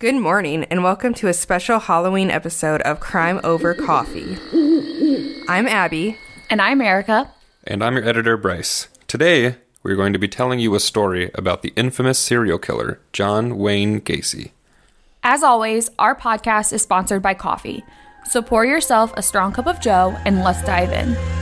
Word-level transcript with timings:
Good 0.00 0.14
morning, 0.14 0.64
and 0.70 0.82
welcome 0.82 1.12
to 1.12 1.28
a 1.28 1.34
special 1.34 1.78
Halloween 1.78 2.30
episode 2.30 2.80
of 2.80 3.00
Crime 3.00 3.38
Over 3.44 3.74
Coffee. 3.74 4.38
I'm 5.46 5.68
Abby. 5.68 6.16
And 6.48 6.62
I'm 6.62 6.80
Erica. 6.80 7.30
And 7.64 7.84
I'm 7.84 7.96
your 7.96 8.08
editor, 8.08 8.38
Bryce. 8.38 8.88
Today, 9.06 9.56
we're 9.82 9.96
going 9.96 10.14
to 10.14 10.18
be 10.18 10.26
telling 10.26 10.58
you 10.58 10.74
a 10.74 10.80
story 10.80 11.30
about 11.34 11.60
the 11.60 11.74
infamous 11.76 12.18
serial 12.18 12.58
killer, 12.58 12.98
John 13.12 13.58
Wayne 13.58 14.00
Gacy. 14.00 14.52
As 15.22 15.42
always, 15.42 15.90
our 15.98 16.14
podcast 16.14 16.72
is 16.72 16.80
sponsored 16.80 17.20
by 17.20 17.34
coffee. 17.34 17.84
So 18.24 18.40
pour 18.40 18.64
yourself 18.64 19.12
a 19.18 19.22
strong 19.22 19.52
cup 19.52 19.66
of 19.66 19.82
Joe 19.82 20.16
and 20.24 20.42
let's 20.42 20.62
dive 20.64 20.92
in. 20.92 21.39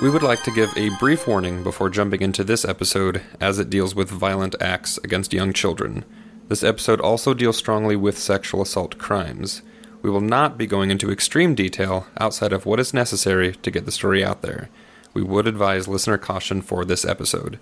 We 0.00 0.08
would 0.08 0.22
like 0.22 0.42
to 0.44 0.50
give 0.50 0.74
a 0.78 0.96
brief 0.98 1.28
warning 1.28 1.62
before 1.62 1.90
jumping 1.90 2.22
into 2.22 2.42
this 2.42 2.64
episode, 2.64 3.20
as 3.38 3.58
it 3.58 3.68
deals 3.68 3.94
with 3.94 4.08
violent 4.08 4.54
acts 4.58 4.98
against 5.04 5.34
young 5.34 5.52
children. 5.52 6.06
This 6.48 6.64
episode 6.64 7.02
also 7.02 7.34
deals 7.34 7.58
strongly 7.58 7.96
with 7.96 8.16
sexual 8.16 8.62
assault 8.62 8.96
crimes. 8.96 9.60
We 10.00 10.08
will 10.08 10.22
not 10.22 10.56
be 10.56 10.66
going 10.66 10.90
into 10.90 11.12
extreme 11.12 11.54
detail 11.54 12.06
outside 12.18 12.54
of 12.54 12.64
what 12.64 12.80
is 12.80 12.94
necessary 12.94 13.52
to 13.56 13.70
get 13.70 13.84
the 13.84 13.92
story 13.92 14.24
out 14.24 14.40
there. 14.40 14.70
We 15.12 15.22
would 15.22 15.46
advise 15.46 15.86
listener 15.86 16.16
caution 16.16 16.62
for 16.62 16.86
this 16.86 17.04
episode. 17.04 17.58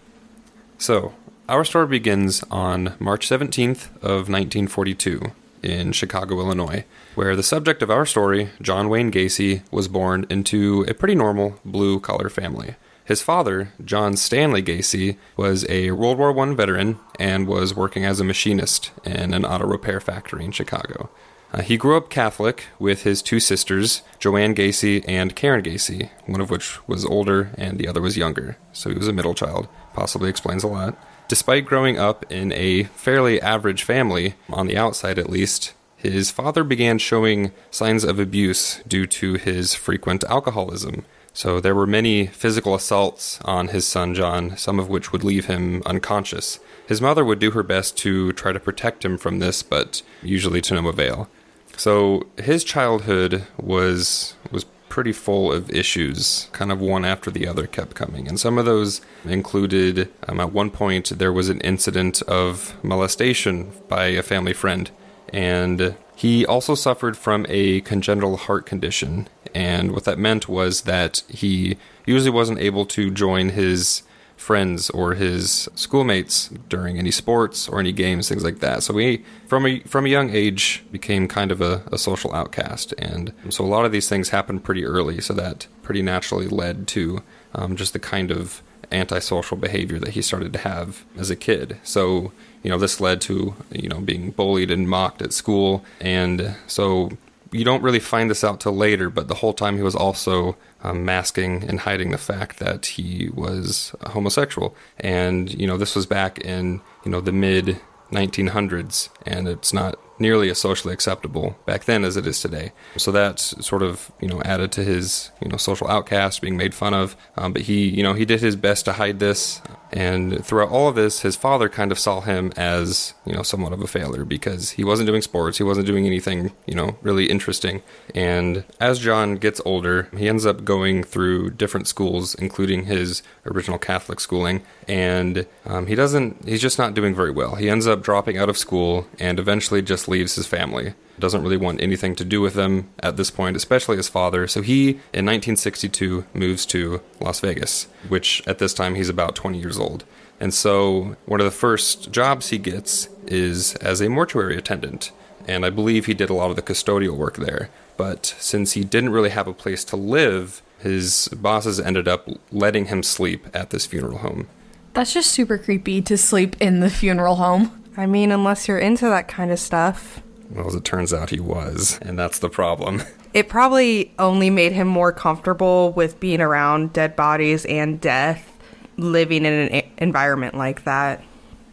So, 0.78 1.14
our 1.48 1.64
story 1.64 1.88
begins 1.88 2.44
on 2.52 2.94
March 3.00 3.28
17th 3.28 3.96
of 3.96 4.28
1942 4.28 5.32
in 5.62 5.92
Chicago, 5.92 6.40
Illinois, 6.40 6.84
where 7.14 7.36
the 7.36 7.42
subject 7.42 7.82
of 7.82 7.90
our 7.90 8.06
story, 8.06 8.50
John 8.60 8.88
Wayne 8.88 9.10
Gacy, 9.10 9.62
was 9.70 9.88
born 9.88 10.26
into 10.28 10.84
a 10.88 10.94
pretty 10.94 11.14
normal 11.14 11.60
blue 11.64 12.00
collar 12.00 12.28
family. 12.28 12.76
His 13.04 13.22
father, 13.22 13.72
John 13.82 14.16
Stanley 14.16 14.62
Gacy, 14.62 15.16
was 15.36 15.64
a 15.70 15.92
World 15.92 16.18
War 16.18 16.38
I 16.38 16.54
veteran 16.54 16.98
and 17.18 17.46
was 17.46 17.74
working 17.74 18.04
as 18.04 18.20
a 18.20 18.24
machinist 18.24 18.90
in 19.02 19.32
an 19.32 19.46
auto 19.46 19.66
repair 19.66 19.98
factory 19.98 20.44
in 20.44 20.52
Chicago. 20.52 21.08
Uh, 21.50 21.62
he 21.62 21.78
grew 21.78 21.96
up 21.96 22.10
Catholic 22.10 22.66
with 22.78 23.04
his 23.04 23.22
two 23.22 23.40
sisters, 23.40 24.02
Joanne 24.18 24.54
Gacy 24.54 25.02
and 25.08 25.34
Karen 25.34 25.62
Gacy, 25.62 26.10
one 26.26 26.42
of 26.42 26.50
which 26.50 26.86
was 26.86 27.06
older 27.06 27.50
and 27.56 27.78
the 27.78 27.88
other 27.88 28.02
was 28.02 28.18
younger, 28.18 28.58
so 28.72 28.90
he 28.90 28.96
was 28.96 29.08
a 29.08 29.12
middle 29.14 29.32
child. 29.32 29.68
Possibly 29.94 30.28
explains 30.28 30.62
a 30.62 30.68
lot. 30.68 31.02
Despite 31.28 31.66
growing 31.66 31.98
up 31.98 32.24
in 32.32 32.52
a 32.52 32.84
fairly 32.84 33.40
average 33.40 33.82
family, 33.82 34.34
on 34.48 34.66
the 34.66 34.78
outside 34.78 35.18
at 35.18 35.28
least, 35.28 35.74
his 35.96 36.30
father 36.30 36.64
began 36.64 36.96
showing 36.96 37.52
signs 37.70 38.02
of 38.02 38.18
abuse 38.18 38.80
due 38.88 39.06
to 39.06 39.34
his 39.34 39.74
frequent 39.74 40.24
alcoholism. 40.24 41.04
So 41.34 41.60
there 41.60 41.74
were 41.74 41.86
many 41.86 42.26
physical 42.26 42.74
assaults 42.74 43.40
on 43.44 43.68
his 43.68 43.86
son 43.86 44.14
John, 44.14 44.56
some 44.56 44.80
of 44.80 44.88
which 44.88 45.12
would 45.12 45.22
leave 45.22 45.46
him 45.46 45.82
unconscious. 45.84 46.60
His 46.86 47.02
mother 47.02 47.24
would 47.24 47.38
do 47.38 47.50
her 47.50 47.62
best 47.62 47.98
to 47.98 48.32
try 48.32 48.52
to 48.52 48.58
protect 48.58 49.04
him 49.04 49.18
from 49.18 49.38
this, 49.38 49.62
but 49.62 50.02
usually 50.22 50.62
to 50.62 50.74
no 50.74 50.88
avail. 50.88 51.28
So 51.76 52.26
his 52.38 52.64
childhood 52.64 53.46
was 53.56 54.34
was 54.50 54.64
pretty 54.88 55.12
full 55.12 55.52
of 55.52 55.70
issues, 55.70 56.48
kind 56.52 56.72
of 56.72 56.80
one 56.80 57.04
after 57.04 57.30
the 57.30 57.46
other 57.46 57.66
kept 57.66 57.94
coming. 57.94 58.26
And 58.28 58.38
some 58.38 58.58
of 58.58 58.64
those 58.64 59.00
included, 59.24 60.10
um, 60.26 60.40
at 60.40 60.52
one 60.52 60.70
point, 60.70 61.18
there 61.18 61.32
was 61.32 61.48
an 61.48 61.60
incident 61.60 62.22
of 62.22 62.74
molestation 62.82 63.72
by 63.88 64.06
a 64.06 64.22
family 64.22 64.52
friend. 64.52 64.90
And 65.32 65.96
he 66.16 66.44
also 66.46 66.74
suffered 66.74 67.16
from 67.16 67.46
a 67.48 67.80
congenital 67.82 68.36
heart 68.36 68.66
condition. 68.66 69.28
And 69.54 69.92
what 69.92 70.04
that 70.04 70.18
meant 70.18 70.48
was 70.48 70.82
that 70.82 71.22
he 71.28 71.76
usually 72.06 72.30
wasn't 72.30 72.60
able 72.60 72.86
to 72.86 73.10
join 73.10 73.50
his 73.50 74.02
friends 74.38 74.88
or 74.90 75.14
his 75.14 75.68
schoolmates 75.74 76.48
during 76.68 76.98
any 76.98 77.10
sports 77.10 77.68
or 77.68 77.80
any 77.80 77.92
games, 77.92 78.28
things 78.28 78.44
like 78.44 78.60
that. 78.60 78.82
So 78.82 78.96
he, 78.96 79.24
from 79.46 79.66
a 79.66 79.80
from 79.80 80.06
a 80.06 80.08
young 80.08 80.30
age, 80.30 80.84
became 80.90 81.28
kind 81.28 81.52
of 81.52 81.60
a, 81.60 81.82
a 81.92 81.98
social 81.98 82.32
outcast, 82.32 82.94
and 82.96 83.32
so 83.50 83.64
a 83.64 83.66
lot 83.66 83.84
of 83.84 83.92
these 83.92 84.08
things 84.08 84.30
happened 84.30 84.64
pretty 84.64 84.84
early. 84.84 85.20
So 85.20 85.34
that 85.34 85.66
pretty 85.82 86.02
naturally 86.02 86.48
led 86.48 86.86
to 86.88 87.22
um, 87.54 87.76
just 87.76 87.92
the 87.92 87.98
kind 87.98 88.30
of 88.30 88.62
antisocial 88.90 89.56
behavior 89.56 89.98
that 89.98 90.10
he 90.10 90.22
started 90.22 90.52
to 90.54 90.58
have 90.60 91.04
as 91.18 91.28
a 91.28 91.36
kid. 91.36 91.76
So 91.82 92.32
you 92.62 92.70
know 92.70 92.78
this 92.78 93.00
led 93.00 93.20
to 93.22 93.54
you 93.72 93.88
know 93.88 94.00
being 94.00 94.30
bullied 94.30 94.70
and 94.70 94.88
mocked 94.88 95.20
at 95.20 95.32
school, 95.32 95.84
and 96.00 96.56
so 96.66 97.10
you 97.50 97.64
don't 97.64 97.82
really 97.82 98.00
find 98.00 98.30
this 98.30 98.44
out 98.44 98.60
till 98.60 98.76
later, 98.76 99.10
but 99.10 99.28
the 99.28 99.36
whole 99.36 99.52
time 99.52 99.76
he 99.76 99.82
was 99.82 99.94
also 99.94 100.56
um, 100.82 101.04
masking 101.04 101.64
and 101.64 101.80
hiding 101.80 102.10
the 102.10 102.18
fact 102.18 102.58
that 102.58 102.86
he 102.86 103.30
was 103.34 103.94
homosexual. 104.02 104.74
And 104.98 105.52
you 105.52 105.66
know, 105.66 105.76
this 105.76 105.94
was 105.96 106.06
back 106.06 106.38
in 106.38 106.80
you 107.04 107.10
know 107.10 107.20
the 107.20 107.32
mid 107.32 107.80
1900s, 108.10 109.10
and 109.26 109.48
it's 109.48 109.72
not 109.72 109.98
nearly 110.18 110.50
as 110.50 110.58
socially 110.58 110.92
acceptable 110.94 111.56
back 111.66 111.84
then 111.84 112.04
as 112.04 112.16
it 112.16 112.26
is 112.26 112.40
today. 112.40 112.72
So 112.96 113.12
that's 113.12 113.64
sort 113.64 113.82
of 113.82 114.10
you 114.20 114.28
know 114.28 114.42
added 114.42 114.72
to 114.72 114.84
his 114.84 115.30
you 115.40 115.48
know 115.48 115.56
social 115.56 115.88
outcast, 115.88 116.40
being 116.40 116.56
made 116.56 116.74
fun 116.74 116.94
of. 116.94 117.16
Um, 117.36 117.52
but 117.52 117.62
he 117.62 117.88
you 117.88 118.02
know 118.02 118.14
he 118.14 118.24
did 118.24 118.40
his 118.40 118.56
best 118.56 118.84
to 118.86 118.94
hide 118.94 119.18
this, 119.18 119.60
and 119.92 120.44
throughout 120.44 120.70
all 120.70 120.88
of 120.88 120.94
this, 120.94 121.20
his 121.20 121.36
father 121.36 121.68
kind 121.68 121.92
of 121.92 121.98
saw 121.98 122.20
him 122.20 122.52
as 122.56 123.14
you 123.24 123.32
know 123.32 123.42
somewhat 123.42 123.72
of 123.72 123.80
a 123.80 123.86
failure 123.86 124.24
because 124.24 124.72
he 124.72 124.84
wasn't 124.84 125.06
doing 125.06 125.22
sports, 125.22 125.58
he 125.58 125.64
wasn't 125.64 125.86
doing 125.86 126.06
anything 126.06 126.52
you 126.66 126.74
know 126.74 126.96
really 127.02 127.26
interesting. 127.26 127.82
And 128.14 128.64
as 128.80 128.98
John 128.98 129.36
gets 129.36 129.60
older, 129.64 130.08
he 130.16 130.28
ends 130.28 130.44
up 130.46 130.64
going 130.64 131.04
through 131.04 131.50
different 131.50 131.86
schools, 131.86 132.34
including 132.34 132.84
his 132.84 133.22
original 133.46 133.78
Catholic 133.78 134.20
schooling, 134.20 134.62
and 134.86 135.46
um, 135.66 135.86
he 135.86 135.94
doesn't. 135.94 136.48
He's 136.48 136.62
just 136.62 136.78
not 136.78 136.94
doing 136.94 137.14
very 137.14 137.30
well. 137.30 137.54
He 137.54 137.70
ends 137.70 137.86
up 137.86 138.02
dropping 138.02 138.38
out 138.38 138.48
of 138.48 138.58
school 138.58 139.06
and 139.18 139.38
eventually 139.38 139.82
just 139.82 140.07
leaves 140.08 140.34
his 140.34 140.46
family. 140.46 140.94
Doesn't 141.18 141.42
really 141.42 141.56
want 141.56 141.80
anything 141.80 142.14
to 142.16 142.24
do 142.24 142.40
with 142.40 142.54
them 142.54 142.90
at 143.00 143.16
this 143.16 143.30
point, 143.30 143.56
especially 143.56 143.96
his 143.96 144.08
father. 144.08 144.46
So 144.46 144.62
he, 144.62 144.90
in 145.12 145.26
1962, 145.26 146.24
moves 146.34 146.64
to 146.66 147.02
Las 147.20 147.40
Vegas, 147.40 147.88
which 148.08 148.46
at 148.46 148.58
this 148.58 148.74
time 148.74 148.94
he's 148.94 149.08
about 149.08 149.34
20 149.34 149.58
years 149.58 149.78
old. 149.78 150.04
And 150.40 150.54
so 150.54 151.16
one 151.26 151.40
of 151.40 151.44
the 151.44 151.50
first 151.50 152.12
jobs 152.12 152.50
he 152.50 152.58
gets 152.58 153.08
is 153.26 153.74
as 153.76 154.00
a 154.00 154.08
mortuary 154.08 154.56
attendant. 154.56 155.10
And 155.46 155.64
I 155.64 155.70
believe 155.70 156.06
he 156.06 156.14
did 156.14 156.30
a 156.30 156.34
lot 156.34 156.50
of 156.50 156.56
the 156.56 156.62
custodial 156.62 157.16
work 157.16 157.36
there. 157.36 157.70
But 157.96 158.26
since 158.38 158.72
he 158.72 158.84
didn't 158.84 159.10
really 159.10 159.30
have 159.30 159.48
a 159.48 159.52
place 159.52 159.84
to 159.86 159.96
live, 159.96 160.62
his 160.78 161.28
bosses 161.28 161.80
ended 161.80 162.06
up 162.06 162.28
letting 162.52 162.86
him 162.86 163.02
sleep 163.02 163.48
at 163.52 163.70
this 163.70 163.86
funeral 163.86 164.18
home. 164.18 164.46
That's 164.94 165.12
just 165.12 165.32
super 165.32 165.58
creepy 165.58 166.00
to 166.02 166.16
sleep 166.16 166.56
in 166.60 166.80
the 166.80 166.90
funeral 166.90 167.36
home. 167.36 167.77
I 167.98 168.06
mean, 168.06 168.30
unless 168.30 168.68
you're 168.68 168.78
into 168.78 169.06
that 169.06 169.26
kind 169.26 169.50
of 169.50 169.58
stuff. 169.58 170.22
Well, 170.50 170.68
as 170.68 170.76
it 170.76 170.84
turns 170.84 171.12
out, 171.12 171.30
he 171.30 171.40
was, 171.40 171.98
and 172.00 172.16
that's 172.18 172.38
the 172.38 172.48
problem. 172.48 173.02
It 173.34 173.50
probably 173.50 174.14
only 174.18 174.48
made 174.48 174.72
him 174.72 174.88
more 174.88 175.12
comfortable 175.12 175.92
with 175.92 176.18
being 176.18 176.40
around 176.40 176.94
dead 176.94 177.14
bodies 177.14 177.66
and 177.66 178.00
death, 178.00 178.50
living 178.96 179.44
in 179.44 179.52
an 179.52 179.82
environment 179.98 180.56
like 180.56 180.84
that. 180.84 181.22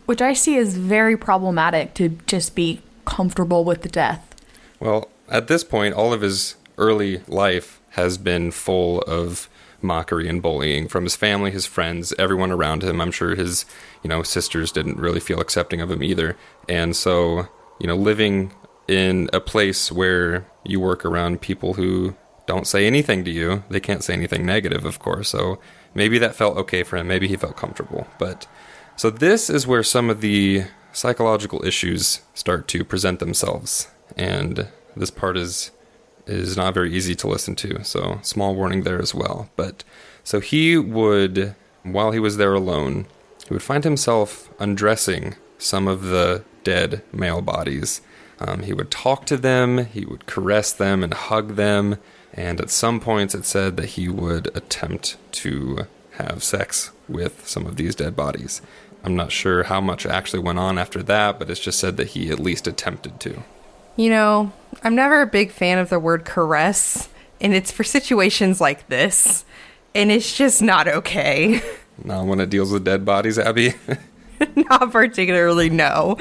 Which 0.06 0.22
I 0.22 0.34
see 0.34 0.58
as 0.58 0.76
very 0.76 1.16
problematic 1.16 1.94
to 1.94 2.10
just 2.28 2.56
be 2.56 2.82
comfortable 3.06 3.64
with 3.64 3.84
the 3.84 3.90
death. 3.90 4.36
Well, 4.82 5.10
at 5.30 5.48
this 5.48 5.64
point, 5.64 5.94
all 5.94 6.12
of 6.12 6.20
his 6.20 6.56
early 6.78 7.22
life 7.26 7.80
has 7.92 8.18
been 8.18 8.52
full 8.52 9.00
of 9.04 9.50
mockery 9.82 10.28
and 10.28 10.42
bullying 10.42 10.90
from 10.90 11.04
his 11.04 11.16
family, 11.16 11.52
his 11.52 11.66
friends, 11.66 12.14
everyone 12.20 12.52
around 12.52 12.84
him. 12.84 13.00
I'm 13.00 13.12
sure 13.12 13.36
his, 13.36 13.66
you 14.06 14.10
know, 14.10 14.22
sisters 14.22 14.72
didn't 14.72 15.00
really 15.00 15.20
feel 15.20 15.42
accepting 15.42 15.82
of 15.82 15.90
him 15.90 16.04
either. 16.04 16.38
And 16.70 16.96
so, 16.96 17.48
you 17.80 17.88
know, 17.88 17.96
living 17.96 18.54
in 18.88 19.32
a 19.34 19.40
place 19.40 19.92
where 19.92 20.46
you 20.64 20.80
work 20.80 21.04
around 21.04 21.42
people 21.42 21.74
who 21.74 22.16
don't 22.46 22.68
say 22.68 22.86
anything 22.86 23.26
to 23.26 23.32
you, 23.32 23.64
they 23.68 23.80
can't 23.80 24.04
say 24.04 24.14
anything 24.14 24.46
negative, 24.46 24.86
of 24.86 25.00
course. 25.00 25.30
So 25.30 25.60
maybe 25.96 26.20
that 26.20 26.36
felt 26.36 26.56
okay 26.56 26.84
for 26.84 26.98
him. 26.98 27.08
Maybe 27.08 27.28
he 27.28 27.36
felt 27.36 27.58
comfortable. 27.58 28.06
But 28.20 28.46
so 28.96 29.10
this 29.10 29.50
is 29.50 29.66
where 29.66 29.82
some 29.82 30.12
of 30.12 30.22
the 30.22 30.66
psychological 30.94 31.66
issues 31.66 32.22
start 32.36 32.68
to 32.68 32.86
present 32.86 33.20
themselves. 33.20 33.88
And 34.16 34.68
this 34.96 35.10
part 35.10 35.36
is 35.36 35.72
is 36.28 36.56
not 36.56 36.76
very 36.76 36.94
easy 36.94 37.16
to 37.16 37.28
listen 37.28 37.56
to. 37.56 37.84
So, 37.84 38.20
small 38.22 38.54
warning 38.54 38.84
there 38.84 39.02
as 39.02 39.16
well. 39.16 39.50
But 39.56 39.84
so 40.24 40.40
he 40.42 40.78
would, 40.78 41.56
while 41.82 42.12
he 42.12 42.20
was 42.20 42.38
there 42.38 42.54
alone, 42.54 43.08
he 43.48 43.54
would 43.54 43.64
find 43.64 43.84
himself 43.84 44.50
undressing 44.60 45.36
some 45.58 45.88
of 45.88 46.04
the 46.04 46.44
dead 46.64 47.02
male 47.12 47.42
bodies. 47.42 48.02
Um, 48.40 48.64
he 48.64 48.74
would 48.74 48.92
talk 48.92 49.26
to 49.28 49.38
them, 49.38 49.86
he 49.86 50.06
would 50.06 50.26
caress 50.26 50.72
them 50.72 51.04
and 51.04 51.14
hug 51.14 51.56
them, 51.56 51.98
and 52.34 52.60
at 52.60 52.70
some 52.70 53.00
points 53.00 53.34
it 53.34 53.46
said 53.46 53.78
that 53.78 53.90
he 53.90 54.10
would 54.10 54.56
attempt 54.58 55.18
to 55.34 55.88
have 56.18 56.44
sex 56.44 56.92
with 57.08 57.48
some 57.48 57.66
of 57.66 57.76
these 57.76 57.96
dead 57.96 58.16
bodies. 58.16 58.62
I'm 59.04 59.16
not 59.16 59.32
sure 59.32 59.64
how 59.64 59.80
much 59.80 60.06
actually 60.06 60.40
went 60.40 60.60
on 60.60 60.78
after 60.78 61.04
that, 61.04 61.38
but 61.38 61.50
it's 61.50 61.60
just 61.60 61.80
said 61.80 61.98
that 61.98 62.10
he 62.10 62.32
at 62.32 62.40
least 62.40 62.68
attempted 62.68 63.20
to. 63.22 63.44
You 63.96 64.10
know, 64.10 64.52
I'm 64.84 64.96
never 64.96 65.22
a 65.22 65.28
big 65.28 65.52
fan 65.52 65.78
of 65.78 65.90
the 65.90 66.00
word 66.00 66.26
caress, 66.26 67.08
and 67.40 67.54
it's 67.54 67.72
for 67.72 67.84
situations 67.84 68.60
like 68.60 68.88
this, 68.90 69.46
and 69.94 70.12
it's 70.12 70.36
just 70.36 70.62
not 70.62 70.88
okay. 70.88 71.62
Not 72.04 72.26
when 72.26 72.40
it 72.40 72.50
deals 72.50 72.72
with 72.72 72.84
dead 72.84 73.06
bodies, 73.06 73.40
Abby. 73.40 73.74
not 74.56 74.92
particularly, 74.92 75.70
no. 75.70 76.18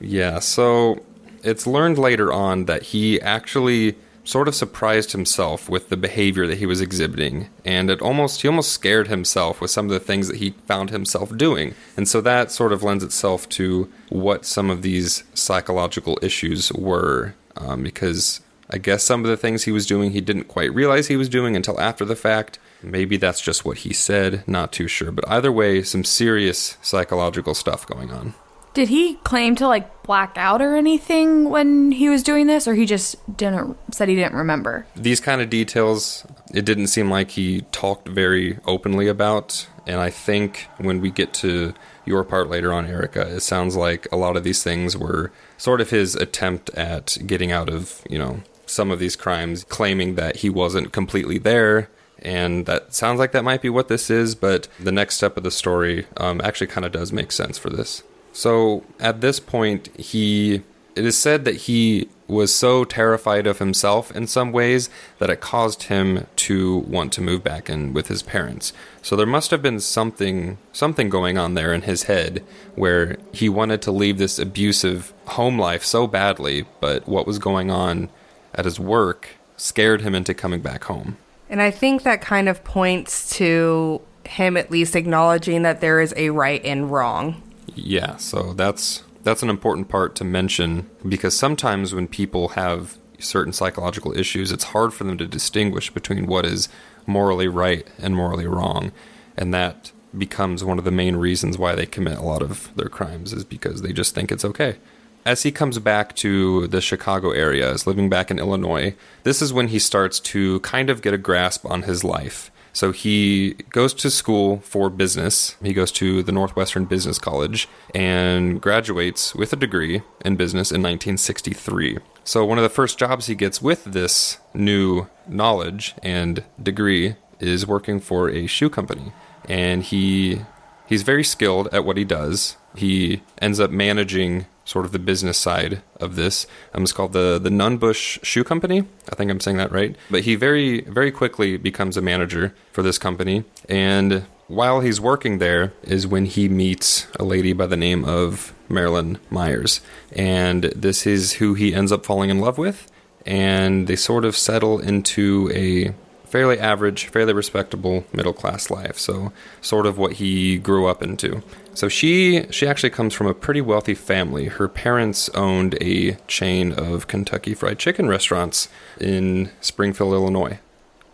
Yeah, 0.00 0.38
so 0.38 1.02
it's 1.42 1.66
learned 1.66 1.98
later 1.98 2.32
on 2.32 2.64
that 2.64 2.84
he 2.84 3.20
actually 3.20 3.96
sort 4.24 4.48
of 4.48 4.54
surprised 4.54 5.12
himself 5.12 5.68
with 5.68 5.90
the 5.90 5.96
behavior 5.96 6.46
that 6.46 6.56
he 6.56 6.64
was 6.64 6.80
exhibiting 6.80 7.48
and 7.64 7.90
it 7.90 8.00
almost 8.00 8.40
he 8.40 8.48
almost 8.48 8.72
scared 8.72 9.06
himself 9.08 9.60
with 9.60 9.70
some 9.70 9.84
of 9.84 9.90
the 9.90 10.00
things 10.00 10.28
that 10.28 10.38
he 10.38 10.50
found 10.66 10.88
himself 10.88 11.36
doing 11.36 11.74
and 11.94 12.08
so 12.08 12.22
that 12.22 12.50
sort 12.50 12.72
of 12.72 12.82
lends 12.82 13.04
itself 13.04 13.46
to 13.50 13.90
what 14.08 14.46
some 14.46 14.70
of 14.70 14.80
these 14.80 15.24
psychological 15.34 16.18
issues 16.22 16.72
were 16.72 17.34
um, 17.58 17.82
because 17.82 18.40
i 18.70 18.78
guess 18.78 19.04
some 19.04 19.22
of 19.22 19.28
the 19.28 19.36
things 19.36 19.64
he 19.64 19.72
was 19.72 19.86
doing 19.86 20.12
he 20.12 20.22
didn't 20.22 20.44
quite 20.44 20.72
realize 20.74 21.08
he 21.08 21.16
was 21.16 21.28
doing 21.28 21.54
until 21.54 21.78
after 21.78 22.06
the 22.06 22.16
fact 22.16 22.58
maybe 22.84 23.16
that's 23.16 23.40
just 23.40 23.64
what 23.64 23.78
he 23.78 23.92
said 23.92 24.46
not 24.46 24.72
too 24.72 24.88
sure 24.88 25.10
but 25.10 25.28
either 25.28 25.50
way 25.52 25.82
some 25.82 26.04
serious 26.04 26.76
psychological 26.82 27.54
stuff 27.54 27.86
going 27.86 28.10
on 28.10 28.34
Did 28.74 28.88
he 28.88 29.14
claim 29.24 29.54
to 29.56 29.68
like 29.68 30.02
black 30.02 30.36
out 30.36 30.60
or 30.60 30.76
anything 30.76 31.48
when 31.48 31.92
he 31.92 32.08
was 32.08 32.22
doing 32.22 32.46
this, 32.46 32.68
or 32.68 32.74
he 32.74 32.84
just 32.86 33.16
didn't 33.36 33.76
said 33.94 34.08
he 34.08 34.16
didn't 34.16 34.34
remember? 34.34 34.84
these 34.96 35.20
kind 35.20 35.40
of 35.40 35.48
details 35.48 36.26
it 36.52 36.64
didn't 36.64 36.88
seem 36.88 37.08
like 37.10 37.30
he 37.32 37.62
talked 37.72 38.08
very 38.08 38.58
openly 38.66 39.08
about 39.08 39.66
and 39.86 40.00
i 40.00 40.10
think 40.10 40.68
when 40.78 41.00
we 41.00 41.10
get 41.10 41.32
to 41.34 41.72
your 42.04 42.22
part 42.24 42.48
later 42.48 42.72
on 42.72 42.86
erica 42.86 43.22
it 43.36 43.40
sounds 43.40 43.76
like 43.76 44.06
a 44.12 44.16
lot 44.16 44.36
of 44.36 44.44
these 44.44 44.62
things 44.62 44.96
were 44.96 45.32
sort 45.56 45.80
of 45.80 45.90
his 45.90 46.14
attempt 46.16 46.68
at 46.70 47.16
getting 47.26 47.50
out 47.52 47.68
of 47.70 48.02
you 48.10 48.18
know 48.18 48.40
some 48.66 48.90
of 48.90 48.98
these 48.98 49.16
crimes 49.16 49.64
claiming 49.64 50.14
that 50.16 50.36
he 50.36 50.50
wasn't 50.50 50.92
completely 50.92 51.38
there 51.38 51.88
and 52.24 52.66
that 52.66 52.94
sounds 52.94 53.18
like 53.18 53.32
that 53.32 53.44
might 53.44 53.62
be 53.62 53.68
what 53.68 53.88
this 53.88 54.10
is 54.10 54.34
but 54.34 54.68
the 54.80 54.92
next 54.92 55.16
step 55.16 55.36
of 55.36 55.42
the 55.42 55.50
story 55.50 56.06
um, 56.16 56.40
actually 56.42 56.66
kind 56.66 56.84
of 56.84 56.92
does 56.92 57.12
make 57.12 57.30
sense 57.30 57.58
for 57.58 57.70
this 57.70 58.02
so 58.34 58.82
at 58.98 59.20
this 59.20 59.38
point, 59.40 59.88
he 59.96 60.62
it 60.96 61.04
is 61.04 61.16
said 61.16 61.44
that 61.44 61.56
he 61.56 62.08
was 62.28 62.54
so 62.54 62.84
terrified 62.84 63.46
of 63.46 63.58
himself 63.58 64.14
in 64.14 64.26
some 64.26 64.52
ways 64.52 64.88
that 65.18 65.30
it 65.30 65.40
caused 65.40 65.84
him 65.84 66.26
to 66.36 66.78
want 66.78 67.12
to 67.12 67.20
move 67.20 67.42
back 67.44 67.68
in 67.68 67.92
with 67.92 68.08
his 68.08 68.22
parents. 68.22 68.72
So 69.02 69.14
there 69.14 69.26
must 69.26 69.50
have 69.50 69.62
been 69.62 69.80
something 69.80 70.58
something 70.72 71.08
going 71.08 71.38
on 71.38 71.54
there 71.54 71.72
in 71.72 71.82
his 71.82 72.04
head 72.04 72.42
where 72.74 73.18
he 73.32 73.48
wanted 73.48 73.80
to 73.82 73.92
leave 73.92 74.18
this 74.18 74.38
abusive 74.38 75.12
home 75.26 75.58
life 75.58 75.84
so 75.84 76.08
badly, 76.08 76.66
but 76.80 77.06
what 77.06 77.28
was 77.28 77.38
going 77.38 77.70
on 77.70 78.08
at 78.52 78.64
his 78.64 78.80
work 78.80 79.30
scared 79.56 80.00
him 80.00 80.14
into 80.14 80.34
coming 80.34 80.60
back 80.60 80.84
home. 80.84 81.16
And 81.54 81.62
I 81.62 81.70
think 81.70 82.02
that 82.02 82.20
kind 82.20 82.48
of 82.48 82.64
points 82.64 83.30
to 83.36 84.00
him 84.24 84.56
at 84.56 84.72
least 84.72 84.96
acknowledging 84.96 85.62
that 85.62 85.80
there 85.80 86.00
is 86.00 86.12
a 86.16 86.30
right 86.30 86.60
and 86.64 86.90
wrong. 86.90 87.40
Yeah, 87.76 88.16
so 88.16 88.54
that's 88.54 89.04
that's 89.22 89.40
an 89.44 89.50
important 89.50 89.88
part 89.88 90.16
to 90.16 90.24
mention 90.24 90.90
because 91.08 91.38
sometimes 91.38 91.94
when 91.94 92.08
people 92.08 92.48
have 92.48 92.98
certain 93.20 93.52
psychological 93.52 94.18
issues, 94.18 94.50
it's 94.50 94.64
hard 94.64 94.92
for 94.92 95.04
them 95.04 95.16
to 95.16 95.28
distinguish 95.28 95.90
between 95.90 96.26
what 96.26 96.44
is 96.44 96.68
morally 97.06 97.46
right 97.46 97.86
and 98.00 98.16
morally 98.16 98.48
wrong, 98.48 98.90
and 99.36 99.54
that 99.54 99.92
becomes 100.18 100.64
one 100.64 100.80
of 100.80 100.84
the 100.84 100.90
main 100.90 101.14
reasons 101.14 101.56
why 101.56 101.76
they 101.76 101.86
commit 101.86 102.18
a 102.18 102.22
lot 102.22 102.42
of 102.42 102.74
their 102.74 102.88
crimes 102.88 103.32
is 103.32 103.44
because 103.44 103.80
they 103.80 103.92
just 103.92 104.12
think 104.12 104.32
it's 104.32 104.44
okay. 104.44 104.78
As 105.26 105.42
he 105.42 105.50
comes 105.50 105.78
back 105.78 106.14
to 106.16 106.66
the 106.66 106.82
Chicago 106.82 107.30
area, 107.30 107.70
is 107.70 107.86
living 107.86 108.10
back 108.10 108.30
in 108.30 108.38
Illinois, 108.38 108.94
this 109.22 109.40
is 109.40 109.54
when 109.54 109.68
he 109.68 109.78
starts 109.78 110.20
to 110.20 110.60
kind 110.60 110.90
of 110.90 111.00
get 111.00 111.14
a 111.14 111.18
grasp 111.18 111.64
on 111.64 111.82
his 111.82 112.04
life. 112.04 112.50
So 112.74 112.92
he 112.92 113.54
goes 113.70 113.94
to 113.94 114.10
school 114.10 114.58
for 114.58 114.90
business. 114.90 115.56
He 115.62 115.72
goes 115.72 115.92
to 115.92 116.22
the 116.22 116.32
Northwestern 116.32 116.84
Business 116.84 117.18
College 117.18 117.68
and 117.94 118.60
graduates 118.60 119.34
with 119.34 119.52
a 119.52 119.56
degree 119.56 120.02
in 120.24 120.36
business 120.36 120.70
in 120.70 120.82
1963. 120.82 121.98
So 122.24 122.44
one 122.44 122.58
of 122.58 122.64
the 122.64 122.68
first 122.68 122.98
jobs 122.98 123.26
he 123.26 123.34
gets 123.34 123.62
with 123.62 123.84
this 123.84 124.38
new 124.52 125.06
knowledge 125.26 125.94
and 126.02 126.44
degree 126.62 127.14
is 127.38 127.66
working 127.66 127.98
for 127.98 128.28
a 128.28 128.46
shoe 128.46 128.68
company. 128.68 129.12
And 129.48 129.84
he 129.84 130.42
he's 130.86 131.02
very 131.02 131.24
skilled 131.24 131.68
at 131.72 131.84
what 131.84 131.96
he 131.96 132.04
does. 132.04 132.56
He 132.74 133.22
ends 133.40 133.60
up 133.60 133.70
managing 133.70 134.46
sort 134.64 134.84
of 134.84 134.92
the 134.92 134.98
business 134.98 135.38
side 135.38 135.82
of 136.00 136.16
this. 136.16 136.46
Um, 136.74 136.82
it's 136.82 136.92
called 136.92 137.12
the 137.12 137.38
the 137.38 137.50
Nunn-Bush 137.50 138.18
Shoe 138.22 138.44
Company. 138.44 138.84
I 139.10 139.14
think 139.14 139.30
I'm 139.30 139.40
saying 139.40 139.56
that 139.58 139.72
right. 139.72 139.96
But 140.10 140.22
he 140.22 140.34
very 140.34 140.82
very 140.82 141.10
quickly 141.10 141.56
becomes 141.56 141.96
a 141.96 142.02
manager 142.02 142.54
for 142.72 142.82
this 142.82 142.98
company, 142.98 143.44
and 143.68 144.26
while 144.46 144.80
he's 144.80 145.00
working 145.00 145.38
there 145.38 145.72
is 145.82 146.06
when 146.06 146.26
he 146.26 146.48
meets 146.48 147.06
a 147.18 147.24
lady 147.24 147.52
by 147.52 147.66
the 147.66 147.76
name 147.76 148.04
of 148.04 148.52
Marilyn 148.68 149.18
Myers, 149.30 149.80
and 150.12 150.64
this 150.64 151.06
is 151.06 151.34
who 151.34 151.54
he 151.54 151.74
ends 151.74 151.92
up 151.92 152.04
falling 152.04 152.30
in 152.30 152.40
love 152.40 152.58
with, 152.58 152.90
and 153.24 153.86
they 153.86 153.96
sort 153.96 154.24
of 154.24 154.36
settle 154.36 154.78
into 154.78 155.50
a 155.54 155.94
fairly 156.34 156.58
average, 156.58 157.06
fairly 157.06 157.32
respectable 157.32 158.04
middle 158.12 158.32
class 158.32 158.68
life. 158.68 158.98
So 158.98 159.32
sort 159.60 159.86
of 159.86 159.98
what 159.98 160.14
he 160.14 160.58
grew 160.58 160.88
up 160.88 161.00
into. 161.00 161.44
So 161.74 161.88
she 161.88 162.50
she 162.50 162.66
actually 162.66 162.90
comes 162.90 163.14
from 163.14 163.28
a 163.28 163.34
pretty 163.34 163.60
wealthy 163.60 163.94
family. 163.94 164.46
Her 164.46 164.66
parents 164.66 165.28
owned 165.28 165.78
a 165.80 166.14
chain 166.26 166.72
of 166.72 167.06
Kentucky 167.06 167.54
Fried 167.54 167.78
Chicken 167.78 168.08
restaurants 168.08 168.68
in 168.98 169.52
Springfield, 169.60 170.12
Illinois. 170.12 170.58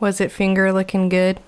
Was 0.01 0.23
it 0.23 0.33
finger 0.33 0.73
looking 0.73 1.11
good? 1.11 1.39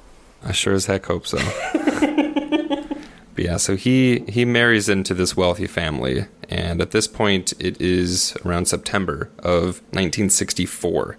I 0.44 0.52
sure 0.52 0.74
as 0.74 0.84
heck 0.84 1.06
hope 1.06 1.26
so. 1.26 1.38
but 1.72 3.38
yeah, 3.38 3.56
so 3.56 3.74
he 3.74 4.18
he 4.28 4.44
marries 4.44 4.90
into 4.90 5.14
this 5.14 5.34
wealthy 5.34 5.66
family, 5.66 6.26
and 6.50 6.82
at 6.82 6.90
this 6.90 7.08
point, 7.08 7.54
it 7.58 7.80
is 7.80 8.36
around 8.44 8.66
September 8.66 9.30
of 9.38 9.80
1964, 9.92 11.16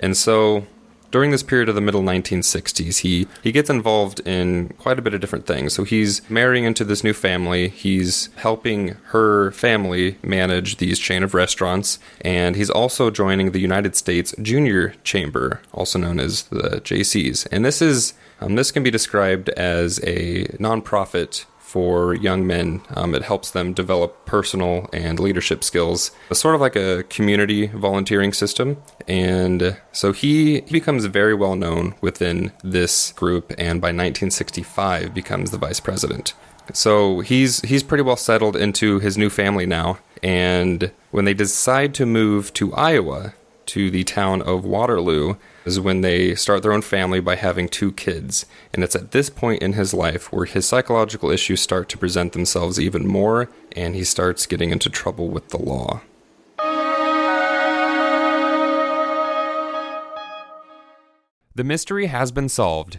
and 0.00 0.16
so 0.16 0.66
during 1.14 1.30
this 1.30 1.44
period 1.44 1.68
of 1.68 1.76
the 1.76 1.80
middle 1.80 2.02
1960s, 2.02 2.98
he, 3.02 3.28
he 3.40 3.52
gets 3.52 3.70
involved 3.70 4.18
in 4.26 4.70
quite 4.78 4.98
a 4.98 5.02
bit 5.02 5.14
of 5.14 5.20
different 5.20 5.46
things. 5.46 5.72
So 5.72 5.84
he's 5.84 6.28
marrying 6.28 6.64
into 6.64 6.84
this 6.84 7.04
new 7.04 7.12
family, 7.12 7.68
he's 7.68 8.30
helping 8.34 8.96
her 9.12 9.52
family 9.52 10.18
manage 10.24 10.78
these 10.78 10.98
chain 10.98 11.22
of 11.22 11.32
restaurants, 11.32 12.00
and 12.22 12.56
he's 12.56 12.68
also 12.68 13.12
joining 13.12 13.52
the 13.52 13.60
United 13.60 13.94
States 13.94 14.34
Junior 14.42 14.96
Chamber, 15.04 15.60
also 15.70 16.00
known 16.00 16.18
as 16.18 16.42
the 16.48 16.80
Jaycees. 16.80 17.46
And 17.52 17.64
this 17.64 17.80
is 17.80 18.14
um, 18.40 18.56
this 18.56 18.72
can 18.72 18.82
be 18.82 18.90
described 18.90 19.50
as 19.50 20.00
a 20.02 20.46
nonprofit 20.58 21.44
for 21.74 22.14
young 22.14 22.46
men. 22.46 22.80
Um, 22.90 23.16
it 23.16 23.22
helps 23.22 23.50
them 23.50 23.72
develop 23.72 24.26
personal 24.26 24.88
and 24.92 25.18
leadership 25.18 25.64
skills. 25.64 26.12
It's 26.30 26.38
sort 26.38 26.54
of 26.54 26.60
like 26.60 26.76
a 26.76 27.02
community 27.08 27.66
volunteering 27.66 28.32
system. 28.32 28.80
And 29.08 29.76
so 29.90 30.12
he, 30.12 30.60
he 30.60 30.70
becomes 30.70 31.04
very 31.06 31.34
well 31.34 31.56
known 31.56 31.96
within 32.00 32.52
this 32.62 33.10
group, 33.10 33.52
and 33.58 33.80
by 33.80 33.88
1965 33.88 35.12
becomes 35.12 35.50
the 35.50 35.58
vice 35.58 35.80
president. 35.80 36.34
So 36.72 37.20
he's 37.20 37.60
he's 37.62 37.82
pretty 37.82 38.04
well 38.04 38.16
settled 38.16 38.54
into 38.54 39.00
his 39.00 39.18
new 39.18 39.28
family 39.28 39.66
now. 39.66 39.98
And 40.22 40.92
when 41.10 41.24
they 41.24 41.34
decide 41.34 41.92
to 41.94 42.06
move 42.06 42.52
to 42.54 42.72
Iowa, 42.72 43.34
to 43.66 43.90
the 43.90 44.04
town 44.04 44.42
of 44.42 44.64
Waterloo, 44.64 45.34
is 45.64 45.80
when 45.80 46.00
they 46.00 46.34
start 46.34 46.62
their 46.62 46.72
own 46.72 46.82
family 46.82 47.20
by 47.20 47.36
having 47.36 47.68
two 47.68 47.92
kids. 47.92 48.46
And 48.72 48.84
it's 48.84 48.96
at 48.96 49.12
this 49.12 49.30
point 49.30 49.62
in 49.62 49.74
his 49.74 49.94
life 49.94 50.32
where 50.32 50.46
his 50.46 50.66
psychological 50.66 51.30
issues 51.30 51.60
start 51.60 51.88
to 51.90 51.98
present 51.98 52.32
themselves 52.32 52.78
even 52.78 53.06
more, 53.06 53.48
and 53.72 53.94
he 53.94 54.04
starts 54.04 54.46
getting 54.46 54.70
into 54.70 54.90
trouble 54.90 55.28
with 55.28 55.48
the 55.48 55.58
law. 55.58 56.02
The 61.56 61.64
mystery 61.64 62.06
has 62.06 62.32
been 62.32 62.48
solved. 62.48 62.98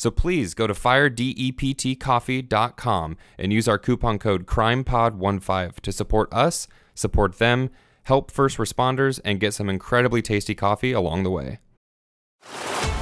So 0.00 0.10
please 0.10 0.54
go 0.54 0.66
to 0.66 0.72
firedeptcoffee.com 0.72 3.16
and 3.38 3.52
use 3.52 3.68
our 3.68 3.76
coupon 3.76 4.18
code 4.18 4.46
CRIMEPOD15 4.46 5.80
to 5.80 5.92
support 5.92 6.32
us, 6.32 6.66
support 6.94 7.36
them, 7.36 7.68
help 8.04 8.30
first 8.30 8.56
responders, 8.56 9.20
and 9.26 9.38
get 9.38 9.52
some 9.52 9.68
incredibly 9.68 10.22
tasty 10.22 10.54
coffee 10.54 10.92
along 10.92 11.24
the 11.24 11.30
way. 11.30 11.58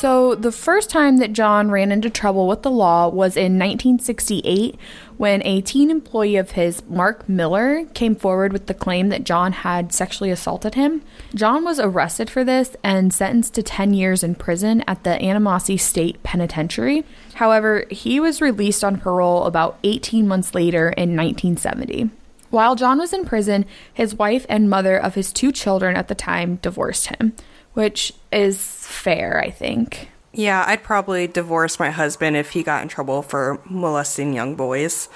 So, 0.00 0.34
the 0.34 0.50
first 0.50 0.88
time 0.88 1.18
that 1.18 1.34
John 1.34 1.70
ran 1.70 1.92
into 1.92 2.08
trouble 2.08 2.48
with 2.48 2.62
the 2.62 2.70
law 2.70 3.08
was 3.10 3.36
in 3.36 3.58
1968 3.58 4.78
when 5.18 5.42
a 5.44 5.60
teen 5.60 5.90
employee 5.90 6.36
of 6.36 6.52
his, 6.52 6.82
Mark 6.88 7.28
Miller, 7.28 7.84
came 7.92 8.16
forward 8.16 8.50
with 8.50 8.64
the 8.64 8.72
claim 8.72 9.10
that 9.10 9.24
John 9.24 9.52
had 9.52 9.92
sexually 9.92 10.30
assaulted 10.30 10.74
him. 10.74 11.02
John 11.34 11.64
was 11.64 11.78
arrested 11.78 12.30
for 12.30 12.44
this 12.44 12.74
and 12.82 13.12
sentenced 13.12 13.52
to 13.56 13.62
10 13.62 13.92
years 13.92 14.22
in 14.22 14.36
prison 14.36 14.82
at 14.86 15.04
the 15.04 15.18
Anamosa 15.22 15.78
State 15.78 16.22
Penitentiary. 16.22 17.04
However, 17.34 17.84
he 17.90 18.18
was 18.20 18.40
released 18.40 18.82
on 18.82 19.00
parole 19.00 19.44
about 19.44 19.78
18 19.84 20.26
months 20.26 20.54
later 20.54 20.88
in 20.88 21.14
1970. 21.14 22.08
While 22.48 22.74
John 22.74 22.98
was 22.98 23.12
in 23.12 23.26
prison, 23.26 23.66
his 23.92 24.14
wife 24.14 24.46
and 24.48 24.70
mother 24.70 24.96
of 24.96 25.14
his 25.14 25.30
two 25.30 25.52
children 25.52 25.94
at 25.94 26.08
the 26.08 26.14
time 26.14 26.56
divorced 26.56 27.08
him, 27.08 27.34
which 27.74 28.12
is 28.32 28.86
fair, 28.86 29.40
I 29.42 29.50
think. 29.50 30.08
Yeah, 30.32 30.64
I'd 30.66 30.82
probably 30.82 31.26
divorce 31.26 31.78
my 31.78 31.90
husband 31.90 32.36
if 32.36 32.50
he 32.50 32.62
got 32.62 32.82
in 32.82 32.88
trouble 32.88 33.22
for 33.22 33.60
molesting 33.64 34.32
young 34.32 34.54
boys. 34.54 35.08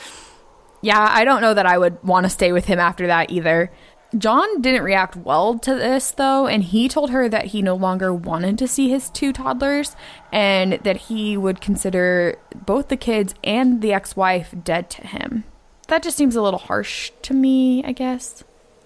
Yeah, 0.81 1.09
I 1.11 1.25
don't 1.25 1.41
know 1.41 1.55
that 1.55 1.67
I 1.67 1.79
would 1.79 2.03
want 2.03 2.25
to 2.27 2.31
stay 2.31 2.53
with 2.53 2.67
him 2.67 2.79
after 2.79 3.07
that 3.07 3.31
either. 3.31 3.71
John 4.17 4.61
didn't 4.61 4.83
react 4.83 5.17
well 5.17 5.59
to 5.59 5.75
this, 5.75 6.11
though, 6.13 6.47
and 6.47 6.63
he 6.63 6.89
told 6.89 7.11
her 7.11 7.29
that 7.29 7.47
he 7.47 7.63
no 7.63 7.75
longer 7.75 8.13
wanted 8.13 8.59
to 8.59 8.69
see 8.69 8.89
his 8.89 9.11
two 9.11 9.33
toddlers 9.33 9.97
and 10.33 10.75
that 10.85 10.97
he 10.97 11.37
would 11.37 11.61
consider 11.61 12.39
both 12.55 12.89
the 12.89 12.97
kids 12.97 13.35
and 13.43 13.83
the 13.83 13.93
ex 13.93 14.15
wife 14.15 14.55
dead 14.63 14.89
to 14.91 15.07
him. 15.07 15.45
That 15.89 16.03
just 16.03 16.17
seems 16.17 16.37
a 16.37 16.43
little 16.43 16.61
harsh 16.61 17.11
to 17.23 17.35
me, 17.35 17.83
I 17.85 17.93
guess. 17.93 18.45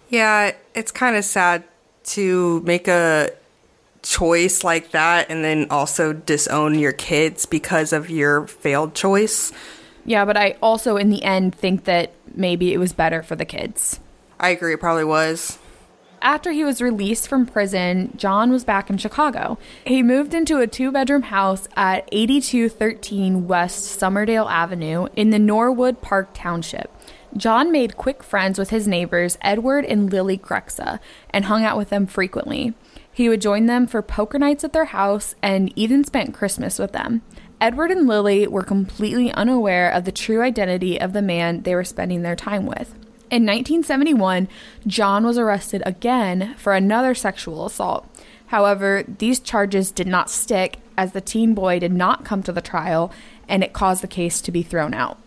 Yeah, 0.08 0.52
it's 0.74 0.90
kind 0.90 1.16
of 1.16 1.24
sad 1.24 1.64
to 2.04 2.60
make 2.62 2.88
a 2.88 3.30
choice 4.08 4.64
like 4.64 4.92
that 4.92 5.30
and 5.30 5.44
then 5.44 5.66
also 5.70 6.12
disown 6.14 6.78
your 6.78 6.92
kids 6.92 7.44
because 7.44 7.92
of 7.92 8.08
your 8.08 8.46
failed 8.46 8.94
choice. 8.94 9.52
Yeah, 10.06 10.24
but 10.24 10.36
I 10.36 10.56
also, 10.62 10.96
in 10.96 11.10
the 11.10 11.22
end, 11.22 11.54
think 11.54 11.84
that 11.84 12.12
maybe 12.34 12.72
it 12.72 12.78
was 12.78 12.94
better 12.94 13.22
for 13.22 13.36
the 13.36 13.44
kids. 13.44 14.00
I 14.40 14.50
agree, 14.50 14.72
it 14.72 14.80
probably 14.80 15.04
was. 15.04 15.58
After 16.22 16.50
he 16.52 16.64
was 16.64 16.80
released 16.80 17.28
from 17.28 17.44
prison, 17.44 18.14
John 18.16 18.50
was 18.50 18.64
back 18.64 18.88
in 18.88 18.96
Chicago. 18.96 19.58
He 19.84 20.02
moved 20.02 20.32
into 20.32 20.58
a 20.58 20.66
two 20.66 20.90
bedroom 20.90 21.22
house 21.22 21.68
at 21.76 22.08
8213 22.10 23.46
West 23.46 24.00
Summerdale 24.00 24.50
Avenue 24.50 25.08
in 25.14 25.30
the 25.30 25.38
Norwood 25.38 26.00
Park 26.00 26.30
Township. 26.32 26.90
John 27.36 27.70
made 27.70 27.98
quick 27.98 28.22
friends 28.22 28.58
with 28.58 28.70
his 28.70 28.88
neighbors, 28.88 29.36
Edward 29.42 29.84
and 29.84 30.10
Lily 30.10 30.38
Grexa, 30.38 30.98
and 31.30 31.44
hung 31.44 31.62
out 31.62 31.76
with 31.76 31.90
them 31.90 32.06
frequently. 32.06 32.74
He 33.18 33.28
would 33.28 33.40
join 33.40 33.66
them 33.66 33.88
for 33.88 34.00
poker 34.00 34.38
nights 34.38 34.62
at 34.62 34.72
their 34.72 34.84
house 34.84 35.34
and 35.42 35.72
even 35.74 36.04
spent 36.04 36.34
Christmas 36.34 36.78
with 36.78 36.92
them. 36.92 37.22
Edward 37.60 37.90
and 37.90 38.06
Lily 38.06 38.46
were 38.46 38.62
completely 38.62 39.32
unaware 39.32 39.90
of 39.90 40.04
the 40.04 40.12
true 40.12 40.40
identity 40.40 41.00
of 41.00 41.12
the 41.12 41.20
man 41.20 41.62
they 41.62 41.74
were 41.74 41.82
spending 41.82 42.22
their 42.22 42.36
time 42.36 42.64
with. 42.64 42.94
In 43.28 43.44
1971, 43.44 44.46
John 44.86 45.26
was 45.26 45.36
arrested 45.36 45.82
again 45.84 46.54
for 46.58 46.74
another 46.74 47.12
sexual 47.12 47.66
assault. 47.66 48.08
However, 48.46 49.02
these 49.18 49.40
charges 49.40 49.90
did 49.90 50.06
not 50.06 50.30
stick 50.30 50.76
as 50.96 51.10
the 51.10 51.20
teen 51.20 51.54
boy 51.54 51.80
did 51.80 51.92
not 51.92 52.24
come 52.24 52.44
to 52.44 52.52
the 52.52 52.60
trial 52.60 53.10
and 53.48 53.64
it 53.64 53.72
caused 53.72 54.04
the 54.04 54.06
case 54.06 54.40
to 54.42 54.52
be 54.52 54.62
thrown 54.62 54.94
out. 54.94 55.18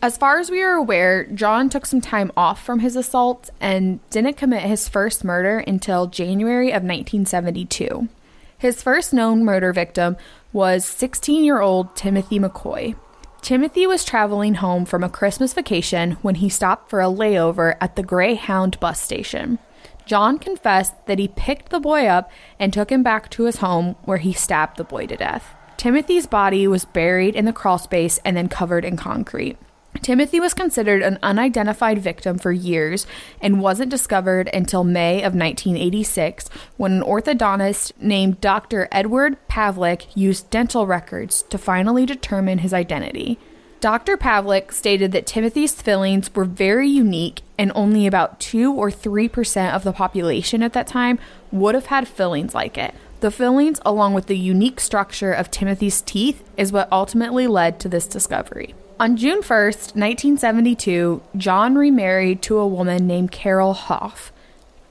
As 0.00 0.16
far 0.16 0.38
as 0.38 0.48
we 0.48 0.62
are 0.62 0.74
aware, 0.74 1.24
John 1.24 1.68
took 1.68 1.84
some 1.84 2.00
time 2.00 2.30
off 2.36 2.64
from 2.64 2.78
his 2.78 2.94
assaults 2.94 3.50
and 3.60 3.98
didn't 4.10 4.36
commit 4.36 4.62
his 4.62 4.88
first 4.88 5.24
murder 5.24 5.58
until 5.58 6.06
January 6.06 6.68
of 6.68 6.84
1972. 6.84 8.08
His 8.56 8.80
first 8.80 9.12
known 9.12 9.44
murder 9.44 9.72
victim 9.72 10.16
was 10.52 10.84
16 10.84 11.42
year 11.42 11.60
old 11.60 11.96
Timothy 11.96 12.38
McCoy. 12.38 12.94
Timothy 13.42 13.88
was 13.88 14.04
traveling 14.04 14.54
home 14.54 14.84
from 14.84 15.02
a 15.02 15.08
Christmas 15.08 15.52
vacation 15.52 16.12
when 16.22 16.36
he 16.36 16.48
stopped 16.48 16.88
for 16.88 17.00
a 17.00 17.06
layover 17.06 17.76
at 17.80 17.96
the 17.96 18.04
Greyhound 18.04 18.78
bus 18.78 19.00
station. 19.00 19.58
John 20.06 20.38
confessed 20.38 20.94
that 21.06 21.18
he 21.18 21.26
picked 21.26 21.70
the 21.70 21.80
boy 21.80 22.06
up 22.06 22.30
and 22.60 22.72
took 22.72 22.90
him 22.90 23.02
back 23.02 23.30
to 23.30 23.44
his 23.44 23.56
home 23.56 23.96
where 24.04 24.18
he 24.18 24.32
stabbed 24.32 24.76
the 24.76 24.84
boy 24.84 25.06
to 25.08 25.16
death. 25.16 25.54
Timothy's 25.76 26.26
body 26.26 26.68
was 26.68 26.84
buried 26.84 27.34
in 27.34 27.46
the 27.46 27.52
crawl 27.52 27.78
space 27.78 28.18
and 28.24 28.36
then 28.36 28.48
covered 28.48 28.84
in 28.84 28.96
concrete. 28.96 29.56
Timothy 30.02 30.38
was 30.40 30.54
considered 30.54 31.02
an 31.02 31.18
unidentified 31.22 31.98
victim 31.98 32.38
for 32.38 32.52
years 32.52 33.06
and 33.40 33.60
wasn't 33.60 33.90
discovered 33.90 34.48
until 34.54 34.84
May 34.84 35.18
of 35.18 35.34
1986 35.34 36.48
when 36.76 36.92
an 36.92 37.02
orthodontist 37.02 37.92
named 38.00 38.40
Dr. 38.40 38.88
Edward 38.92 39.36
Pavlik 39.48 40.06
used 40.14 40.50
dental 40.50 40.86
records 40.86 41.42
to 41.42 41.58
finally 41.58 42.06
determine 42.06 42.58
his 42.58 42.72
identity. 42.72 43.38
Dr. 43.80 44.16
Pavlik 44.16 44.72
stated 44.72 45.12
that 45.12 45.26
Timothy's 45.26 45.80
fillings 45.80 46.34
were 46.34 46.44
very 46.44 46.88
unique 46.88 47.42
and 47.56 47.70
only 47.74 48.06
about 48.06 48.40
2 48.40 48.72
or 48.72 48.90
3% 48.90 49.72
of 49.72 49.84
the 49.84 49.92
population 49.92 50.62
at 50.62 50.72
that 50.72 50.86
time 50.86 51.18
would 51.52 51.74
have 51.74 51.86
had 51.86 52.08
fillings 52.08 52.54
like 52.54 52.76
it. 52.76 52.94
The 53.20 53.30
fillings, 53.30 53.80
along 53.84 54.14
with 54.14 54.26
the 54.26 54.38
unique 54.38 54.80
structure 54.80 55.32
of 55.32 55.50
Timothy's 55.50 56.02
teeth, 56.02 56.42
is 56.56 56.72
what 56.72 56.90
ultimately 56.90 57.46
led 57.46 57.78
to 57.80 57.88
this 57.88 58.06
discovery. 58.06 58.74
On 59.00 59.16
June 59.16 59.42
1st, 59.42 59.94
1972, 59.94 61.22
John 61.36 61.76
remarried 61.76 62.42
to 62.42 62.58
a 62.58 62.66
woman 62.66 63.06
named 63.06 63.30
Carol 63.30 63.72
Hoff. 63.72 64.32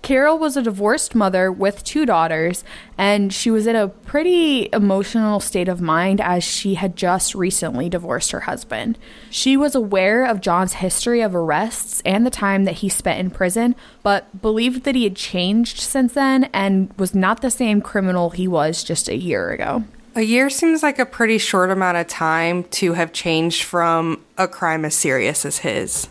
Carol 0.02 0.38
was 0.38 0.56
a 0.56 0.62
divorced 0.62 1.14
mother 1.14 1.52
with 1.52 1.84
two 1.84 2.06
daughters, 2.06 2.64
and 2.98 3.34
she 3.34 3.52
was 3.52 3.68
in 3.68 3.76
a 3.76 3.90
pretty 3.90 4.70
emotional 4.72 5.42
state 5.42 5.68
of 5.68 5.82
mind 5.82 6.22
as 6.22 6.46
she 6.46 6.76
had 6.76 6.96
just 6.96 7.36
recently 7.36 7.90
divorced 7.90 8.32
her 8.32 8.40
husband. 8.42 8.98
She 9.30 9.58
was 9.58 9.76
aware 9.76 10.24
of 10.24 10.40
John's 10.40 10.74
history 10.76 11.20
of 11.20 11.36
arrests 11.36 12.02
and 12.06 12.26
the 12.26 12.30
time 12.30 12.64
that 12.64 12.76
he 12.76 12.88
spent 12.88 13.20
in 13.20 13.30
prison, 13.30 13.76
but 14.04 14.42
believed 14.42 14.86
that 14.86 14.96
he 14.96 15.04
had 15.04 15.18
changed 15.18 15.82
since 15.82 16.14
then 16.14 16.46
and 16.54 16.94
was 16.98 17.14
not 17.14 17.42
the 17.42 17.52
same 17.52 17.82
criminal 17.82 18.30
he 18.30 18.48
was 18.48 18.86
just 18.86 19.10
a 19.10 19.18
year 19.18 19.50
ago. 19.50 19.84
A 20.18 20.24
year 20.24 20.50
seems 20.50 20.82
like 20.82 20.98
a 20.98 21.06
pretty 21.06 21.38
short 21.38 21.70
amount 21.70 21.98
of 21.98 22.08
time 22.08 22.64
to 22.64 22.94
have 22.94 23.14
changed 23.14 23.62
from 23.62 24.26
a 24.36 24.48
crime 24.48 24.84
as 24.84 24.96
serious 24.96 25.46
as 25.46 25.60
his. 25.60 26.10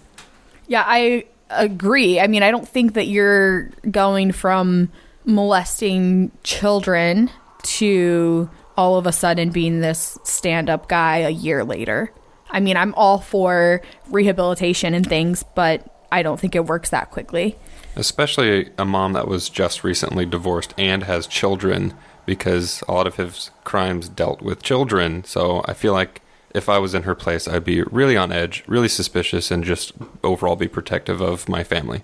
Yeah, 0.68 0.84
I 0.86 1.24
agree. 1.50 2.20
I 2.20 2.28
mean, 2.28 2.44
I 2.44 2.52
don't 2.52 2.68
think 2.68 2.94
that 2.94 3.08
you're 3.08 3.64
going 3.90 4.30
from 4.30 4.92
molesting 5.24 6.30
children 6.44 7.32
to 7.64 8.48
all 8.76 8.96
of 8.96 9.08
a 9.08 9.12
sudden 9.12 9.50
being 9.50 9.80
this 9.80 10.20
stand 10.22 10.70
up 10.70 10.88
guy 10.88 11.16
a 11.18 11.30
year 11.30 11.64
later. 11.64 12.12
I 12.48 12.60
mean, 12.60 12.76
I'm 12.76 12.94
all 12.94 13.18
for 13.18 13.82
rehabilitation 14.08 14.94
and 14.94 15.04
things, 15.04 15.42
but 15.56 16.06
I 16.12 16.22
don't 16.22 16.38
think 16.38 16.54
it 16.54 16.66
works 16.66 16.90
that 16.90 17.10
quickly. 17.10 17.56
Especially 17.96 18.70
a 18.78 18.84
mom 18.84 19.14
that 19.14 19.26
was 19.26 19.48
just 19.48 19.82
recently 19.82 20.26
divorced 20.26 20.74
and 20.78 21.02
has 21.02 21.26
children 21.26 21.92
because 22.26 22.82
a 22.88 22.92
lot 22.92 23.06
of 23.06 23.16
his 23.16 23.50
crimes 23.64 24.08
dealt 24.08 24.42
with 24.42 24.62
children. 24.62 25.24
So 25.24 25.62
I 25.64 25.72
feel 25.72 25.92
like 25.92 26.20
if 26.54 26.68
I 26.68 26.78
was 26.78 26.94
in 26.94 27.04
her 27.04 27.14
place, 27.14 27.46
I'd 27.46 27.64
be 27.64 27.82
really 27.82 28.16
on 28.16 28.32
edge, 28.32 28.64
really 28.66 28.88
suspicious, 28.88 29.50
and 29.50 29.64
just 29.64 29.92
overall 30.22 30.56
be 30.56 30.68
protective 30.68 31.20
of 31.20 31.48
my 31.48 31.64
family. 31.64 32.02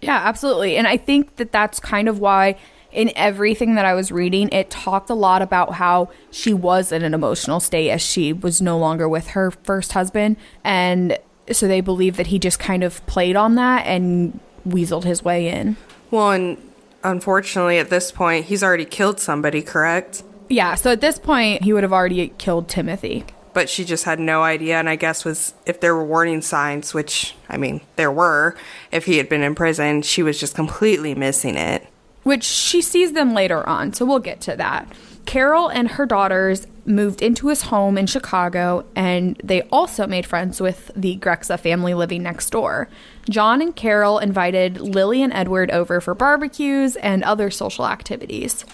Yeah, 0.00 0.20
absolutely. 0.24 0.76
And 0.76 0.86
I 0.86 0.96
think 0.96 1.36
that 1.36 1.52
that's 1.52 1.78
kind 1.78 2.08
of 2.08 2.18
why 2.18 2.56
in 2.90 3.10
everything 3.16 3.74
that 3.76 3.84
I 3.84 3.94
was 3.94 4.12
reading, 4.12 4.48
it 4.50 4.70
talked 4.70 5.10
a 5.10 5.14
lot 5.14 5.42
about 5.42 5.74
how 5.74 6.10
she 6.30 6.52
was 6.52 6.92
in 6.92 7.02
an 7.02 7.14
emotional 7.14 7.60
state 7.60 7.90
as 7.90 8.02
she 8.02 8.32
was 8.32 8.60
no 8.60 8.78
longer 8.78 9.08
with 9.08 9.28
her 9.28 9.50
first 9.50 9.92
husband. 9.92 10.36
And 10.62 11.18
so 11.50 11.66
they 11.66 11.80
believe 11.80 12.16
that 12.16 12.28
he 12.28 12.38
just 12.38 12.58
kind 12.58 12.84
of 12.84 13.04
played 13.06 13.34
on 13.34 13.54
that 13.54 13.86
and 13.86 14.38
weaseled 14.66 15.04
his 15.04 15.24
way 15.24 15.48
in. 15.48 15.76
Well, 16.10 16.30
and 16.32 16.71
unfortunately, 17.04 17.78
at 17.78 17.90
this 17.90 18.12
point, 18.12 18.46
he's 18.46 18.62
already 18.62 18.84
killed 18.84 19.20
somebody, 19.20 19.62
correct? 19.62 20.22
Yeah, 20.48 20.74
so 20.74 20.90
at 20.92 21.00
this 21.00 21.18
point, 21.18 21.62
he 21.62 21.72
would 21.72 21.82
have 21.82 21.92
already 21.92 22.28
killed 22.38 22.68
Timothy. 22.68 23.24
but 23.54 23.68
she 23.68 23.84
just 23.84 24.04
had 24.04 24.18
no 24.18 24.42
idea. 24.42 24.78
And 24.78 24.88
I 24.88 24.96
guess 24.96 25.24
was 25.26 25.52
if 25.66 25.80
there 25.80 25.94
were 25.94 26.04
warning 26.04 26.40
signs, 26.40 26.94
which 26.94 27.34
I 27.50 27.58
mean 27.58 27.82
there 27.96 28.10
were, 28.10 28.56
if 28.90 29.04
he 29.04 29.18
had 29.18 29.28
been 29.28 29.42
in 29.42 29.54
prison, 29.54 30.00
she 30.02 30.22
was 30.22 30.40
just 30.40 30.54
completely 30.54 31.14
missing 31.14 31.56
it. 31.56 31.86
Which 32.22 32.44
she 32.44 32.80
sees 32.80 33.12
them 33.12 33.34
later 33.34 33.68
on, 33.68 33.92
so 33.92 34.06
we'll 34.06 34.20
get 34.20 34.40
to 34.42 34.56
that. 34.56 34.90
Carol 35.26 35.68
and 35.68 35.88
her 35.92 36.06
daughters 36.06 36.66
moved 36.84 37.22
into 37.22 37.48
his 37.48 37.62
home 37.62 37.96
in 37.96 38.06
Chicago, 38.06 38.84
and 38.96 39.40
they 39.42 39.62
also 39.62 40.06
made 40.06 40.26
friends 40.26 40.60
with 40.60 40.90
the 40.96 41.16
Grexa 41.18 41.58
family 41.58 41.94
living 41.94 42.22
next 42.22 42.50
door. 42.50 42.88
John 43.28 43.62
and 43.62 43.74
Carol 43.74 44.18
invited 44.18 44.80
Lily 44.80 45.22
and 45.22 45.32
Edward 45.32 45.70
over 45.70 46.00
for 46.00 46.14
barbecues 46.14 46.96
and 46.96 47.22
other 47.22 47.50
social 47.50 47.86
activities. 47.86 48.64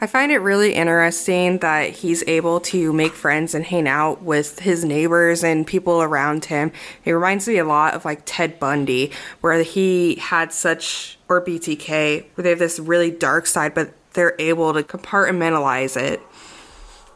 I 0.00 0.06
find 0.06 0.30
it 0.30 0.38
really 0.38 0.74
interesting 0.74 1.58
that 1.58 1.90
he's 1.90 2.22
able 2.28 2.60
to 2.60 2.92
make 2.92 3.14
friends 3.14 3.52
and 3.52 3.64
hang 3.64 3.88
out 3.88 4.22
with 4.22 4.60
his 4.60 4.84
neighbors 4.84 5.42
and 5.42 5.66
people 5.66 6.02
around 6.02 6.44
him. 6.44 6.70
It 7.04 7.10
reminds 7.10 7.48
me 7.48 7.58
a 7.58 7.64
lot 7.64 7.94
of 7.94 8.04
like 8.04 8.22
Ted 8.24 8.60
Bundy, 8.60 9.10
where 9.40 9.60
he 9.64 10.14
had 10.14 10.52
such, 10.52 11.18
or 11.28 11.44
BTK, 11.44 12.26
where 12.34 12.42
they 12.44 12.50
have 12.50 12.60
this 12.60 12.78
really 12.78 13.10
dark 13.10 13.46
side, 13.46 13.74
but 13.74 13.92
they're 14.12 14.36
able 14.38 14.72
to 14.72 14.84
compartmentalize 14.84 16.00
it. 16.00 16.22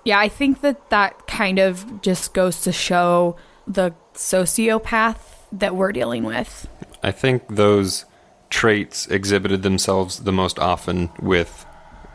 Yeah, 0.05 0.19
I 0.19 0.29
think 0.29 0.61
that 0.63 0.91
that 0.91 1.27
kind 1.27 1.59
of 1.59 2.03
just 2.03 2.35
goes 2.35 2.61
to 2.63 2.73
show 2.73 3.37
the 3.67 3.95
sociopath 4.15 5.19
that 5.53 5.77
we're 5.77 5.93
dealing 5.93 6.25
with. 6.25 6.69
I 7.03 7.13
think 7.13 7.47
those 7.49 8.05
traits 8.51 9.07
exhibited 9.07 9.63
themselves 9.63 10.21
the 10.21 10.33
most 10.33 10.59
often 10.59 11.11
with 11.21 11.67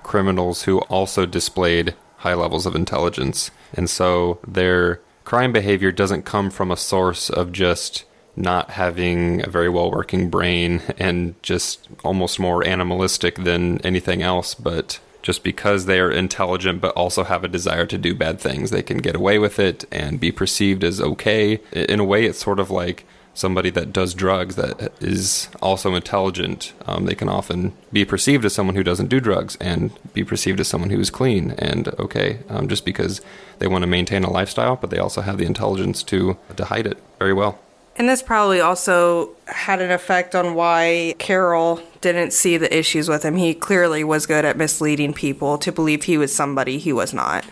criminals 0.04 0.64
who 0.64 0.80
also 0.82 1.26
displayed 1.26 1.96
high 2.18 2.34
levels 2.34 2.66
of 2.66 2.76
intelligence. 2.76 3.52
And 3.74 3.90
so 3.90 4.40
their 4.48 5.02
crime 5.24 5.52
behavior 5.52 5.92
doesn't 5.92 6.24
come 6.24 6.50
from 6.50 6.72
a 6.72 6.78
source 6.78 7.30
of 7.30 7.52
just 7.52 8.06
not 8.36 8.72
having 8.72 9.44
a 9.46 9.50
very 9.50 9.68
well 9.68 9.92
working 9.92 10.30
brain 10.30 10.82
and 10.98 11.42
just 11.42 11.88
almost 12.04 12.40
more 12.40 12.66
animalistic 12.66 13.36
than 13.36 13.82
anything 13.82 14.22
else, 14.22 14.54
but 14.54 15.00
just 15.28 15.44
because 15.44 15.88
they 15.88 16.00
are 16.00 16.10
intelligent 16.10 16.80
but 16.80 16.96
also 16.96 17.26
have 17.26 17.44
a 17.44 17.50
desire 17.50 17.86
to 17.86 17.98
do 17.98 18.16
bad 18.16 18.40
things, 18.40 18.72
they 18.72 18.82
can 18.82 19.00
get 19.00 19.14
away 19.14 19.38
with 19.38 19.60
it 19.60 19.84
and 19.92 20.22
be 20.22 20.32
perceived 20.32 20.86
as 20.86 21.02
okay. 21.02 21.60
In 21.74 22.00
a 22.00 22.06
way, 22.06 22.24
it's 22.24 22.40
sort 22.40 22.62
of 22.62 22.72
like 22.72 23.04
somebody 23.34 23.70
that 23.70 23.92
does 23.92 24.14
drugs 24.14 24.56
that 24.56 24.94
is 25.02 25.50
also 25.62 25.96
intelligent. 25.96 26.72
Um, 26.86 27.04
they 27.08 27.14
can 27.14 27.28
often 27.28 27.74
be 27.92 28.06
perceived 28.06 28.46
as 28.46 28.54
someone 28.54 28.78
who 28.78 28.86
doesn't 28.86 29.10
do 29.10 29.20
drugs 29.20 29.58
and 29.60 29.92
be 30.14 30.24
perceived 30.24 30.62
as 30.62 30.70
someone 30.70 30.92
who 30.92 31.00
is 31.02 31.10
clean 31.10 31.52
and 31.58 31.90
okay, 32.00 32.40
um, 32.48 32.70
just 32.70 32.86
because 32.86 33.20
they 33.60 33.68
want 33.68 33.82
to 33.82 33.88
maintain 33.88 34.24
a 34.24 34.32
lifestyle, 34.32 34.78
but 34.78 34.92
they 34.92 34.98
also 34.98 35.20
have 35.20 35.38
the 35.38 35.46
intelligence 35.46 36.04
to 36.04 36.38
to 36.56 36.64
hide 36.64 36.88
it 36.88 37.00
very 37.20 37.34
well. 37.34 37.60
And 37.98 38.08
this 38.08 38.22
probably 38.22 38.62
also 38.62 39.32
had 39.48 39.82
an 39.82 39.92
effect 39.92 40.36
on 40.36 40.54
why 40.54 41.16
Carol 41.18 41.82
didn't 42.02 42.32
see 42.32 42.58
the 42.58 42.76
issues 42.76 43.10
with 43.10 43.24
him. 43.24 43.36
He 43.36 43.54
clearly 43.54 44.04
was 44.04 44.26
good 44.26 44.46
at 44.46 44.58
misleading 44.58 45.14
people 45.14 45.58
to 45.60 45.72
believe 45.72 46.04
he 46.04 46.18
was 46.18 46.34
somebody 46.34 46.78
he 46.78 46.94
was 46.94 47.14
not. 47.14 47.46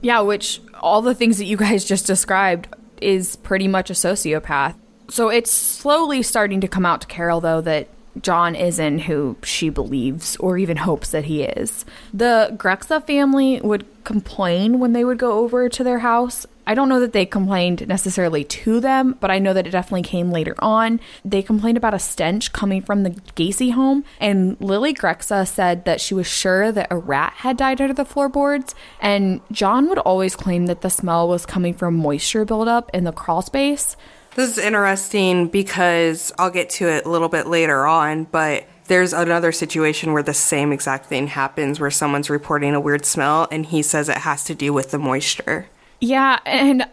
Yeah, 0.00 0.20
which 0.20 0.60
all 0.80 1.02
the 1.02 1.14
things 1.14 1.38
that 1.38 1.44
you 1.44 1.56
guys 1.56 1.84
just 1.84 2.06
described 2.06 2.68
is 3.00 3.36
pretty 3.36 3.68
much 3.68 3.90
a 3.90 3.94
sociopath. 3.94 4.74
So 5.08 5.28
it's 5.28 5.50
slowly 5.50 6.22
starting 6.22 6.60
to 6.60 6.68
come 6.68 6.84
out 6.84 7.00
to 7.00 7.06
Carol, 7.06 7.40
though, 7.40 7.60
that 7.62 7.88
John 8.20 8.54
isn't 8.54 9.00
who 9.00 9.36
she 9.42 9.70
believes 9.70 10.36
or 10.36 10.58
even 10.58 10.78
hopes 10.78 11.10
that 11.10 11.24
he 11.24 11.44
is. 11.44 11.84
The 12.12 12.54
Grexa 12.56 13.04
family 13.06 13.60
would 13.60 13.86
complain 14.04 14.78
when 14.78 14.92
they 14.92 15.04
would 15.04 15.18
go 15.18 15.38
over 15.38 15.68
to 15.68 15.84
their 15.84 16.00
house. 16.00 16.46
I 16.68 16.74
don't 16.74 16.90
know 16.90 17.00
that 17.00 17.14
they 17.14 17.24
complained 17.24 17.88
necessarily 17.88 18.44
to 18.44 18.78
them, 18.78 19.16
but 19.20 19.30
I 19.30 19.38
know 19.38 19.54
that 19.54 19.66
it 19.66 19.70
definitely 19.70 20.02
came 20.02 20.30
later 20.30 20.54
on. 20.58 21.00
They 21.24 21.42
complained 21.42 21.78
about 21.78 21.94
a 21.94 21.98
stench 21.98 22.52
coming 22.52 22.82
from 22.82 23.04
the 23.04 23.10
Gacy 23.36 23.72
home, 23.72 24.04
and 24.20 24.54
Lily 24.60 24.92
Grexa 24.92 25.48
said 25.48 25.86
that 25.86 25.98
she 25.98 26.12
was 26.12 26.26
sure 26.26 26.70
that 26.70 26.88
a 26.90 26.98
rat 26.98 27.32
had 27.38 27.56
died 27.56 27.80
under 27.80 27.94
the 27.94 28.04
floorboards, 28.04 28.74
and 29.00 29.40
John 29.50 29.88
would 29.88 29.96
always 30.00 30.36
claim 30.36 30.66
that 30.66 30.82
the 30.82 30.90
smell 30.90 31.26
was 31.26 31.46
coming 31.46 31.72
from 31.72 31.96
moisture 31.96 32.44
buildup 32.44 32.90
in 32.92 33.04
the 33.04 33.12
crawl 33.12 33.40
space. 33.40 33.96
This 34.34 34.58
is 34.58 34.62
interesting 34.62 35.48
because 35.48 36.34
I'll 36.38 36.50
get 36.50 36.68
to 36.70 36.86
it 36.86 37.06
a 37.06 37.08
little 37.08 37.30
bit 37.30 37.46
later 37.46 37.86
on, 37.86 38.24
but 38.24 38.66
there's 38.88 39.14
another 39.14 39.52
situation 39.52 40.12
where 40.12 40.22
the 40.22 40.34
same 40.34 40.72
exact 40.72 41.06
thing 41.06 41.28
happens 41.28 41.80
where 41.80 41.90
someone's 41.90 42.28
reporting 42.28 42.74
a 42.74 42.80
weird 42.80 43.06
smell 43.06 43.48
and 43.50 43.64
he 43.64 43.80
says 43.80 44.10
it 44.10 44.18
has 44.18 44.44
to 44.44 44.54
do 44.54 44.74
with 44.74 44.90
the 44.90 44.98
moisture. 44.98 45.68
Yeah, 46.00 46.38
and 46.44 46.86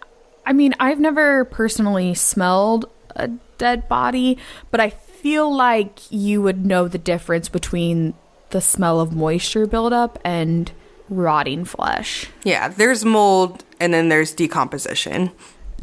I 0.46 0.54
mean, 0.54 0.74
I've 0.80 1.00
never 1.00 1.46
personally 1.46 2.14
smelled 2.14 2.90
a 3.16 3.30
dead 3.58 3.88
body, 3.88 4.38
but 4.72 4.80
I 4.80 4.90
feel 4.90 5.54
like 5.54 6.12
you 6.12 6.42
would 6.42 6.66
know 6.66 6.88
the 6.88 6.98
difference 6.98 7.50
between 7.50 8.14
the 8.50 8.62
smell 8.62 9.00
of 9.00 9.14
moisture 9.14 9.66
buildup 9.66 10.20
and 10.24 10.72
rotting 11.10 11.66
flesh. 11.66 12.28
Yeah, 12.44 12.68
there's 12.68 13.06
mold 13.06 13.64
and 13.80 13.94
then 13.94 14.10
there's 14.10 14.32
decomposition. 14.34 15.32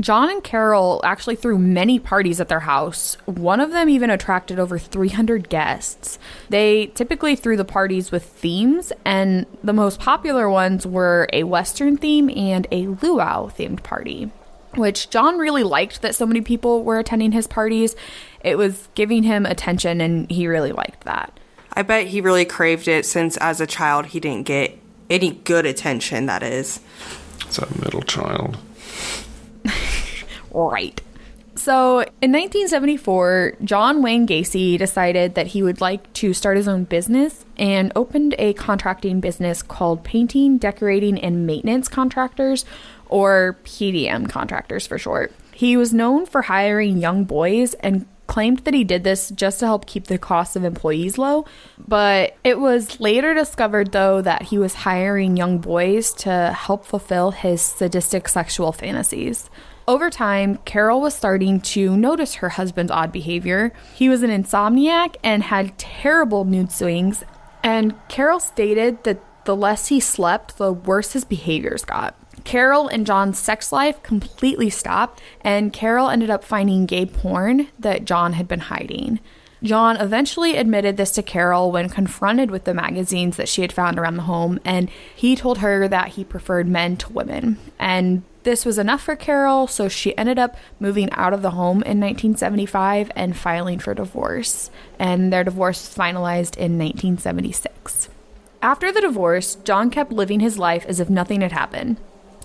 John 0.00 0.30
and 0.30 0.42
Carol 0.42 1.00
actually 1.04 1.36
threw 1.36 1.58
many 1.58 1.98
parties 1.98 2.40
at 2.40 2.48
their 2.48 2.60
house. 2.60 3.16
One 3.26 3.60
of 3.60 3.72
them 3.72 3.88
even 3.88 4.10
attracted 4.10 4.58
over 4.58 4.78
300 4.78 5.48
guests. 5.48 6.18
They 6.48 6.86
typically 6.86 7.36
threw 7.36 7.56
the 7.56 7.64
parties 7.64 8.10
with 8.10 8.24
themes, 8.24 8.92
and 9.04 9.46
the 9.62 9.72
most 9.74 10.00
popular 10.00 10.48
ones 10.48 10.86
were 10.86 11.28
a 11.32 11.44
Western 11.44 11.96
theme 11.96 12.30
and 12.30 12.66
a 12.72 12.86
luau 12.86 13.48
themed 13.48 13.82
party. 13.82 14.32
Which 14.74 15.10
John 15.10 15.36
really 15.36 15.62
liked 15.62 16.00
that 16.00 16.14
so 16.14 16.24
many 16.24 16.40
people 16.40 16.82
were 16.82 16.98
attending 16.98 17.32
his 17.32 17.46
parties. 17.46 17.94
It 18.42 18.56
was 18.56 18.88
giving 18.94 19.22
him 19.22 19.44
attention, 19.44 20.00
and 20.00 20.30
he 20.30 20.46
really 20.46 20.72
liked 20.72 21.04
that. 21.04 21.38
I 21.74 21.82
bet 21.82 22.06
he 22.06 22.22
really 22.22 22.46
craved 22.46 22.88
it 22.88 23.04
since 23.04 23.36
as 23.36 23.60
a 23.60 23.66
child 23.66 24.06
he 24.06 24.20
didn't 24.20 24.46
get 24.46 24.78
any 25.10 25.32
good 25.32 25.66
attention, 25.66 26.24
that 26.26 26.42
is. 26.42 26.80
It's 27.42 27.58
a 27.58 27.68
middle 27.78 28.02
child. 28.02 28.56
right. 30.52 31.00
So 31.54 32.00
in 32.00 32.32
1974, 32.32 33.58
John 33.62 34.02
Wayne 34.02 34.26
Gacy 34.26 34.78
decided 34.78 35.34
that 35.34 35.48
he 35.48 35.62
would 35.62 35.80
like 35.80 36.12
to 36.14 36.32
start 36.32 36.56
his 36.56 36.66
own 36.66 36.84
business 36.84 37.44
and 37.56 37.92
opened 37.94 38.34
a 38.38 38.54
contracting 38.54 39.20
business 39.20 39.62
called 39.62 40.02
Painting, 40.02 40.58
Decorating, 40.58 41.20
and 41.20 41.46
Maintenance 41.46 41.88
Contractors, 41.88 42.64
or 43.06 43.58
PDM 43.64 44.28
Contractors 44.28 44.86
for 44.86 44.98
short. 44.98 45.32
He 45.52 45.76
was 45.76 45.92
known 45.92 46.24
for 46.24 46.42
hiring 46.42 46.98
young 46.98 47.24
boys 47.24 47.74
and 47.74 48.06
claimed 48.32 48.60
that 48.60 48.72
he 48.72 48.82
did 48.82 49.04
this 49.04 49.28
just 49.28 49.60
to 49.60 49.66
help 49.66 49.84
keep 49.84 50.06
the 50.06 50.16
cost 50.16 50.56
of 50.56 50.64
employees 50.64 51.18
low. 51.18 51.44
But 51.76 52.34
it 52.42 52.58
was 52.58 52.98
later 52.98 53.34
discovered, 53.34 53.92
though, 53.92 54.22
that 54.22 54.44
he 54.44 54.56
was 54.56 54.72
hiring 54.72 55.36
young 55.36 55.58
boys 55.58 56.14
to 56.24 56.56
help 56.58 56.86
fulfill 56.86 57.32
his 57.32 57.60
sadistic 57.60 58.28
sexual 58.28 58.72
fantasies. 58.72 59.50
Over 59.86 60.08
time, 60.08 60.56
Carol 60.64 61.02
was 61.02 61.14
starting 61.14 61.60
to 61.60 61.94
notice 61.94 62.36
her 62.36 62.48
husband's 62.48 62.90
odd 62.90 63.12
behavior. 63.12 63.74
He 63.94 64.08
was 64.08 64.22
an 64.22 64.30
insomniac 64.30 65.16
and 65.22 65.42
had 65.42 65.76
terrible 65.76 66.46
mood 66.46 66.72
swings, 66.72 67.24
and 67.62 67.94
Carol 68.08 68.40
stated 68.40 69.04
that 69.04 69.22
the 69.44 69.54
less 69.54 69.88
he 69.88 70.00
slept, 70.00 70.56
the 70.56 70.72
worse 70.72 71.12
his 71.12 71.26
behaviors 71.26 71.84
got. 71.84 72.16
Carol 72.44 72.88
and 72.88 73.06
John's 73.06 73.38
sex 73.38 73.72
life 73.72 74.02
completely 74.02 74.70
stopped, 74.70 75.22
and 75.40 75.72
Carol 75.72 76.08
ended 76.08 76.30
up 76.30 76.44
finding 76.44 76.86
gay 76.86 77.06
porn 77.06 77.68
that 77.78 78.04
John 78.04 78.34
had 78.34 78.48
been 78.48 78.60
hiding. 78.60 79.20
John 79.62 79.96
eventually 79.96 80.56
admitted 80.56 80.96
this 80.96 81.12
to 81.12 81.22
Carol 81.22 81.70
when 81.70 81.88
confronted 81.88 82.50
with 82.50 82.64
the 82.64 82.74
magazines 82.74 83.36
that 83.36 83.48
she 83.48 83.62
had 83.62 83.72
found 83.72 83.98
around 83.98 84.16
the 84.16 84.22
home, 84.22 84.58
and 84.64 84.90
he 85.14 85.36
told 85.36 85.58
her 85.58 85.86
that 85.86 86.08
he 86.08 86.24
preferred 86.24 86.66
men 86.66 86.96
to 86.96 87.12
women. 87.12 87.58
And 87.78 88.24
this 88.42 88.64
was 88.64 88.76
enough 88.76 89.02
for 89.02 89.14
Carol, 89.14 89.68
so 89.68 89.88
she 89.88 90.18
ended 90.18 90.36
up 90.36 90.56
moving 90.80 91.10
out 91.12 91.32
of 91.32 91.42
the 91.42 91.52
home 91.52 91.76
in 91.84 92.00
1975 92.00 93.12
and 93.14 93.36
filing 93.36 93.78
for 93.78 93.94
divorce. 93.94 94.68
And 94.98 95.32
their 95.32 95.44
divorce 95.44 95.80
was 95.86 95.96
finalized 95.96 96.56
in 96.56 96.76
1976. 96.76 98.08
After 98.60 98.90
the 98.90 99.00
divorce, 99.00 99.56
John 99.56 99.90
kept 99.90 100.10
living 100.12 100.40
his 100.40 100.58
life 100.58 100.84
as 100.86 100.98
if 100.98 101.08
nothing 101.08 101.40
had 101.40 101.52
happened. 101.52 101.98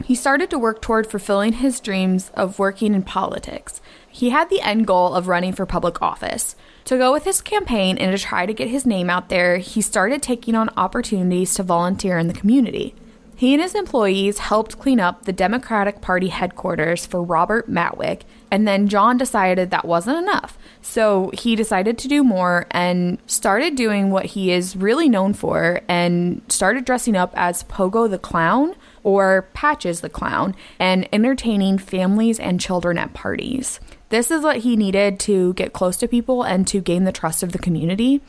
He 0.04 0.16
started 0.16 0.50
to 0.52 0.60
work 0.60 0.82
toward 0.82 1.08
fulfilling 1.08 1.54
his 1.54 1.80
dreams 1.80 2.32
of 2.34 2.60
working 2.60 2.94
in 2.94 3.04
politics. 3.04 3.82
He 4.10 4.30
had 4.30 4.50
the 4.50 4.62
end 4.62 4.88
goal 4.88 5.14
of 5.14 5.28
running 5.28 5.54
for 5.54 5.66
public 5.66 6.02
office. 6.02 6.56
To 6.86 6.98
go 6.98 7.12
with 7.12 7.26
his 7.26 7.42
campaign 7.42 7.98
and 7.98 8.18
to 8.18 8.24
try 8.24 8.46
to 8.46 8.54
get 8.54 8.70
his 8.70 8.86
name 8.86 9.10
out 9.10 9.30
there, 9.30 9.58
he 9.58 9.82
started 9.82 10.22
taking 10.22 10.56
on 10.56 10.70
opportunities 10.78 11.54
to 11.56 11.64
volunteer 11.64 12.18
in 12.18 12.28
the 12.28 12.34
community. 12.34 12.96
He 13.36 13.54
and 13.54 13.62
his 13.62 13.76
employees 13.76 14.40
helped 14.40 14.80
clean 14.80 15.00
up 15.00 15.26
the 15.26 15.34
Democratic 15.34 16.02
Party 16.02 16.30
headquarters 16.30 17.06
for 17.06 17.22
Robert 17.22 17.70
Martwick, 17.70 18.22
and 18.50 18.68
then 18.68 18.88
John 18.88 19.16
decided 19.16 19.70
that 19.70 19.86
wasn't 19.86 20.18
enough. 20.18 20.58
So 20.82 21.30
he 21.34 21.56
decided 21.56 22.00
to 22.00 22.08
do 22.08 22.24
more 22.24 22.66
and 22.72 23.20
started 23.28 23.76
doing 23.76 24.10
what 24.10 24.26
he 24.26 24.52
is 24.52 24.76
really 24.76 25.08
known 25.08 25.34
for 25.36 25.82
and 25.88 26.42
started 26.48 26.84
dressing 26.84 27.16
up 27.16 27.32
as 27.36 27.64
Pogo 27.66 28.10
the 28.10 28.18
Clown 28.18 28.76
or 29.08 29.44
Patches 29.54 30.02
the 30.02 30.10
Clown, 30.10 30.54
and 30.80 31.08
entertaining 31.14 31.78
families 31.78 32.42
and 32.42 32.60
children 32.60 32.98
at 32.98 33.14
parties. 33.14 33.80
This 34.10 34.30
is 34.30 34.44
what 34.44 34.58
he 34.58 34.76
needed 34.76 35.18
to 35.22 35.54
get 35.54 35.72
close 35.72 35.96
to 35.98 36.10
people 36.10 36.44
and 36.44 36.68
to 36.68 36.82
gain 36.82 37.06
the 37.06 37.14
trust 37.14 37.42
of 37.42 37.54
the 37.54 37.58
community. 37.58 38.20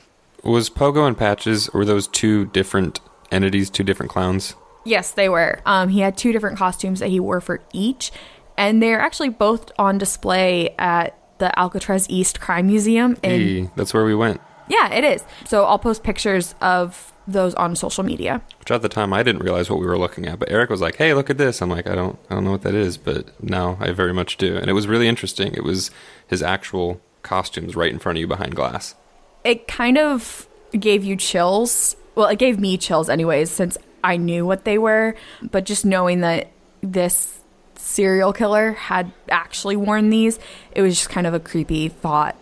Was 0.44 0.70
Pogo 0.70 1.04
and 1.04 1.18
Patches, 1.18 1.68
were 1.74 1.84
those 1.84 2.06
two 2.06 2.46
different 2.46 3.00
entities, 3.32 3.70
two 3.70 3.82
different 3.82 4.12
clowns? 4.12 4.54
Yes, 4.84 5.10
they 5.10 5.28
were. 5.28 5.60
Um, 5.66 5.88
he 5.88 5.98
had 5.98 6.16
two 6.16 6.30
different 6.30 6.56
costumes 6.56 7.00
that 7.00 7.08
he 7.08 7.18
wore 7.18 7.40
for 7.40 7.60
each, 7.72 8.12
and 8.56 8.80
they're 8.80 9.00
actually 9.00 9.30
both 9.30 9.72
on 9.80 9.98
display 9.98 10.76
at 10.78 11.18
the 11.38 11.58
Alcatraz 11.58 12.08
East 12.08 12.40
Crime 12.40 12.68
Museum. 12.68 13.16
In, 13.24 13.30
Hey, 13.30 13.70
that's 13.74 13.92
where 13.92 14.04
we 14.04 14.14
went. 14.14 14.40
Yeah, 14.68 14.92
it 14.92 15.04
is. 15.04 15.24
So 15.46 15.64
I'll 15.64 15.78
post 15.78 16.02
pictures 16.02 16.54
of 16.60 17.12
those 17.26 17.54
on 17.54 17.76
social 17.76 18.04
media. 18.04 18.42
Which 18.58 18.70
at 18.70 18.82
the 18.82 18.88
time 18.88 19.12
I 19.12 19.22
didn't 19.22 19.42
realize 19.42 19.68
what 19.68 19.78
we 19.80 19.86
were 19.86 19.98
looking 19.98 20.26
at, 20.26 20.38
but 20.38 20.50
Eric 20.50 20.70
was 20.70 20.80
like, 20.80 20.96
"Hey, 20.96 21.14
look 21.14 21.30
at 21.30 21.38
this." 21.38 21.60
I'm 21.60 21.70
like, 21.70 21.86
"I 21.86 21.94
don't, 21.94 22.18
I 22.30 22.34
don't 22.34 22.44
know 22.44 22.52
what 22.52 22.62
that 22.62 22.74
is," 22.74 22.96
but 22.96 23.26
now 23.42 23.76
I 23.80 23.92
very 23.92 24.14
much 24.14 24.36
do, 24.36 24.56
and 24.56 24.68
it 24.68 24.72
was 24.72 24.86
really 24.86 25.08
interesting. 25.08 25.52
It 25.54 25.64
was 25.64 25.90
his 26.26 26.42
actual 26.42 27.00
costumes 27.22 27.76
right 27.76 27.92
in 27.92 27.98
front 27.98 28.16
of 28.16 28.20
you 28.20 28.26
behind 28.26 28.54
glass. 28.56 28.94
It 29.44 29.68
kind 29.68 29.98
of 29.98 30.48
gave 30.78 31.04
you 31.04 31.16
chills. 31.16 31.96
Well, 32.14 32.28
it 32.28 32.38
gave 32.38 32.58
me 32.58 32.76
chills, 32.78 33.08
anyways, 33.08 33.50
since 33.50 33.76
I 34.02 34.16
knew 34.16 34.46
what 34.46 34.64
they 34.64 34.78
were. 34.78 35.14
But 35.42 35.64
just 35.64 35.84
knowing 35.84 36.20
that 36.20 36.50
this 36.82 37.40
serial 37.74 38.32
killer 38.32 38.72
had 38.72 39.12
actually 39.30 39.76
worn 39.76 40.10
these, 40.10 40.38
it 40.72 40.82
was 40.82 40.96
just 40.96 41.10
kind 41.10 41.26
of 41.26 41.34
a 41.34 41.40
creepy 41.40 41.88
thought. 41.88 42.36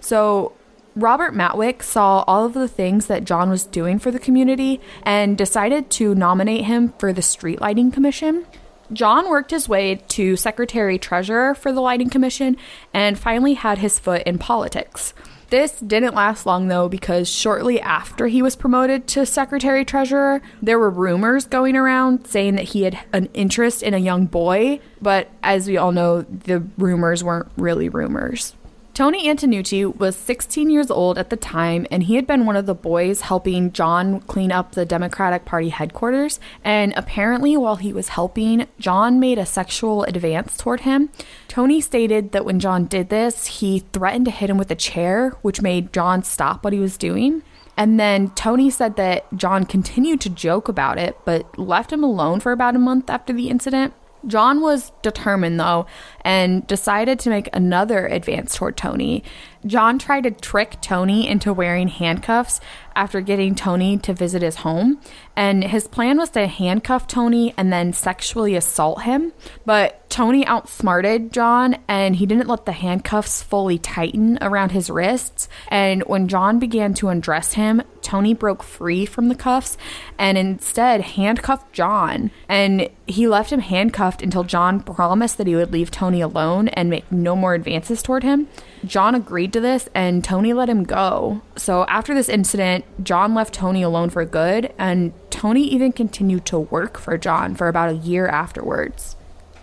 So 0.00 0.52
Robert 0.94 1.34
Martwick 1.34 1.82
saw 1.82 2.22
all 2.26 2.44
of 2.44 2.52
the 2.52 2.68
things 2.68 3.06
that 3.06 3.24
John 3.24 3.48
was 3.48 3.64
doing 3.64 3.98
for 3.98 4.10
the 4.10 4.18
community 4.18 4.80
and 5.04 5.38
decided 5.38 5.90
to 5.92 6.14
nominate 6.14 6.64
him 6.64 6.92
for 6.98 7.12
the 7.14 7.22
Street 7.22 7.60
Lighting 7.62 7.90
Commission. 7.90 8.46
John 8.92 9.30
worked 9.30 9.52
his 9.52 9.70
way 9.70 10.02
to 10.08 10.36
secretary 10.36 10.98
treasurer 10.98 11.54
for 11.54 11.72
the 11.72 11.80
Lighting 11.80 12.10
Commission 12.10 12.58
and 12.92 13.18
finally 13.18 13.54
had 13.54 13.78
his 13.78 13.98
foot 13.98 14.22
in 14.24 14.38
politics. 14.38 15.14
This 15.48 15.80
didn't 15.80 16.14
last 16.14 16.44
long 16.44 16.68
though, 16.68 16.90
because 16.90 17.26
shortly 17.28 17.80
after 17.80 18.26
he 18.26 18.42
was 18.42 18.56
promoted 18.56 19.06
to 19.08 19.24
secretary 19.24 19.86
treasurer, 19.86 20.42
there 20.60 20.78
were 20.78 20.90
rumors 20.90 21.46
going 21.46 21.74
around 21.74 22.26
saying 22.26 22.56
that 22.56 22.70
he 22.70 22.82
had 22.82 22.98
an 23.14 23.30
interest 23.32 23.82
in 23.82 23.94
a 23.94 23.98
young 23.98 24.26
boy, 24.26 24.80
but 25.00 25.30
as 25.42 25.68
we 25.68 25.78
all 25.78 25.92
know, 25.92 26.22
the 26.22 26.60
rumors 26.76 27.24
weren't 27.24 27.50
really 27.56 27.88
rumors. 27.88 28.54
Tony 28.94 29.26
Antonucci 29.26 29.96
was 29.96 30.14
16 30.16 30.68
years 30.68 30.90
old 30.90 31.16
at 31.16 31.30
the 31.30 31.36
time, 31.36 31.86
and 31.90 32.02
he 32.02 32.16
had 32.16 32.26
been 32.26 32.44
one 32.44 32.56
of 32.56 32.66
the 32.66 32.74
boys 32.74 33.22
helping 33.22 33.72
John 33.72 34.20
clean 34.20 34.52
up 34.52 34.72
the 34.72 34.84
Democratic 34.84 35.46
Party 35.46 35.70
headquarters. 35.70 36.38
And 36.62 36.92
apparently, 36.94 37.56
while 37.56 37.76
he 37.76 37.94
was 37.94 38.08
helping, 38.08 38.66
John 38.78 39.18
made 39.18 39.38
a 39.38 39.46
sexual 39.46 40.04
advance 40.04 40.58
toward 40.58 40.80
him. 40.80 41.08
Tony 41.48 41.80
stated 41.80 42.32
that 42.32 42.44
when 42.44 42.60
John 42.60 42.84
did 42.84 43.08
this, 43.08 43.46
he 43.46 43.78
threatened 43.94 44.26
to 44.26 44.30
hit 44.30 44.50
him 44.50 44.58
with 44.58 44.70
a 44.70 44.76
chair, 44.76 45.30
which 45.40 45.62
made 45.62 45.94
John 45.94 46.22
stop 46.22 46.62
what 46.62 46.74
he 46.74 46.78
was 46.78 46.98
doing. 46.98 47.42
And 47.78 47.98
then 47.98 48.28
Tony 48.32 48.68
said 48.68 48.96
that 48.96 49.24
John 49.34 49.64
continued 49.64 50.20
to 50.20 50.28
joke 50.28 50.68
about 50.68 50.98
it, 50.98 51.16
but 51.24 51.58
left 51.58 51.94
him 51.94 52.04
alone 52.04 52.40
for 52.40 52.52
about 52.52 52.76
a 52.76 52.78
month 52.78 53.08
after 53.08 53.32
the 53.32 53.48
incident. 53.48 53.94
John 54.26 54.60
was 54.60 54.92
determined, 55.02 55.58
though, 55.58 55.86
and 56.22 56.66
decided 56.66 57.18
to 57.20 57.30
make 57.30 57.48
another 57.52 58.06
advance 58.06 58.56
toward 58.56 58.76
Tony. 58.76 59.22
John 59.64 59.98
tried 59.98 60.24
to 60.24 60.30
trick 60.32 60.78
Tony 60.80 61.28
into 61.28 61.52
wearing 61.52 61.88
handcuffs 61.88 62.60
after 62.96 63.20
getting 63.20 63.54
Tony 63.54 63.96
to 63.98 64.12
visit 64.12 64.42
his 64.42 64.56
home, 64.56 65.00
and 65.36 65.64
his 65.64 65.86
plan 65.86 66.18
was 66.18 66.30
to 66.30 66.46
handcuff 66.46 67.06
Tony 67.06 67.54
and 67.56 67.72
then 67.72 67.92
sexually 67.92 68.56
assault 68.56 69.02
him. 69.02 69.32
But 69.64 70.10
Tony 70.10 70.44
outsmarted 70.46 71.32
John, 71.32 71.78
and 71.88 72.16
he 72.16 72.26
didn't 72.26 72.48
let 72.48 72.66
the 72.66 72.72
handcuffs 72.72 73.42
fully 73.42 73.78
tighten 73.78 74.36
around 74.42 74.72
his 74.72 74.90
wrists. 74.90 75.48
And 75.68 76.02
when 76.02 76.28
John 76.28 76.58
began 76.58 76.92
to 76.94 77.08
undress 77.08 77.54
him, 77.54 77.82
Tony 78.02 78.34
broke 78.34 78.62
free 78.62 79.06
from 79.06 79.28
the 79.28 79.34
cuffs 79.34 79.78
and 80.18 80.36
instead 80.36 81.00
handcuffed 81.00 81.72
John. 81.72 82.30
And 82.48 82.90
he 83.06 83.26
left 83.26 83.52
him 83.52 83.60
handcuffed 83.60 84.22
until 84.22 84.44
John 84.44 84.80
promised 84.80 85.38
that 85.38 85.46
he 85.46 85.54
would 85.54 85.72
leave 85.72 85.90
Tony 85.90 86.11
alone 86.20 86.68
and 86.68 86.90
make 86.90 87.10
no 87.10 87.34
more 87.34 87.54
advances 87.54 88.02
toward 88.02 88.22
him. 88.22 88.48
John 88.84 89.14
agreed 89.14 89.52
to 89.52 89.60
this 89.60 89.88
and 89.94 90.22
Tony 90.22 90.52
let 90.52 90.68
him 90.68 90.84
go. 90.84 91.40
So 91.56 91.86
after 91.86 92.14
this 92.14 92.28
incident, 92.28 92.84
John 93.02 93.34
left 93.34 93.54
Tony 93.54 93.82
alone 93.82 94.10
for 94.10 94.24
good, 94.24 94.72
and 94.78 95.12
Tony 95.30 95.62
even 95.64 95.92
continued 95.92 96.44
to 96.46 96.58
work 96.58 96.98
for 96.98 97.16
John 97.16 97.54
for 97.54 97.68
about 97.68 97.90
a 97.90 97.96
year 97.96 98.26
afterwards. 98.26 99.16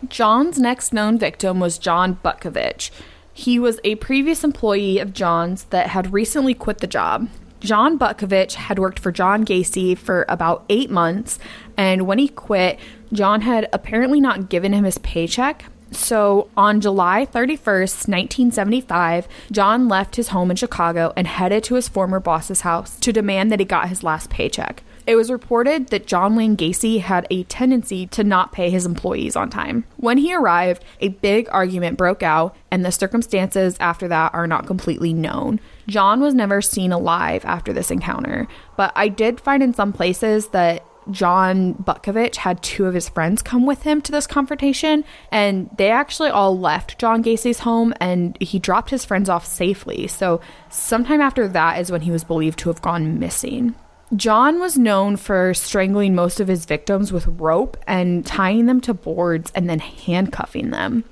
John's 0.08 0.58
next 0.58 0.94
known 0.94 1.20
victim 1.20 1.60
was 1.60 1.78
John 1.78 2.20
Butkovich. 2.24 2.90
He 3.34 3.60
was 3.60 3.80
a 3.84 3.96
previous 3.96 4.44
employee 4.44 5.00
of 5.00 5.14
John's 5.14 5.66
that 5.66 5.88
had 5.88 6.14
recently 6.14 6.54
quit 6.54 6.80
the 6.80 6.88
job. 6.88 7.30
John 7.60 8.00
Butkovich 8.00 8.54
had 8.54 8.80
worked 8.80 9.00
for 9.00 9.12
John 9.12 9.46
Gacy 9.46 9.98
for 9.98 10.26
about 10.30 10.64
eight 10.70 10.90
months, 10.90 11.40
and 11.76 12.08
when 12.08 12.18
he 12.18 12.30
quit, 12.30 12.80
John 13.12 13.42
had 13.42 13.68
apparently 13.74 14.22
not 14.22 14.50
given 14.50 14.72
him 14.72 14.86
his 14.86 14.98
paycheck. 15.00 15.66
So 15.92 16.50
on 16.56 16.82
July 16.82 17.26
31st, 17.26 18.08
1975, 18.08 19.28
John 19.52 19.88
left 19.88 20.16
his 20.16 20.30
home 20.30 20.52
in 20.52 20.58
Chicago 20.58 21.14
and 21.16 21.28
headed 21.28 21.64
to 21.66 21.76
his 21.76 21.88
former 21.88 22.20
boss's 22.20 22.62
house 22.62 22.98
to 23.00 23.12
demand 23.12 23.52
that 23.52 23.60
he 23.60 23.66
got 23.66 23.90
his 23.90 24.04
last 24.04 24.30
paycheck. 24.30 24.84
It 25.10 25.16
was 25.16 25.32
reported 25.32 25.88
that 25.88 26.06
John 26.06 26.36
Wayne 26.36 26.56
Gacy 26.56 27.02
had 27.02 27.26
a 27.32 27.42
tendency 27.46 28.06
to 28.08 28.24
not 28.24 28.52
pay 28.52 28.70
his 28.70 28.86
employees 28.86 29.36
on 29.36 29.50
time. 29.50 29.86
When 29.98 30.20
he 30.20 30.36
arrived, 30.36 30.84
a 31.00 31.08
big 31.08 31.48
argument 31.52 31.98
broke 31.98 32.22
out, 32.22 32.56
and 32.70 32.86
the 32.86 32.92
circumstances 32.92 33.76
after 33.80 34.08
that 34.08 34.36
are 34.36 34.46
not 34.46 34.68
completely 34.68 35.12
known. 35.12 35.60
John 35.88 36.20
was 36.20 36.36
never 36.36 36.62
seen 36.62 36.92
alive 36.92 37.44
after 37.44 37.74
this 37.74 37.90
encounter, 37.90 38.48
but 38.78 38.92
I 38.96 39.08
did 39.08 39.42
find 39.42 39.64
in 39.64 39.74
some 39.74 39.94
places 39.94 40.50
that 40.50 40.86
John 41.12 41.76
Butkovich 41.76 42.38
had 42.38 42.62
two 42.62 42.86
of 42.86 42.94
his 42.94 43.10
friends 43.10 43.42
come 43.42 43.66
with 43.66 43.84
him 43.84 44.02
to 44.02 44.12
this 44.12 44.28
confrontation, 44.28 45.04
and 45.32 45.70
they 45.78 45.90
actually 45.90 46.30
all 46.30 46.58
left 46.58 47.00
John 47.00 47.22
Gacy's 47.22 47.60
home 47.60 47.94
and 48.00 48.38
he 48.42 48.60
dropped 48.60 48.90
his 48.90 49.06
friends 49.06 49.30
off 49.30 49.46
safely. 49.46 50.08
So, 50.08 50.42
sometime 50.70 51.22
after 51.22 51.48
that 51.48 51.80
is 51.80 51.92
when 51.92 52.02
he 52.02 52.12
was 52.12 52.24
believed 52.24 52.60
to 52.60 52.70
have 52.70 52.82
gone 52.82 53.20
missing. 53.20 53.76
John 54.16 54.60
was 54.60 54.78
known 54.78 55.18
for 55.18 55.54
strangling 55.54 56.16
most 56.16 56.40
of 56.40 56.48
his 56.48 56.66
victims 56.66 57.12
with 57.12 57.28
rope 57.28 57.78
and 57.86 58.26
tying 58.26 58.66
them 58.66 58.82
to 58.82 58.94
boards 58.94 59.52
and 59.54 59.70
then 59.70 59.80
handcuffing 59.80 60.72
them. 60.72 61.04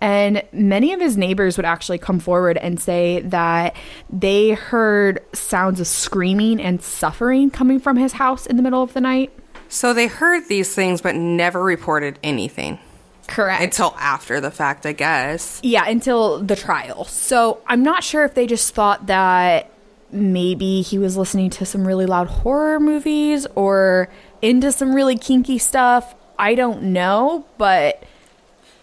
And 0.00 0.42
many 0.52 0.92
of 0.92 1.00
his 1.00 1.16
neighbors 1.16 1.56
would 1.56 1.66
actually 1.66 1.98
come 1.98 2.20
forward 2.20 2.56
and 2.56 2.80
say 2.80 3.20
that 3.20 3.74
they 4.08 4.50
heard 4.50 5.20
sounds 5.34 5.80
of 5.80 5.86
screaming 5.86 6.60
and 6.60 6.80
suffering 6.80 7.50
coming 7.50 7.80
from 7.80 7.96
his 7.96 8.12
house 8.12 8.46
in 8.46 8.56
the 8.56 8.62
middle 8.62 8.82
of 8.82 8.94
the 8.94 9.00
night. 9.00 9.32
So 9.68 9.92
they 9.92 10.06
heard 10.06 10.48
these 10.48 10.74
things 10.74 11.00
but 11.02 11.14
never 11.14 11.62
reported 11.62 12.18
anything 12.22 12.78
Correct. 13.26 13.62
until 13.62 13.94
after 13.98 14.40
the 14.40 14.50
fact, 14.50 14.86
I 14.86 14.92
guess. 14.92 15.60
yeah, 15.62 15.86
until 15.88 16.42
the 16.42 16.56
trial. 16.56 17.04
So 17.04 17.60
I'm 17.66 17.82
not 17.82 18.02
sure 18.02 18.24
if 18.24 18.34
they 18.34 18.46
just 18.46 18.74
thought 18.74 19.06
that 19.06 19.70
maybe 20.10 20.80
he 20.80 20.98
was 20.98 21.16
listening 21.16 21.50
to 21.50 21.66
some 21.66 21.86
really 21.86 22.06
loud 22.06 22.28
horror 22.28 22.80
movies 22.80 23.46
or 23.54 24.08
into 24.40 24.72
some 24.72 24.94
really 24.94 25.18
kinky 25.18 25.58
stuff. 25.58 26.14
I 26.38 26.54
don't 26.54 26.84
know, 26.84 27.44
but 27.58 28.02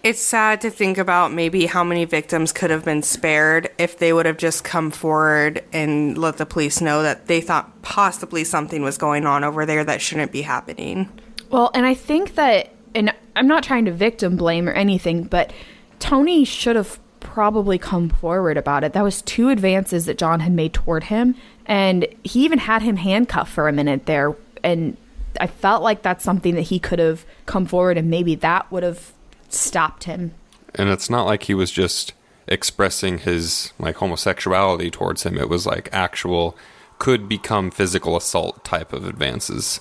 It's 0.06 0.22
sad 0.22 0.62
to 0.62 0.70
think 0.70 1.00
about 1.00 1.34
maybe 1.34 1.66
how 1.66 1.84
many 1.84 2.06
victims 2.06 2.52
could 2.52 2.70
have 2.70 2.86
been 2.86 3.02
spared 3.02 3.72
if 3.80 3.98
they 3.98 4.14
would 4.14 4.28
have 4.28 4.38
just 4.38 4.64
come 4.64 4.92
forward 4.92 5.64
and 5.74 6.16
let 6.16 6.38
the 6.38 6.46
police 6.46 6.80
know 6.80 7.02
that 7.02 7.26
they 7.26 7.42
thought 7.42 7.82
possibly 7.82 8.44
something 8.44 8.84
was 8.84 9.00
going 9.00 9.26
on 9.26 9.44
over 9.44 9.66
there 9.66 9.84
that 9.84 10.04
shouldn't 10.04 10.32
be 10.32 10.44
happening. 10.44 11.10
Well, 11.50 11.72
and 11.74 11.88
I 11.88 11.96
think 11.96 12.36
that, 12.36 12.70
and 12.94 13.12
I'm 13.36 13.48
not 13.48 13.64
trying 13.64 13.86
to 13.86 13.92
victim 13.92 14.38
blame 14.38 14.70
or 14.70 14.74
anything, 14.74 15.24
but 15.24 15.52
Tony 15.98 16.46
should 16.46 16.76
have 16.76 17.00
probably 17.20 17.80
come 17.80 18.10
forward 18.10 18.58
about 18.58 18.84
it. 18.84 18.94
That 18.94 19.04
was 19.04 19.24
two 19.24 19.50
advances 19.50 20.06
that 20.06 20.20
John 20.20 20.42
had 20.42 20.52
made 20.52 20.76
toward 20.76 21.06
him, 21.06 21.34
and 21.66 22.06
he 22.24 22.46
even 22.46 22.60
had 22.60 22.84
him 22.84 22.98
handcuffed 22.98 23.52
for 23.52 23.68
a 23.68 23.74
minute 23.74 24.06
there. 24.06 24.36
And 24.64 24.98
I 25.42 25.48
felt 25.48 25.82
like 25.82 26.04
that's 26.04 26.24
something 26.24 26.54
that 26.54 26.62
he 26.62 26.78
could 26.78 27.00
have 27.00 27.26
come 27.48 27.66
forward, 27.66 27.98
and 27.98 28.12
maybe 28.12 28.36
that 28.36 28.72
would 28.72 28.84
have 28.84 29.15
stopped 29.50 30.06
him. 30.06 30.34
And 30.74 30.90
it's 30.90 31.10
not 31.10 31.26
like 31.26 31.44
he 31.44 31.54
was 31.54 31.72
just 31.72 32.14
expressing 32.48 33.20
his 33.20 33.74
like 33.80 33.96
homosexuality 33.96 34.92
towards 34.92 35.24
him. 35.24 35.38
It 35.38 35.50
was 35.50 35.66
like 35.66 35.90
actual 35.92 36.58
could 37.00 37.28
become 37.28 37.72
physical 37.72 38.16
assault 38.16 38.64
type 38.64 38.94
of 38.94 39.06
advances. 39.06 39.80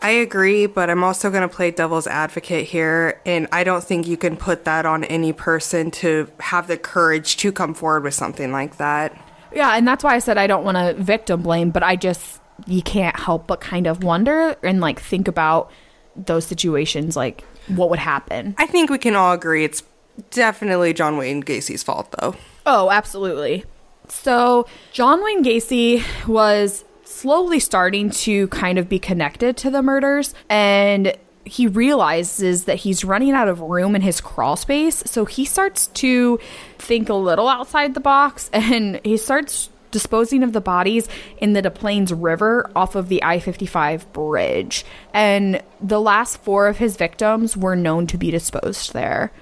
I 0.00 0.10
agree, 0.10 0.66
but 0.66 0.90
I'm 0.90 1.02
also 1.02 1.28
going 1.28 1.48
to 1.48 1.54
play 1.54 1.72
devil's 1.72 2.06
advocate 2.06 2.66
here, 2.66 3.20
and 3.26 3.48
I 3.50 3.64
don't 3.64 3.82
think 3.82 4.06
you 4.06 4.16
can 4.16 4.36
put 4.36 4.64
that 4.64 4.86
on 4.86 5.02
any 5.04 5.32
person 5.32 5.90
to 5.92 6.30
have 6.38 6.68
the 6.68 6.76
courage 6.76 7.36
to 7.38 7.50
come 7.50 7.74
forward 7.74 8.04
with 8.04 8.14
something 8.14 8.52
like 8.52 8.76
that. 8.76 9.20
Yeah, 9.52 9.76
and 9.76 9.88
that's 9.88 10.04
why 10.04 10.14
I 10.14 10.20
said 10.20 10.38
I 10.38 10.46
don't 10.46 10.64
want 10.64 10.76
to 10.76 11.02
victim 11.02 11.42
blame, 11.42 11.70
but 11.70 11.82
I 11.82 11.96
just 11.96 12.40
you 12.66 12.82
can't 12.82 13.16
help 13.16 13.46
but 13.46 13.60
kind 13.60 13.86
of 13.86 14.02
wonder 14.02 14.56
and 14.62 14.80
like 14.80 15.00
think 15.00 15.26
about 15.26 15.70
those 16.14 16.46
situations, 16.46 17.16
like 17.16 17.44
what 17.68 17.90
would 17.90 17.98
happen. 17.98 18.54
I 18.58 18.66
think 18.66 18.90
we 18.90 18.98
can 18.98 19.14
all 19.14 19.32
agree 19.32 19.64
it's 19.64 19.82
definitely 20.30 20.92
John 20.92 21.16
Wayne 21.16 21.42
Gacy's 21.42 21.82
fault, 21.82 22.14
though. 22.20 22.34
Oh, 22.66 22.90
absolutely. 22.90 23.64
So, 24.08 24.66
John 24.92 25.22
Wayne 25.22 25.44
Gacy 25.44 26.02
was 26.26 26.84
slowly 27.04 27.58
starting 27.58 28.10
to 28.10 28.48
kind 28.48 28.78
of 28.78 28.88
be 28.88 28.98
connected 28.98 29.56
to 29.56 29.70
the 29.70 29.82
murders 29.82 30.34
and 30.48 31.16
he 31.48 31.66
realizes 31.66 32.64
that 32.64 32.76
he's 32.76 33.04
running 33.04 33.32
out 33.32 33.48
of 33.48 33.60
room 33.60 33.96
in 33.96 34.02
his 34.02 34.20
crawl 34.20 34.54
space. 34.54 35.02
So 35.06 35.24
he 35.24 35.44
starts 35.44 35.86
to 35.88 36.38
think 36.78 37.08
a 37.08 37.14
little 37.14 37.48
outside 37.48 37.94
the 37.94 38.00
box 38.00 38.50
and 38.52 39.00
he 39.02 39.16
starts 39.16 39.70
disposing 39.90 40.42
of 40.42 40.52
the 40.52 40.60
bodies 40.60 41.08
in 41.38 41.52
the 41.52 41.62
Des 41.62 41.70
Plaines 41.70 42.12
River 42.12 42.70
off 42.74 42.94
of 42.94 43.08
the 43.08 43.22
I 43.22 43.38
55 43.38 44.12
bridge. 44.12 44.84
And 45.12 45.62
the 45.80 46.00
last 46.00 46.42
four 46.42 46.68
of 46.68 46.78
his 46.78 46.96
victims 46.96 47.56
were 47.56 47.76
known 47.76 48.06
to 48.08 48.18
be 48.18 48.30
disposed 48.30 48.92
there. 48.92 49.32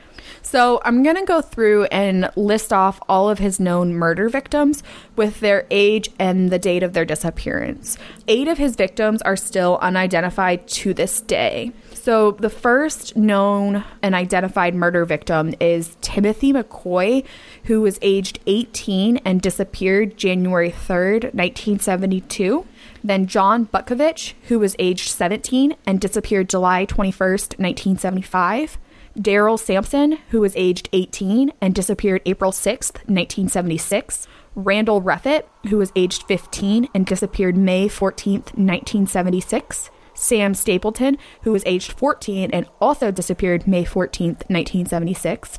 So 0.46 0.80
I'm 0.85 1.02
going 1.02 1.16
to 1.16 1.24
go 1.24 1.40
through 1.40 1.87
and 1.87 2.30
list 2.37 2.72
off 2.72 3.00
all 3.09 3.28
of 3.28 3.40
his 3.40 3.59
known 3.59 3.92
murder 3.92 4.28
victims 4.28 4.85
with 5.16 5.40
their 5.40 5.66
age 5.72 6.09
and 6.20 6.50
the 6.50 6.59
date 6.59 6.85
of 6.85 6.92
their 6.92 7.04
disappearance. 7.04 7.98
Eight 8.28 8.46
of 8.46 8.56
his 8.56 8.76
victims 8.76 9.20
are 9.22 9.35
still 9.35 9.76
unidentified 9.82 10.68
to 10.68 10.94
this 10.94 11.20
day. 11.20 11.72
So 11.94 12.30
the 12.30 12.48
first 12.48 13.16
known 13.16 13.82
and 14.02 14.14
identified 14.14 14.76
murder 14.76 15.04
victim 15.04 15.52
is 15.59 15.96
Timothy 16.00 16.52
McCoy, 16.52 17.24
who 17.64 17.80
was 17.80 17.98
aged 18.00 18.38
18 18.46 19.16
and 19.24 19.42
disappeared 19.42 20.16
January 20.16 20.70
3rd, 20.70 21.35
1972. 21.35 22.64
Then 23.02 23.26
John 23.26 23.66
Butkovich, 23.66 24.35
who 24.44 24.61
was 24.61 24.76
aged 24.78 25.09
17 25.09 25.74
and 25.85 26.00
disappeared 26.00 26.48
July 26.48 26.87
21st, 26.87 27.59
1975. 27.59 28.78
Daryl 29.16 29.59
Sampson, 29.59 30.18
who 30.29 30.40
was 30.40 30.55
aged 30.57 30.88
18 30.92 31.52
and 31.61 31.74
disappeared 31.74 32.20
April 32.26 32.52
6th, 32.52 32.96
1976. 33.09 34.29
Randall 34.55 35.02
Reffett, 35.02 35.44
who 35.68 35.79
was 35.79 35.92
aged 35.96 36.24
15 36.24 36.88
and 36.94 37.07
disappeared 37.07 37.57
May 37.57 37.88
14th, 37.88 38.55
1976. 38.57 39.90
Sam 40.14 40.55
Stapleton, 40.55 41.18
who 41.42 41.52
was 41.52 41.62
aged 41.66 41.92
14 41.92 42.50
and 42.50 42.66
also 42.81 43.11
disappeared 43.11 43.66
May 43.66 43.85
14th, 43.85 44.48
1976. 44.48 45.59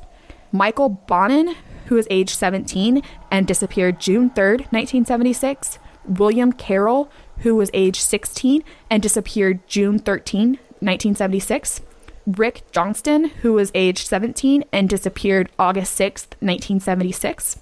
Michael 0.51 0.89
Bonnin, 0.89 1.55
who 1.85 1.95
was 1.95 2.07
aged 2.09 2.35
17 2.35 3.01
and 3.31 3.47
disappeared 3.47 3.99
June 3.99 4.29
3rd, 4.29 4.71
1976. 4.71 5.79
William 6.05 6.53
Carroll, 6.53 7.11
who 7.39 7.55
was 7.55 7.69
aged 7.73 8.01
16 8.01 8.63
and 8.89 9.03
disappeared 9.03 9.67
June 9.67 9.99
13, 9.99 10.53
1976. 10.79 11.81
Rick 12.27 12.63
Johnston, 12.71 13.29
who 13.41 13.53
was 13.53 13.71
aged 13.73 14.05
17 14.05 14.65
and 14.73 14.89
disappeared 14.89 15.49
August 15.57 15.97
6th, 15.97 16.35
1976. 16.41 17.61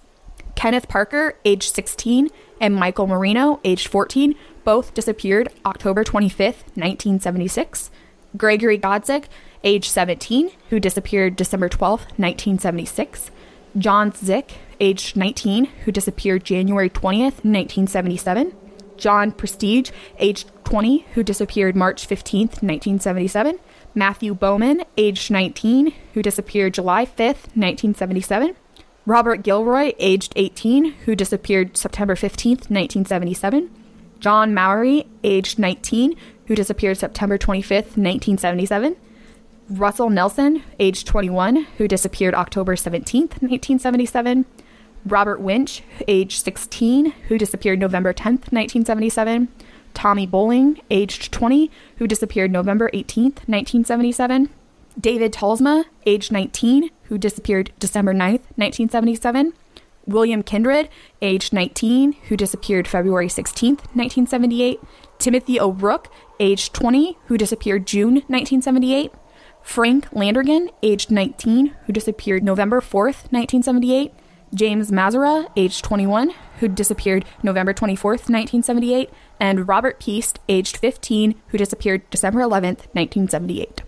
Kenneth 0.56 0.88
Parker, 0.88 1.38
aged 1.46 1.76
16, 1.76 2.30
and 2.60 2.76
Michael 2.76 3.06
Marino, 3.06 3.60
aged 3.64 3.88
14, 3.88 4.34
both 4.64 4.94
disappeared 4.96 5.50
October 5.66 6.04
25th, 6.04 6.66
1976. 6.74 7.92
Gregory 8.36 8.80
Godzik, 8.80 9.26
age 9.64 9.88
17, 9.88 10.52
who 10.72 10.80
disappeared 10.80 11.36
December 11.36 11.70
12th, 11.70 12.18
1976. 12.18 13.30
John 13.78 14.12
Szyc, 14.12 14.52
age 14.80 15.16
19, 15.16 15.66
who 15.86 15.92
disappeared 15.92 16.44
January 16.44 16.90
20th, 16.90 17.44
1977. 17.44 18.56
John 18.98 19.32
Prestidge, 19.32 19.92
age 20.18 20.46
20, 20.64 21.06
who 21.14 21.22
disappeared 21.22 21.76
March 21.76 22.08
15th, 22.08 22.64
1977. 22.64 23.60
Matthew 23.96 24.36
Bowman, 24.36 24.84
aged 24.98 25.32
19, 25.32 25.94
who 26.14 26.22
disappeared 26.22 26.74
July 26.74 27.06
5th, 27.06 27.48
1977. 27.56 28.56
Robert 29.06 29.42
Gilroy, 29.42 29.94
aged 30.00 30.34
18, 30.36 30.92
who 31.06 31.16
disappeared 31.16 31.78
September 31.78 32.16
15th, 32.16 32.70
1977. 32.70 33.70
John 34.20 34.54
Mowry, 34.54 35.08
aged 35.24 35.58
19, 35.60 36.16
who 36.48 36.56
disappeared 36.56 36.98
September 36.98 37.38
25th, 37.38 37.96
1977. 37.96 38.98
Russell 39.70 40.10
Nelson, 40.10 40.64
aged 40.78 41.08
21, 41.08 41.68
who 41.78 41.88
disappeared 41.88 42.36
October 42.36 42.76
17th, 42.76 43.42
1977. 43.42 44.46
Robert 45.06 45.40
Winch, 45.40 45.84
aged 46.08 46.44
16, 46.44 47.12
who 47.30 47.38
disappeared 47.38 47.80
November 47.80 48.14
10th, 48.14 48.52
1977. 48.52 49.48
Tommy 49.96 50.28
Boling, 50.28 50.82
aged 50.92 51.32
20, 51.32 51.72
who 51.98 52.06
disappeared 52.06 52.52
November 52.52 52.90
18th, 52.94 53.48
1977. 53.48 54.50
David 55.00 55.34
Talsma, 55.34 55.86
aged 56.06 56.32
19, 56.32 56.90
who 57.04 57.18
disappeared 57.18 57.72
December 57.80 58.14
9th, 58.14 58.44
1977. 58.56 59.54
William 60.06 60.44
Kindred, 60.44 60.90
aged 61.22 61.52
19, 61.52 62.14
who 62.28 62.38
disappeared 62.38 62.88
February 62.88 63.28
16th, 63.28 63.82
1978. 63.96 64.80
Timothy 65.18 65.60
O'Rourke, 65.60 66.12
aged 66.40 66.74
20, 66.74 67.18
who 67.26 67.38
disappeared 67.38 67.88
June 67.88 68.16
1978. 68.28 69.12
Frank 69.64 70.10
Landrigan, 70.12 70.70
aged 70.84 71.10
19, 71.10 71.76
who 71.86 71.94
disappeared 71.94 72.44
November 72.44 72.82
4th, 72.82 73.32
1978. 73.32 74.14
James 74.54 74.92
Mazzara, 74.92 75.50
aged 75.56 75.84
21, 75.84 76.32
who 76.60 76.68
disappeared 76.68 77.26
November 77.44 77.74
24th, 77.74 78.30
1978. 78.30 79.10
And 79.40 79.68
Robert 79.68 80.00
Piest, 80.00 80.40
aged 80.48 80.78
15, 80.78 81.36
who 81.48 81.58
disappeared 81.58 82.10
December 82.10 82.40
11th, 82.42 82.88
1978. 82.94 83.82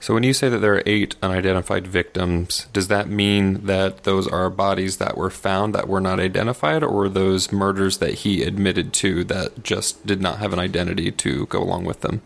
So, 0.00 0.14
when 0.14 0.22
you 0.22 0.32
say 0.32 0.48
that 0.48 0.58
there 0.58 0.74
are 0.74 0.82
eight 0.86 1.16
unidentified 1.22 1.86
victims, 1.86 2.68
does 2.72 2.86
that 2.86 3.08
mean 3.08 3.66
that 3.66 4.04
those 4.04 4.28
are 4.28 4.48
bodies 4.48 4.98
that 4.98 5.16
were 5.16 5.30
found 5.30 5.74
that 5.74 5.88
were 5.88 6.00
not 6.00 6.20
identified, 6.20 6.84
or 6.84 7.08
those 7.08 7.50
murders 7.50 7.98
that 7.98 8.14
he 8.14 8.44
admitted 8.44 8.92
to 8.94 9.24
that 9.24 9.64
just 9.64 10.06
did 10.06 10.20
not 10.20 10.38
have 10.38 10.52
an 10.52 10.60
identity 10.60 11.10
to 11.10 11.46
go 11.46 11.60
along 11.60 11.84
with 11.84 12.02
them? 12.02 12.22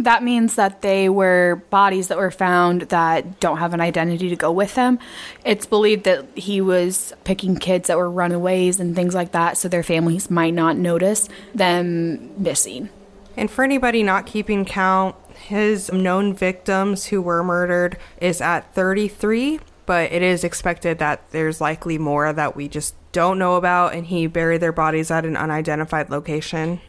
That 0.00 0.22
means 0.22 0.54
that 0.54 0.82
they 0.82 1.08
were 1.08 1.62
bodies 1.70 2.06
that 2.06 2.18
were 2.18 2.30
found 2.30 2.82
that 2.82 3.40
don't 3.40 3.58
have 3.58 3.74
an 3.74 3.80
identity 3.80 4.28
to 4.28 4.36
go 4.36 4.52
with 4.52 4.76
them. 4.76 5.00
It's 5.44 5.66
believed 5.66 6.04
that 6.04 6.24
he 6.36 6.60
was 6.60 7.12
picking 7.24 7.56
kids 7.56 7.88
that 7.88 7.96
were 7.96 8.10
runaways 8.10 8.78
and 8.78 8.94
things 8.94 9.14
like 9.14 9.32
that, 9.32 9.58
so 9.58 9.68
their 9.68 9.82
families 9.82 10.30
might 10.30 10.54
not 10.54 10.76
notice 10.76 11.28
them 11.52 12.30
missing. 12.40 12.90
And 13.36 13.50
for 13.50 13.64
anybody 13.64 14.02
not 14.04 14.24
keeping 14.24 14.64
count, 14.64 15.16
his 15.34 15.92
known 15.92 16.32
victims 16.32 17.06
who 17.06 17.20
were 17.20 17.42
murdered 17.42 17.96
is 18.20 18.40
at 18.40 18.72
33, 18.74 19.60
but 19.84 20.12
it 20.12 20.22
is 20.22 20.44
expected 20.44 20.98
that 20.98 21.28
there's 21.30 21.60
likely 21.60 21.98
more 21.98 22.32
that 22.32 22.54
we 22.54 22.68
just 22.68 22.94
don't 23.10 23.38
know 23.38 23.56
about, 23.56 23.94
and 23.94 24.06
he 24.06 24.26
buried 24.26 24.60
their 24.60 24.72
bodies 24.72 25.10
at 25.10 25.24
an 25.24 25.36
unidentified 25.36 26.10
location. 26.10 26.80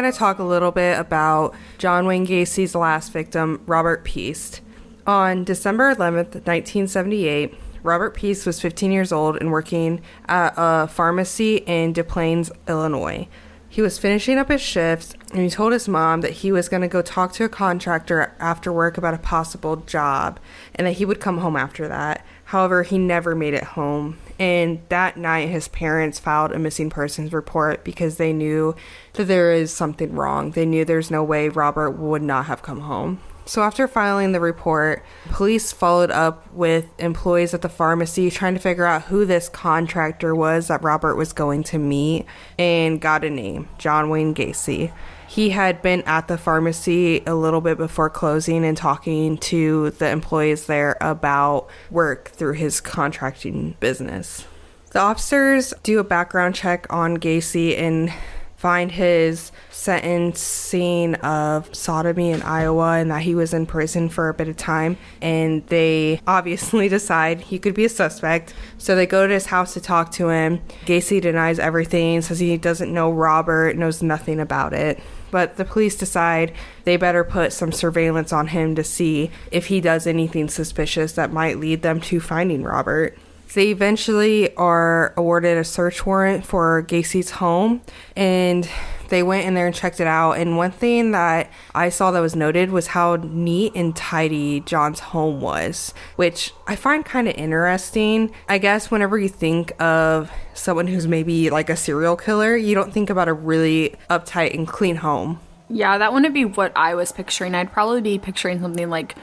Going 0.00 0.12
to 0.12 0.18
talk 0.18 0.38
a 0.38 0.44
little 0.44 0.70
bit 0.70 0.98
about 0.98 1.54
John 1.78 2.06
Wayne 2.06 2.24
Gacy's 2.24 2.74
last 2.74 3.12
victim, 3.12 3.62
Robert 3.66 4.02
Piest. 4.02 4.62
On 5.06 5.44
December 5.44 5.94
11th, 5.94 6.46
1978, 6.46 7.54
Robert 7.82 8.14
Piest 8.14 8.46
was 8.46 8.60
15 8.60 8.92
years 8.92 9.12
old 9.12 9.36
and 9.36 9.50
working 9.50 10.00
at 10.26 10.54
a 10.56 10.86
pharmacy 10.86 11.56
in 11.58 11.92
Des 11.92 12.04
Plaines, 12.04 12.50
Illinois. 12.66 13.28
He 13.68 13.82
was 13.82 13.98
finishing 13.98 14.38
up 14.38 14.48
his 14.48 14.60
shift 14.60 15.16
and 15.32 15.42
he 15.42 15.50
told 15.50 15.72
his 15.72 15.86
mom 15.86 16.22
that 16.22 16.32
he 16.32 16.50
was 16.50 16.68
going 16.68 16.82
to 16.82 16.88
go 16.88 17.02
talk 17.02 17.32
to 17.34 17.44
a 17.44 17.48
contractor 17.48 18.34
after 18.40 18.72
work 18.72 18.96
about 18.96 19.14
a 19.14 19.18
possible 19.18 19.76
job 19.76 20.40
and 20.74 20.86
that 20.86 20.94
he 20.94 21.04
would 21.04 21.20
come 21.20 21.38
home 21.38 21.56
after 21.56 21.86
that. 21.88 22.24
However, 22.50 22.82
he 22.82 22.98
never 22.98 23.36
made 23.36 23.54
it 23.54 23.62
home. 23.62 24.18
And 24.36 24.80
that 24.88 25.16
night, 25.16 25.50
his 25.50 25.68
parents 25.68 26.18
filed 26.18 26.50
a 26.50 26.58
missing 26.58 26.90
persons 26.90 27.32
report 27.32 27.84
because 27.84 28.16
they 28.16 28.32
knew 28.32 28.74
that 29.12 29.26
there 29.26 29.52
is 29.52 29.72
something 29.72 30.16
wrong. 30.16 30.50
They 30.50 30.66
knew 30.66 30.84
there's 30.84 31.12
no 31.12 31.22
way 31.22 31.48
Robert 31.48 31.92
would 31.92 32.22
not 32.22 32.46
have 32.46 32.60
come 32.60 32.80
home. 32.80 33.20
So, 33.44 33.62
after 33.62 33.86
filing 33.86 34.32
the 34.32 34.40
report, 34.40 35.04
police 35.30 35.70
followed 35.70 36.10
up 36.10 36.52
with 36.52 36.86
employees 36.98 37.54
at 37.54 37.62
the 37.62 37.68
pharmacy 37.68 38.32
trying 38.32 38.54
to 38.54 38.60
figure 38.60 38.84
out 38.84 39.02
who 39.02 39.24
this 39.24 39.48
contractor 39.48 40.34
was 40.34 40.66
that 40.66 40.82
Robert 40.82 41.14
was 41.14 41.32
going 41.32 41.62
to 41.64 41.78
meet 41.78 42.26
and 42.58 43.00
got 43.00 43.22
a 43.22 43.30
name 43.30 43.68
John 43.78 44.08
Wayne 44.08 44.34
Gacy. 44.34 44.92
He 45.30 45.50
had 45.50 45.80
been 45.80 46.02
at 46.06 46.26
the 46.26 46.36
pharmacy 46.36 47.22
a 47.24 47.36
little 47.36 47.60
bit 47.60 47.78
before 47.78 48.10
closing 48.10 48.64
and 48.64 48.76
talking 48.76 49.38
to 49.38 49.90
the 49.90 50.08
employees 50.08 50.66
there 50.66 50.96
about 51.00 51.68
work 51.88 52.30
through 52.30 52.54
his 52.54 52.80
contracting 52.80 53.76
business. 53.78 54.44
The 54.90 54.98
officers 54.98 55.72
do 55.84 56.00
a 56.00 56.04
background 56.04 56.56
check 56.56 56.92
on 56.92 57.18
Gacy 57.18 57.78
and 57.78 58.12
find 58.56 58.90
his 58.90 59.52
sentencing 59.70 61.14
of 61.14 61.72
sodomy 61.76 62.32
in 62.32 62.42
Iowa 62.42 62.98
and 62.98 63.12
that 63.12 63.22
he 63.22 63.36
was 63.36 63.54
in 63.54 63.66
prison 63.66 64.08
for 64.08 64.30
a 64.30 64.34
bit 64.34 64.48
of 64.48 64.56
time. 64.56 64.96
And 65.22 65.64
they 65.68 66.20
obviously 66.26 66.88
decide 66.88 67.40
he 67.40 67.60
could 67.60 67.74
be 67.74 67.84
a 67.84 67.88
suspect. 67.88 68.52
So 68.78 68.96
they 68.96 69.06
go 69.06 69.28
to 69.28 69.32
his 69.32 69.46
house 69.46 69.74
to 69.74 69.80
talk 69.80 70.10
to 70.14 70.30
him. 70.30 70.60
Gacy 70.86 71.20
denies 71.20 71.60
everything, 71.60 72.20
says 72.20 72.40
he 72.40 72.56
doesn't 72.56 72.92
know 72.92 73.12
Robert, 73.12 73.76
knows 73.76 74.02
nothing 74.02 74.40
about 74.40 74.72
it. 74.72 74.98
But 75.30 75.56
the 75.56 75.64
police 75.64 75.96
decide 75.96 76.52
they 76.84 76.96
better 76.96 77.24
put 77.24 77.52
some 77.52 77.72
surveillance 77.72 78.32
on 78.32 78.48
him 78.48 78.74
to 78.74 78.84
see 78.84 79.30
if 79.50 79.66
he 79.66 79.80
does 79.80 80.06
anything 80.06 80.48
suspicious 80.48 81.12
that 81.12 81.32
might 81.32 81.58
lead 81.58 81.82
them 81.82 82.00
to 82.02 82.20
finding 82.20 82.62
Robert. 82.62 83.16
They 83.54 83.68
eventually 83.68 84.54
are 84.56 85.12
awarded 85.16 85.58
a 85.58 85.64
search 85.64 86.06
warrant 86.06 86.46
for 86.46 86.82
Gacy's 86.82 87.30
home 87.32 87.82
and 88.14 88.68
they 89.10 89.22
went 89.22 89.46
in 89.46 89.54
there 89.54 89.66
and 89.66 89.74
checked 89.74 90.00
it 90.00 90.06
out. 90.06 90.32
And 90.32 90.56
one 90.56 90.70
thing 90.70 91.10
that 91.10 91.50
I 91.74 91.90
saw 91.90 92.10
that 92.12 92.20
was 92.20 92.34
noted 92.34 92.70
was 92.70 92.88
how 92.88 93.16
neat 93.16 93.72
and 93.74 93.94
tidy 93.94 94.60
John's 94.60 95.00
home 95.00 95.40
was, 95.40 95.92
which 96.16 96.52
I 96.66 96.76
find 96.76 97.04
kind 97.04 97.28
of 97.28 97.34
interesting. 97.34 98.32
I 98.48 98.58
guess 98.58 98.90
whenever 98.90 99.18
you 99.18 99.28
think 99.28 99.72
of 99.80 100.30
someone 100.54 100.86
who's 100.86 101.06
maybe 101.06 101.50
like 101.50 101.68
a 101.68 101.76
serial 101.76 102.16
killer, 102.16 102.56
you 102.56 102.74
don't 102.74 102.92
think 102.92 103.10
about 103.10 103.28
a 103.28 103.32
really 103.32 103.94
uptight 104.08 104.54
and 104.54 104.66
clean 104.66 104.96
home. 104.96 105.40
Yeah, 105.68 105.98
that 105.98 106.12
wouldn't 106.12 106.34
be 106.34 106.44
what 106.44 106.72
I 106.74 106.94
was 106.94 107.12
picturing. 107.12 107.54
I'd 107.54 107.72
probably 107.72 108.00
be 108.00 108.18
picturing 108.18 108.60
something 108.60 108.90
like 108.90 109.14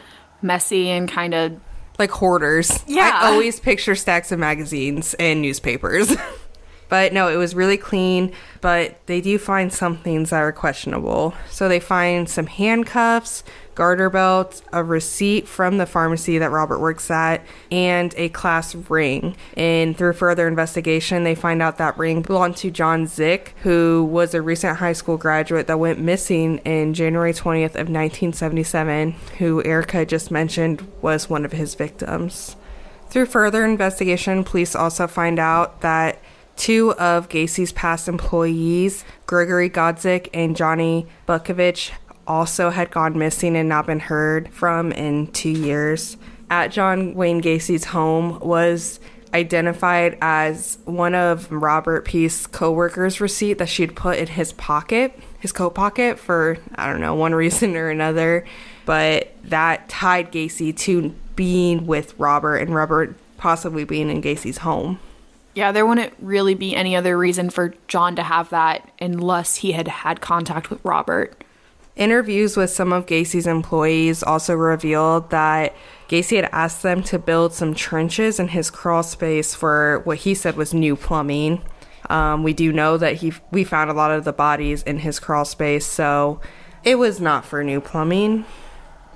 messy 0.41 0.89
and 0.89 1.09
kind 1.09 1.33
of 1.33 1.59
like 1.99 2.11
hoarders. 2.11 2.83
Yeah. 2.87 3.19
I 3.21 3.31
always 3.31 3.59
picture 3.59 3.95
stacks 3.95 4.31
of 4.31 4.39
magazines 4.39 5.13
and 5.15 5.41
newspapers. 5.41 6.15
but 6.89 7.13
no, 7.13 7.27
it 7.27 7.35
was 7.35 7.55
really 7.55 7.77
clean, 7.77 8.31
but 8.61 8.99
they 9.07 9.21
do 9.21 9.37
find 9.37 9.71
some 9.71 9.97
things 9.97 10.29
that 10.29 10.41
are 10.41 10.51
questionable. 10.51 11.33
So 11.49 11.67
they 11.67 11.79
find 11.79 12.29
some 12.29 12.47
handcuffs, 12.47 13.43
garter 13.75 14.09
belts, 14.09 14.63
a 14.73 14.83
receipt 14.83 15.47
from 15.47 15.77
the 15.77 15.85
pharmacy 15.85 16.37
that 16.37 16.49
Robert 16.49 16.79
works 16.79 17.11
at, 17.11 17.45
and 17.71 18.13
a 18.17 18.29
class 18.29 18.73
ring. 18.73 19.35
And 19.55 19.97
through 19.97 20.13
further 20.13 20.47
investigation, 20.47 21.23
they 21.23 21.35
find 21.35 21.61
out 21.61 21.77
that 21.77 21.97
ring 21.97 22.21
belonged 22.21 22.57
to 22.57 22.71
John 22.71 23.05
Szyc, 23.05 23.49
who 23.63 24.07
was 24.09 24.33
a 24.33 24.41
recent 24.41 24.77
high 24.77 24.93
school 24.93 25.17
graduate 25.17 25.67
that 25.67 25.79
went 25.79 25.99
missing 25.99 26.57
in 26.59 26.93
January 26.93 27.33
20th 27.33 27.75
of 27.75 27.87
1977, 27.89 29.11
who 29.37 29.63
Erica 29.63 30.05
just 30.05 30.31
mentioned 30.31 30.87
was 31.01 31.29
one 31.29 31.45
of 31.45 31.51
his 31.51 31.75
victims. 31.75 32.55
Through 33.09 33.27
further 33.27 33.63
investigation, 33.63 34.43
police 34.43 34.75
also 34.75 35.07
find 35.07 35.39
out 35.39 35.81
that 35.81 36.19
two 36.57 36.93
of 36.95 37.29
Gacy's 37.29 37.71
past 37.71 38.07
employees, 38.07 39.05
Gregory 39.25 39.69
Godzik 39.69 40.29
and 40.33 40.55
Johnny 40.55 41.07
Butkovich, 41.27 41.91
also 42.27 42.69
had 42.69 42.91
gone 42.91 43.17
missing 43.17 43.55
and 43.55 43.69
not 43.69 43.85
been 43.85 43.99
heard 43.99 44.53
from 44.53 44.91
in 44.91 45.27
two 45.27 45.49
years. 45.49 46.17
At 46.49 46.71
John 46.71 47.13
Wayne 47.13 47.41
Gacy's 47.41 47.85
home 47.85 48.39
was 48.39 48.99
identified 49.33 50.17
as 50.21 50.77
one 50.85 51.13
of 51.13 51.51
Robert 51.51 52.05
Piest's 52.05 52.47
co-worker's 52.47 53.19
receipt 53.19 53.57
that 53.59 53.69
she'd 53.69 53.95
put 53.95 54.17
in 54.17 54.27
his 54.27 54.53
pocket, 54.53 55.17
his 55.39 55.51
coat 55.51 55.71
pocket 55.71 56.17
for 56.19 56.57
I 56.75 56.91
don't 56.91 57.01
know, 57.01 57.15
one 57.15 57.35
reason 57.35 57.75
or 57.75 57.89
another, 57.89 58.45
but 58.85 59.33
that 59.43 59.89
tied 59.89 60.31
Gacy 60.31 60.75
to 60.79 61.13
being 61.35 61.85
with 61.85 62.17
Robert 62.17 62.57
and 62.57 62.73
Robert 62.73 63.15
possibly 63.37 63.83
being 63.83 64.09
in 64.09 64.21
Gacy's 64.21 64.59
home. 64.59 64.99
Yeah, 65.57 65.71
there 65.71 65.87
wouldn't 65.87 66.13
really 66.19 66.53
be 66.53 66.75
any 66.75 66.95
other 66.95 67.17
reason 67.17 67.49
for 67.49 67.73
John 67.87 68.15
to 68.17 68.21
have 68.21 68.51
that 68.51 68.91
unless 69.01 69.55
he 69.55 69.71
had 69.71 69.87
had 69.87 70.21
contact 70.21 70.69
with 70.69 70.79
Robert. 70.85 71.43
Interviews 71.95 72.55
with 72.55 72.69
some 72.69 72.93
of 72.93 73.07
Gacy's 73.07 73.47
employees 73.47 74.21
also 74.21 74.53
revealed 74.53 75.31
that 75.31 75.75
Gacy 76.09 76.35
had 76.35 76.49
asked 76.51 76.83
them 76.83 77.01
to 77.05 77.17
build 77.17 77.55
some 77.55 77.73
trenches 77.73 78.39
in 78.39 78.49
his 78.49 78.69
crawl 78.69 79.01
space 79.01 79.55
for 79.55 80.01
what 80.03 80.19
he 80.19 80.35
said 80.35 80.57
was 80.57 80.75
new 80.75 80.95
plumbing. 80.95 81.63
Um, 82.07 82.43
we 82.43 82.53
do 82.53 82.71
know 82.71 82.95
that 82.97 83.15
he 83.15 83.33
we 83.49 83.63
found 83.63 83.89
a 83.89 83.95
lot 83.95 84.11
of 84.11 84.25
the 84.25 84.33
bodies 84.33 84.83
in 84.83 84.99
his 84.99 85.19
crawl 85.19 85.43
space, 85.43 85.87
so 85.87 86.39
it 86.83 86.99
was 86.99 87.19
not 87.19 87.45
for 87.45 87.63
new 87.63 87.81
plumbing. 87.81 88.45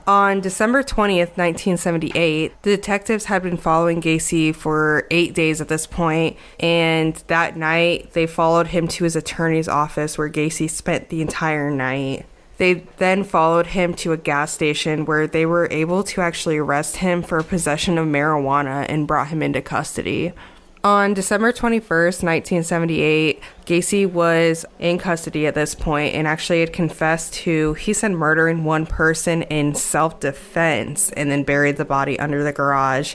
On 0.07 0.41
December 0.41 0.81
20th, 0.81 1.37
1978, 1.37 2.63
the 2.63 2.75
detectives 2.75 3.25
had 3.25 3.43
been 3.43 3.57
following 3.57 4.01
Gacy 4.01 4.53
for 4.53 5.05
eight 5.11 5.35
days 5.35 5.61
at 5.61 5.67
this 5.67 5.85
point, 5.85 6.37
and 6.59 7.15
that 7.27 7.55
night 7.55 8.13
they 8.13 8.25
followed 8.25 8.67
him 8.67 8.87
to 8.87 9.03
his 9.03 9.15
attorney's 9.15 9.67
office 9.67 10.17
where 10.17 10.29
Gacy 10.29 10.67
spent 10.67 11.09
the 11.09 11.21
entire 11.21 11.69
night. 11.69 12.25
They 12.57 12.85
then 12.97 13.23
followed 13.23 13.67
him 13.67 13.93
to 13.95 14.11
a 14.11 14.17
gas 14.17 14.51
station 14.51 15.05
where 15.05 15.27
they 15.27 15.45
were 15.45 15.67
able 15.71 16.03
to 16.03 16.21
actually 16.21 16.57
arrest 16.57 16.97
him 16.97 17.21
for 17.21 17.41
possession 17.43 17.97
of 17.97 18.07
marijuana 18.07 18.85
and 18.89 19.07
brought 19.07 19.27
him 19.27 19.43
into 19.43 19.61
custody. 19.61 20.33
On 20.83 21.13
December 21.13 21.53
21st, 21.53 22.23
1978, 22.23 23.39
Gacy 23.67 24.11
was 24.11 24.65
in 24.79 24.97
custody 24.97 25.45
at 25.45 25.53
this 25.53 25.75
point 25.75 26.15
and 26.15 26.27
actually 26.27 26.61
had 26.61 26.73
confessed 26.73 27.35
to, 27.35 27.75
he 27.75 27.93
said, 27.93 28.13
murdering 28.13 28.63
one 28.63 28.87
person 28.87 29.43
in 29.43 29.75
self 29.75 30.19
defense 30.19 31.11
and 31.11 31.29
then 31.29 31.43
buried 31.43 31.77
the 31.77 31.85
body 31.85 32.19
under 32.19 32.43
the 32.43 32.51
garage. 32.51 33.13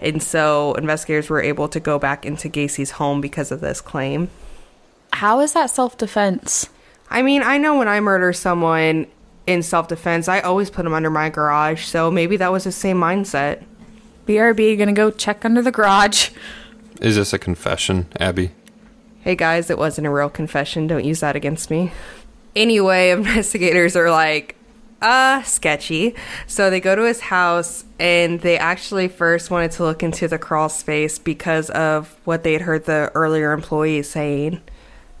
And 0.00 0.22
so 0.22 0.74
investigators 0.74 1.28
were 1.28 1.42
able 1.42 1.66
to 1.68 1.80
go 1.80 1.98
back 1.98 2.24
into 2.24 2.48
Gacy's 2.48 2.92
home 2.92 3.20
because 3.20 3.50
of 3.50 3.60
this 3.60 3.80
claim. 3.80 4.30
How 5.12 5.40
is 5.40 5.54
that 5.54 5.70
self 5.70 5.98
defense? 5.98 6.68
I 7.10 7.22
mean, 7.22 7.42
I 7.42 7.58
know 7.58 7.76
when 7.78 7.88
I 7.88 7.98
murder 7.98 8.32
someone 8.32 9.08
in 9.48 9.64
self 9.64 9.88
defense, 9.88 10.28
I 10.28 10.38
always 10.38 10.70
put 10.70 10.84
them 10.84 10.94
under 10.94 11.10
my 11.10 11.30
garage, 11.30 11.84
so 11.84 12.12
maybe 12.12 12.36
that 12.36 12.52
was 12.52 12.62
the 12.62 12.70
same 12.70 12.98
mindset. 12.98 13.64
BRB 14.28 14.78
gonna 14.78 14.92
go 14.92 15.10
check 15.10 15.44
under 15.44 15.62
the 15.62 15.72
garage. 15.72 16.30
Is 17.00 17.16
this 17.16 17.32
a 17.32 17.38
confession, 17.38 18.06
Abby? 18.18 18.52
Hey 19.20 19.36
guys, 19.36 19.70
it 19.70 19.78
wasn't 19.78 20.06
a 20.06 20.10
real 20.10 20.30
confession. 20.30 20.86
Don't 20.86 21.04
use 21.04 21.20
that 21.20 21.36
against 21.36 21.70
me. 21.70 21.92
Anyway, 22.56 23.10
investigators 23.12 23.94
are 23.94 24.10
like, 24.10 24.56
uh, 25.00 25.42
sketchy. 25.42 26.14
So 26.46 26.70
they 26.70 26.80
go 26.80 26.96
to 26.96 27.02
his 27.02 27.20
house 27.20 27.84
and 27.98 28.40
they 28.40 28.58
actually 28.58 29.08
first 29.08 29.50
wanted 29.50 29.70
to 29.72 29.84
look 29.84 30.02
into 30.02 30.28
the 30.28 30.38
crawl 30.38 30.68
space 30.68 31.18
because 31.18 31.70
of 31.70 32.16
what 32.24 32.42
they 32.42 32.52
had 32.54 32.62
heard 32.62 32.84
the 32.84 33.12
earlier 33.14 33.52
employees 33.52 34.10
saying. 34.10 34.60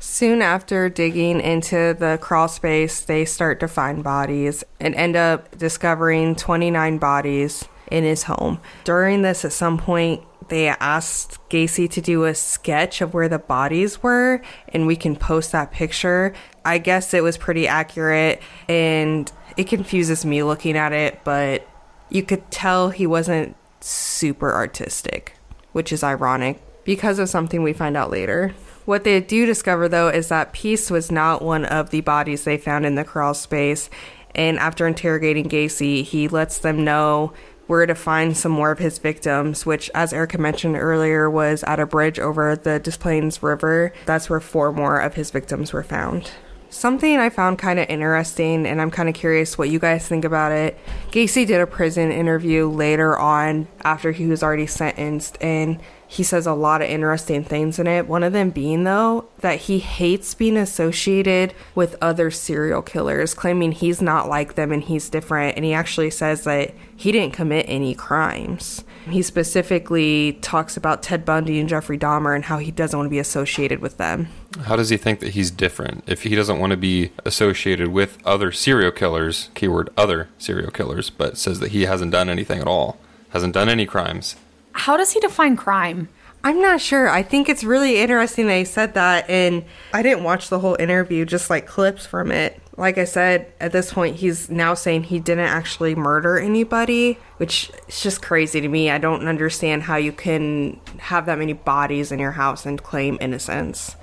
Soon 0.00 0.42
after 0.42 0.88
digging 0.88 1.40
into 1.40 1.94
the 1.98 2.18
crawl 2.20 2.48
space, 2.48 3.00
they 3.00 3.24
start 3.24 3.58
to 3.60 3.68
find 3.68 4.04
bodies 4.04 4.62
and 4.78 4.94
end 4.94 5.16
up 5.16 5.56
discovering 5.58 6.36
29 6.36 6.98
bodies 6.98 7.64
in 7.90 8.04
his 8.04 8.24
home. 8.24 8.60
During 8.84 9.22
this, 9.22 9.44
at 9.44 9.52
some 9.52 9.76
point, 9.76 10.22
they 10.48 10.68
asked 10.68 11.38
Gacy 11.48 11.90
to 11.90 12.00
do 12.00 12.24
a 12.24 12.34
sketch 12.34 13.00
of 13.00 13.14
where 13.14 13.28
the 13.28 13.38
bodies 13.38 14.02
were, 14.02 14.42
and 14.68 14.86
we 14.86 14.96
can 14.96 15.16
post 15.16 15.52
that 15.52 15.70
picture. 15.70 16.34
I 16.64 16.78
guess 16.78 17.14
it 17.14 17.22
was 17.22 17.36
pretty 17.36 17.66
accurate, 17.66 18.42
and 18.68 19.30
it 19.56 19.64
confuses 19.64 20.24
me 20.24 20.42
looking 20.42 20.76
at 20.76 20.92
it, 20.92 21.20
but 21.24 21.66
you 22.10 22.22
could 22.22 22.50
tell 22.50 22.90
he 22.90 23.06
wasn't 23.06 23.56
super 23.80 24.52
artistic, 24.52 25.34
which 25.72 25.92
is 25.92 26.02
ironic 26.02 26.62
because 26.84 27.18
of 27.18 27.28
something 27.28 27.62
we 27.62 27.72
find 27.72 27.96
out 27.96 28.10
later. 28.10 28.54
What 28.84 29.04
they 29.04 29.20
do 29.20 29.44
discover, 29.44 29.88
though, 29.88 30.08
is 30.08 30.28
that 30.28 30.54
Piest 30.54 30.90
was 30.90 31.12
not 31.12 31.42
one 31.42 31.66
of 31.66 31.90
the 31.90 32.00
bodies 32.00 32.44
they 32.44 32.56
found 32.56 32.86
in 32.86 32.94
the 32.94 33.04
crawl 33.04 33.34
space. 33.34 33.90
And 34.34 34.58
after 34.58 34.86
interrogating 34.86 35.48
Gacy, 35.48 36.02
he 36.02 36.28
lets 36.28 36.58
them 36.58 36.84
know 36.84 37.34
where 37.68 37.86
to 37.86 37.94
find 37.94 38.36
some 38.36 38.50
more 38.50 38.72
of 38.72 38.80
his 38.80 38.98
victims, 38.98 39.64
which, 39.64 39.88
as 39.94 40.12
Erica 40.12 40.38
mentioned 40.38 40.76
earlier, 40.76 41.30
was 41.30 41.62
at 41.64 41.78
a 41.78 41.86
bridge 41.86 42.18
over 42.18 42.56
the 42.56 42.80
Des 42.80 42.98
Plaines 42.98 43.42
River. 43.42 43.92
That's 44.06 44.28
where 44.28 44.40
four 44.40 44.72
more 44.72 44.98
of 44.98 45.14
his 45.14 45.30
victims 45.30 45.72
were 45.72 45.84
found. 45.84 46.32
Something 46.70 47.18
I 47.18 47.30
found 47.30 47.58
kind 47.58 47.78
of 47.78 47.88
interesting, 47.88 48.66
and 48.66 48.80
I'm 48.80 48.90
kind 48.90 49.08
of 49.08 49.14
curious 49.14 49.56
what 49.56 49.70
you 49.70 49.78
guys 49.78 50.06
think 50.06 50.24
about 50.24 50.52
it. 50.52 50.78
Gacy 51.10 51.46
did 51.46 51.60
a 51.62 51.66
prison 51.66 52.10
interview 52.10 52.68
later 52.68 53.18
on 53.18 53.68
after 53.82 54.12
he 54.12 54.26
was 54.26 54.42
already 54.42 54.66
sentenced, 54.66 55.38
and 55.40 55.80
he 56.06 56.22
says 56.22 56.46
a 56.46 56.54
lot 56.54 56.82
of 56.82 56.88
interesting 56.88 57.44
things 57.44 57.78
in 57.78 57.86
it. 57.86 58.06
One 58.06 58.22
of 58.22 58.32
them 58.32 58.50
being, 58.50 58.84
though, 58.84 59.28
that 59.40 59.60
he 59.60 59.78
hates 59.78 60.34
being 60.34 60.56
associated 60.56 61.54
with 61.74 61.96
other 62.02 62.30
serial 62.30 62.82
killers, 62.82 63.34
claiming 63.34 63.72
he's 63.72 64.00
not 64.00 64.28
like 64.28 64.54
them 64.54 64.72
and 64.72 64.82
he's 64.82 65.10
different. 65.10 65.56
And 65.56 65.64
he 65.66 65.74
actually 65.74 66.10
says 66.10 66.44
that 66.44 66.74
he 66.98 67.12
didn't 67.12 67.32
commit 67.32 67.64
any 67.68 67.94
crimes. 67.94 68.82
He 69.08 69.22
specifically 69.22 70.36
talks 70.42 70.76
about 70.76 71.00
Ted 71.00 71.24
Bundy 71.24 71.60
and 71.60 71.68
Jeffrey 71.68 71.96
Dahmer 71.96 72.34
and 72.34 72.44
how 72.44 72.58
he 72.58 72.72
doesn't 72.72 72.98
want 72.98 73.06
to 73.06 73.10
be 73.10 73.20
associated 73.20 73.78
with 73.78 73.98
them. 73.98 74.26
How 74.64 74.74
does 74.74 74.88
he 74.88 74.96
think 74.96 75.20
that 75.20 75.30
he's 75.30 75.52
different? 75.52 76.02
If 76.08 76.24
he 76.24 76.34
doesn't 76.34 76.58
want 76.58 76.72
to 76.72 76.76
be 76.76 77.12
associated 77.24 77.88
with 77.88 78.18
other 78.24 78.50
serial 78.50 78.90
killers, 78.90 79.48
keyword 79.54 79.90
other 79.96 80.28
serial 80.38 80.72
killers, 80.72 81.08
but 81.08 81.38
says 81.38 81.60
that 81.60 81.70
he 81.70 81.82
hasn't 81.82 82.10
done 82.10 82.28
anything 82.28 82.60
at 82.60 82.66
all, 82.66 82.98
hasn't 83.30 83.54
done 83.54 83.68
any 83.68 83.86
crimes, 83.86 84.34
How 84.72 84.96
does 84.96 85.12
he 85.12 85.20
define 85.20 85.54
crime? 85.56 86.08
I'm 86.42 86.60
not 86.60 86.80
sure. 86.80 87.08
I 87.08 87.22
think 87.22 87.48
it's 87.48 87.62
really 87.62 87.98
interesting 87.98 88.48
they 88.48 88.64
said 88.64 88.94
that, 88.94 89.30
and 89.30 89.64
I 89.94 90.02
didn't 90.02 90.24
watch 90.24 90.48
the 90.48 90.58
whole 90.58 90.76
interview, 90.80 91.24
just 91.24 91.48
like 91.48 91.66
clips 91.66 92.06
from 92.06 92.32
it. 92.32 92.60
Like 92.78 92.96
I 92.96 93.04
said, 93.04 93.52
at 93.58 93.72
this 93.72 93.92
point, 93.92 94.16
he's 94.16 94.48
now 94.48 94.72
saying 94.74 95.02
he 95.02 95.18
didn't 95.18 95.48
actually 95.48 95.96
murder 95.96 96.38
anybody, 96.38 97.18
which 97.38 97.72
is 97.88 98.00
just 98.00 98.22
crazy 98.22 98.60
to 98.60 98.68
me. 98.68 98.88
I 98.88 98.98
don't 98.98 99.26
understand 99.26 99.82
how 99.82 99.96
you 99.96 100.12
can 100.12 100.78
have 100.98 101.26
that 101.26 101.38
many 101.38 101.54
bodies 101.54 102.12
in 102.12 102.20
your 102.20 102.30
house 102.30 102.64
and 102.64 102.80
claim 102.80 103.18
innocence. 103.20 103.96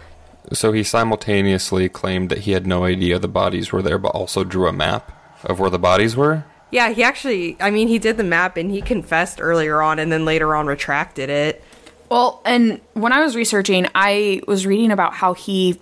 So 0.52 0.74
he 0.74 0.84
simultaneously 0.84 1.88
claimed 1.88 2.30
that 2.30 2.40
he 2.40 2.52
had 2.52 2.68
no 2.68 2.84
idea 2.84 3.18
the 3.18 3.30
bodies 3.30 3.72
were 3.72 3.82
there, 3.82 3.98
but 3.98 4.10
also 4.10 4.44
drew 4.44 4.68
a 4.68 4.74
map 4.74 5.10
of 5.46 5.58
where 5.58 5.70
the 5.70 5.80
bodies 5.80 6.18
were. 6.18 6.44
Yeah, 6.70 6.90
he 6.90 7.02
actually, 7.02 7.56
I 7.62 7.72
mean, 7.72 7.88
he 7.88 7.98
did 7.98 8.18
the 8.18 8.26
map 8.26 8.58
and 8.58 8.70
he 8.70 8.82
confessed 8.82 9.40
earlier 9.40 9.82
on 9.82 10.00
and 10.00 10.12
then 10.12 10.26
later 10.26 10.54
on 10.54 10.68
retracted 10.68 11.30
it. 11.30 11.64
Well, 12.10 12.42
and 12.44 12.82
when 12.94 13.14
I 13.14 13.24
was 13.24 13.38
researching, 13.38 13.88
I 13.96 14.42
was 14.48 14.66
reading 14.66 14.92
about 14.92 15.14
how 15.14 15.34
he 15.34 15.80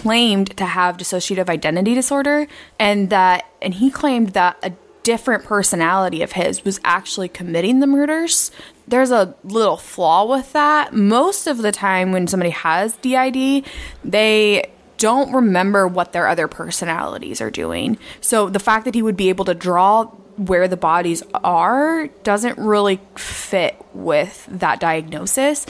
claimed 0.00 0.56
to 0.56 0.64
have 0.64 0.96
dissociative 0.96 1.48
identity 1.48 1.94
disorder 1.94 2.46
and 2.78 3.10
that 3.10 3.46
and 3.62 3.74
he 3.74 3.90
claimed 3.90 4.30
that 4.30 4.56
a 4.62 4.72
different 5.04 5.44
personality 5.44 6.22
of 6.22 6.32
his 6.32 6.64
was 6.64 6.80
actually 6.82 7.28
committing 7.28 7.80
the 7.80 7.86
murders. 7.86 8.50
There's 8.88 9.10
a 9.10 9.34
little 9.44 9.76
flaw 9.76 10.24
with 10.24 10.52
that. 10.54 10.94
Most 10.94 11.46
of 11.46 11.58
the 11.58 11.70
time 11.70 12.10
when 12.10 12.26
somebody 12.26 12.50
has 12.50 12.96
DID, 12.96 13.64
they 14.02 14.70
don't 14.98 15.32
remember 15.32 15.86
what 15.86 16.12
their 16.12 16.26
other 16.26 16.48
personalities 16.48 17.40
are 17.40 17.50
doing. 17.50 17.98
So 18.20 18.48
the 18.48 18.58
fact 18.58 18.86
that 18.86 18.94
he 18.94 19.02
would 19.02 19.16
be 19.16 19.28
able 19.28 19.44
to 19.44 19.54
draw 19.54 20.06
where 20.36 20.66
the 20.66 20.76
bodies 20.76 21.22
are 21.34 22.08
doesn't 22.24 22.58
really 22.58 23.00
fit 23.16 23.76
with 23.92 24.46
that 24.50 24.80
diagnosis. 24.80 25.66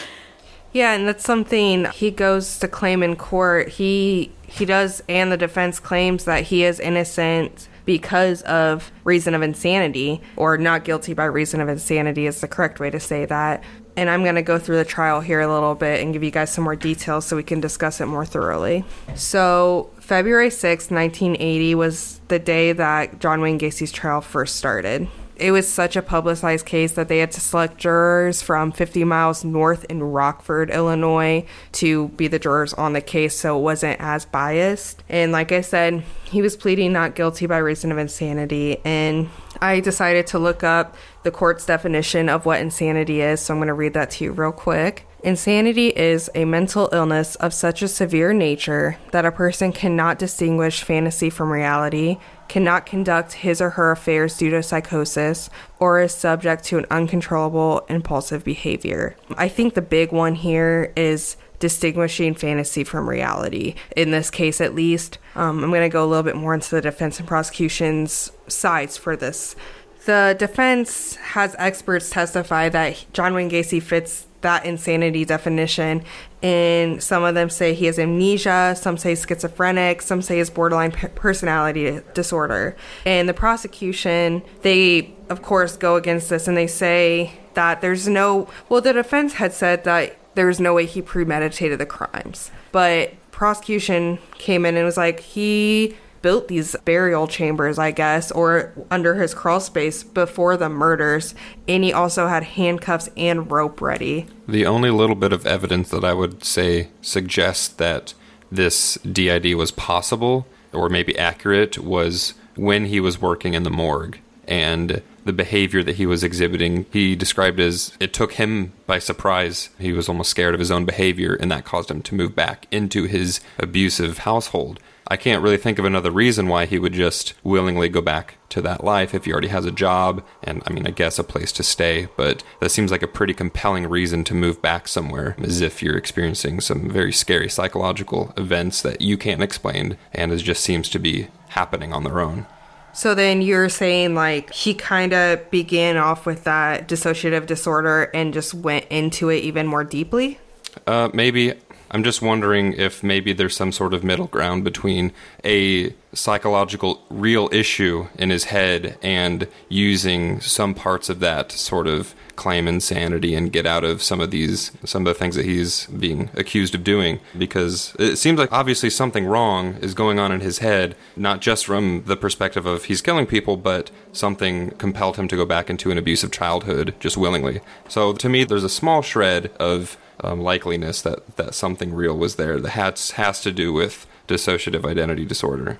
Yeah, 0.74 0.92
and 0.94 1.06
that's 1.06 1.24
something 1.24 1.86
he 1.92 2.10
goes 2.10 2.58
to 2.58 2.66
claim 2.66 3.02
in 3.04 3.14
court. 3.14 3.68
He 3.68 4.32
he 4.42 4.64
does 4.64 5.02
and 5.08 5.32
the 5.32 5.36
defense 5.36 5.80
claims 5.80 6.24
that 6.24 6.44
he 6.44 6.64
is 6.64 6.78
innocent 6.80 7.68
because 7.84 8.42
of 8.42 8.90
reason 9.04 9.34
of 9.34 9.42
insanity 9.42 10.20
or 10.36 10.58
not 10.58 10.84
guilty 10.84 11.14
by 11.14 11.24
reason 11.26 11.60
of 11.60 11.68
insanity 11.68 12.26
is 12.26 12.40
the 12.40 12.48
correct 12.48 12.80
way 12.80 12.90
to 12.90 12.98
say 12.98 13.24
that. 13.26 13.62
And 13.96 14.10
I'm 14.10 14.24
going 14.24 14.34
to 14.34 14.42
go 14.42 14.58
through 14.58 14.78
the 14.78 14.84
trial 14.84 15.20
here 15.20 15.40
a 15.40 15.52
little 15.52 15.76
bit 15.76 16.00
and 16.00 16.12
give 16.12 16.24
you 16.24 16.32
guys 16.32 16.52
some 16.52 16.64
more 16.64 16.74
details 16.74 17.24
so 17.26 17.36
we 17.36 17.44
can 17.44 17.60
discuss 17.60 18.00
it 18.00 18.06
more 18.06 18.26
thoroughly. 18.26 18.84
So, 19.14 19.90
February 20.00 20.50
6, 20.50 20.90
1980 20.90 21.74
was 21.76 22.20
the 22.26 22.40
day 22.40 22.72
that 22.72 23.20
John 23.20 23.40
Wayne 23.40 23.58
Gacy's 23.58 23.92
trial 23.92 24.20
first 24.20 24.56
started. 24.56 25.06
It 25.36 25.50
was 25.50 25.66
such 25.66 25.96
a 25.96 26.02
publicized 26.02 26.64
case 26.64 26.92
that 26.92 27.08
they 27.08 27.18
had 27.18 27.32
to 27.32 27.40
select 27.40 27.78
jurors 27.78 28.40
from 28.42 28.70
50 28.70 29.04
miles 29.04 29.44
north 29.44 29.84
in 29.88 30.02
Rockford, 30.02 30.70
Illinois, 30.70 31.44
to 31.72 32.08
be 32.08 32.28
the 32.28 32.38
jurors 32.38 32.72
on 32.74 32.92
the 32.92 33.00
case 33.00 33.34
so 33.34 33.58
it 33.58 33.62
wasn't 33.62 34.00
as 34.00 34.24
biased. 34.24 35.02
And 35.08 35.32
like 35.32 35.50
I 35.50 35.60
said, 35.60 36.04
he 36.24 36.40
was 36.40 36.56
pleading 36.56 36.92
not 36.92 37.14
guilty 37.14 37.46
by 37.46 37.58
reason 37.58 37.90
of 37.90 37.98
insanity. 37.98 38.80
And 38.84 39.28
I 39.60 39.80
decided 39.80 40.26
to 40.28 40.38
look 40.38 40.62
up 40.62 40.94
the 41.24 41.30
court's 41.30 41.66
definition 41.66 42.28
of 42.28 42.46
what 42.46 42.60
insanity 42.60 43.20
is, 43.20 43.40
so 43.40 43.54
I'm 43.54 43.58
going 43.58 43.68
to 43.68 43.74
read 43.74 43.94
that 43.94 44.10
to 44.12 44.24
you 44.24 44.32
real 44.32 44.52
quick. 44.52 45.06
Insanity 45.22 45.88
is 45.88 46.30
a 46.34 46.44
mental 46.44 46.90
illness 46.92 47.34
of 47.36 47.54
such 47.54 47.80
a 47.80 47.88
severe 47.88 48.34
nature 48.34 48.98
that 49.10 49.24
a 49.24 49.32
person 49.32 49.72
cannot 49.72 50.18
distinguish 50.18 50.82
fantasy 50.82 51.30
from 51.30 51.50
reality, 51.50 52.18
cannot 52.46 52.84
conduct 52.84 53.32
his 53.32 53.62
or 53.62 53.70
her 53.70 53.90
affairs 53.90 54.36
due 54.36 54.50
to 54.50 54.62
psychosis, 54.62 55.48
or 55.80 55.98
is 55.98 56.12
subject 56.12 56.62
to 56.64 56.76
an 56.76 56.84
uncontrollable 56.90 57.86
impulsive 57.88 58.44
behavior. 58.44 59.16
I 59.38 59.48
think 59.48 59.72
the 59.72 59.80
big 59.82 60.12
one 60.12 60.34
here 60.34 60.92
is 60.94 61.38
distinguishing 61.58 62.34
fantasy 62.34 62.84
from 62.84 63.08
reality. 63.08 63.74
In 63.96 64.10
this 64.10 64.30
case, 64.30 64.60
at 64.60 64.74
least, 64.74 65.18
um, 65.34 65.64
I'm 65.64 65.70
going 65.70 65.80
to 65.80 65.88
go 65.88 66.04
a 66.04 66.06
little 66.06 66.22
bit 66.22 66.36
more 66.36 66.52
into 66.52 66.70
the 66.70 66.82
defense 66.82 67.18
and 67.18 67.26
prosecution's 67.26 68.30
sides 68.46 68.98
for 68.98 69.16
this. 69.16 69.56
The 70.04 70.36
defense 70.38 71.16
has 71.16 71.56
experts 71.58 72.10
testify 72.10 72.68
that 72.68 73.06
John 73.12 73.34
Wayne 73.34 73.50
Gacy 73.50 73.82
fits 73.82 74.26
that 74.42 74.66
insanity 74.66 75.24
definition. 75.24 76.04
And 76.42 77.02
some 77.02 77.24
of 77.24 77.34
them 77.34 77.48
say 77.48 77.72
he 77.72 77.86
has 77.86 77.98
amnesia, 77.98 78.76
some 78.78 78.98
say 78.98 79.14
schizophrenic, 79.14 80.02
some 80.02 80.20
say 80.20 80.38
it's 80.38 80.50
borderline 80.50 80.92
personality 80.92 82.00
disorder. 82.12 82.76
And 83.06 83.28
the 83.28 83.34
prosecution, 83.34 84.42
they 84.60 85.14
of 85.30 85.40
course 85.40 85.76
go 85.78 85.96
against 85.96 86.28
this 86.28 86.46
and 86.46 86.56
they 86.56 86.66
say 86.66 87.32
that 87.54 87.80
there's 87.80 88.06
no, 88.06 88.48
well, 88.68 88.82
the 88.82 88.92
defense 88.92 89.34
had 89.34 89.54
said 89.54 89.84
that 89.84 90.18
there's 90.34 90.60
no 90.60 90.74
way 90.74 90.84
he 90.84 91.00
premeditated 91.00 91.78
the 91.78 91.86
crimes. 91.86 92.50
But 92.72 93.14
prosecution 93.30 94.18
came 94.32 94.66
in 94.66 94.76
and 94.76 94.84
was 94.84 94.98
like, 94.98 95.20
he 95.20 95.96
built 96.24 96.48
these 96.48 96.74
burial 96.86 97.28
chambers, 97.28 97.78
I 97.78 97.90
guess, 97.90 98.32
or 98.32 98.72
under 98.90 99.16
his 99.16 99.34
crawl 99.34 99.60
space 99.60 100.02
before 100.02 100.56
the 100.56 100.70
murders, 100.70 101.34
and 101.68 101.84
he 101.84 101.92
also 101.92 102.28
had 102.28 102.42
handcuffs 102.42 103.10
and 103.14 103.50
rope 103.50 103.82
ready. 103.82 104.26
The 104.48 104.64
only 104.64 104.90
little 104.90 105.16
bit 105.16 105.34
of 105.34 105.46
evidence 105.46 105.90
that 105.90 106.02
I 106.02 106.14
would 106.14 106.42
say 106.42 106.88
suggests 107.02 107.68
that 107.68 108.14
this 108.50 108.94
DID 109.00 109.54
was 109.56 109.70
possible 109.70 110.46
or 110.72 110.88
maybe 110.88 111.16
accurate 111.18 111.78
was 111.78 112.32
when 112.56 112.86
he 112.86 113.00
was 113.00 113.20
working 113.20 113.52
in 113.52 113.62
the 113.62 113.70
morgue 113.70 114.18
and 114.48 115.02
the 115.26 115.32
behavior 115.32 115.82
that 115.82 115.96
he 115.96 116.06
was 116.06 116.24
exhibiting 116.24 116.86
he 116.90 117.14
described 117.14 117.60
as 117.60 117.96
it 118.00 118.12
took 118.12 118.34
him 118.34 118.72
by 118.86 118.98
surprise 118.98 119.70
he 119.78 119.92
was 119.92 120.08
almost 120.08 120.30
scared 120.30 120.52
of 120.52 120.60
his 120.60 120.70
own 120.70 120.84
behavior 120.84 121.34
and 121.34 121.50
that 121.50 121.64
caused 121.64 121.90
him 121.90 122.02
to 122.02 122.14
move 122.14 122.34
back 122.34 122.66
into 122.70 123.04
his 123.04 123.40
abusive 123.58 124.18
household 124.18 124.78
I 125.06 125.16
can't 125.16 125.42
really 125.42 125.58
think 125.58 125.78
of 125.78 125.84
another 125.84 126.10
reason 126.10 126.48
why 126.48 126.64
he 126.66 126.78
would 126.78 126.94
just 126.94 127.34
willingly 127.42 127.88
go 127.88 128.00
back 128.00 128.36
to 128.48 128.62
that 128.62 128.82
life 128.82 129.14
if 129.14 129.26
he 129.26 129.32
already 129.32 129.48
has 129.48 129.66
a 129.66 129.70
job 129.70 130.24
and, 130.42 130.62
I 130.66 130.72
mean, 130.72 130.86
I 130.86 130.90
guess 130.90 131.18
a 131.18 131.24
place 131.24 131.52
to 131.52 131.62
stay. 131.62 132.08
But 132.16 132.42
that 132.60 132.70
seems 132.70 132.90
like 132.90 133.02
a 133.02 133.08
pretty 133.08 133.34
compelling 133.34 133.86
reason 133.88 134.24
to 134.24 134.34
move 134.34 134.62
back 134.62 134.88
somewhere, 134.88 135.36
as 135.42 135.60
if 135.60 135.82
you're 135.82 135.96
experiencing 135.96 136.60
some 136.60 136.88
very 136.88 137.12
scary 137.12 137.50
psychological 137.50 138.32
events 138.36 138.80
that 138.82 139.00
you 139.02 139.18
can't 139.18 139.42
explain 139.42 139.98
and 140.12 140.32
it 140.32 140.38
just 140.38 140.62
seems 140.62 140.88
to 140.90 140.98
be 140.98 141.28
happening 141.48 141.92
on 141.92 142.04
their 142.04 142.20
own. 142.20 142.46
So 142.94 143.14
then 143.14 143.42
you're 143.42 143.68
saying 143.68 144.14
like 144.14 144.52
he 144.52 144.72
kind 144.72 145.12
of 145.12 145.50
began 145.50 145.96
off 145.96 146.26
with 146.26 146.44
that 146.44 146.88
dissociative 146.88 147.46
disorder 147.46 148.04
and 148.14 148.32
just 148.32 148.54
went 148.54 148.86
into 148.86 149.30
it 149.30 149.38
even 149.38 149.66
more 149.66 149.82
deeply? 149.82 150.38
Uh, 150.86 151.10
maybe 151.12 151.54
I'm 151.90 152.02
just 152.02 152.22
wondering 152.22 152.72
if 152.74 153.02
maybe 153.02 153.32
there's 153.32 153.56
some 153.56 153.72
sort 153.72 153.94
of 153.94 154.02
middle 154.02 154.26
ground 154.26 154.64
between 154.64 155.12
a 155.44 155.94
psychological 156.12 157.02
real 157.10 157.48
issue 157.52 158.06
in 158.18 158.30
his 158.30 158.44
head 158.44 158.96
and 159.02 159.48
using 159.68 160.40
some 160.40 160.74
parts 160.74 161.08
of 161.08 161.20
that 161.20 161.48
to 161.50 161.58
sort 161.58 161.86
of 161.86 162.14
claim 162.36 162.66
insanity 162.66 163.34
and 163.34 163.52
get 163.52 163.66
out 163.66 163.84
of 163.84 164.02
some 164.02 164.20
of 164.20 164.30
these 164.30 164.72
some 164.84 165.06
of 165.06 165.12
the 165.12 165.18
things 165.18 165.36
that 165.36 165.44
he's 165.44 165.86
being 165.86 166.30
accused 166.34 166.74
of 166.74 166.84
doing. 166.84 167.20
Because 167.36 167.94
it 167.98 168.16
seems 168.16 168.38
like 168.38 168.52
obviously 168.52 168.90
something 168.90 169.26
wrong 169.26 169.74
is 169.74 169.94
going 169.94 170.18
on 170.18 170.32
in 170.32 170.40
his 170.40 170.58
head 170.58 170.96
not 171.16 171.40
just 171.40 171.66
from 171.66 172.04
the 172.06 172.16
perspective 172.16 172.66
of 172.66 172.84
he's 172.84 173.02
killing 173.02 173.26
people 173.26 173.56
but 173.56 173.90
something 174.12 174.70
compelled 174.72 175.16
him 175.16 175.28
to 175.28 175.36
go 175.36 175.44
back 175.44 175.68
into 175.70 175.90
an 175.90 175.98
abusive 175.98 176.30
childhood 176.30 176.94
just 177.00 177.16
willingly. 177.16 177.60
So 177.88 178.12
to 178.14 178.28
me 178.28 178.44
there's 178.44 178.64
a 178.64 178.68
small 178.68 179.02
shred 179.02 179.50
of 179.58 179.96
um, 180.20 180.40
likeliness 180.40 181.02
that, 181.02 181.36
that 181.36 181.54
something 181.54 181.92
real 181.92 182.16
was 182.16 182.36
there 182.36 182.60
that 182.60 182.70
has, 182.70 183.12
has 183.12 183.40
to 183.42 183.52
do 183.52 183.72
with 183.72 184.06
dissociative 184.28 184.84
identity 184.84 185.24
disorder. 185.24 185.78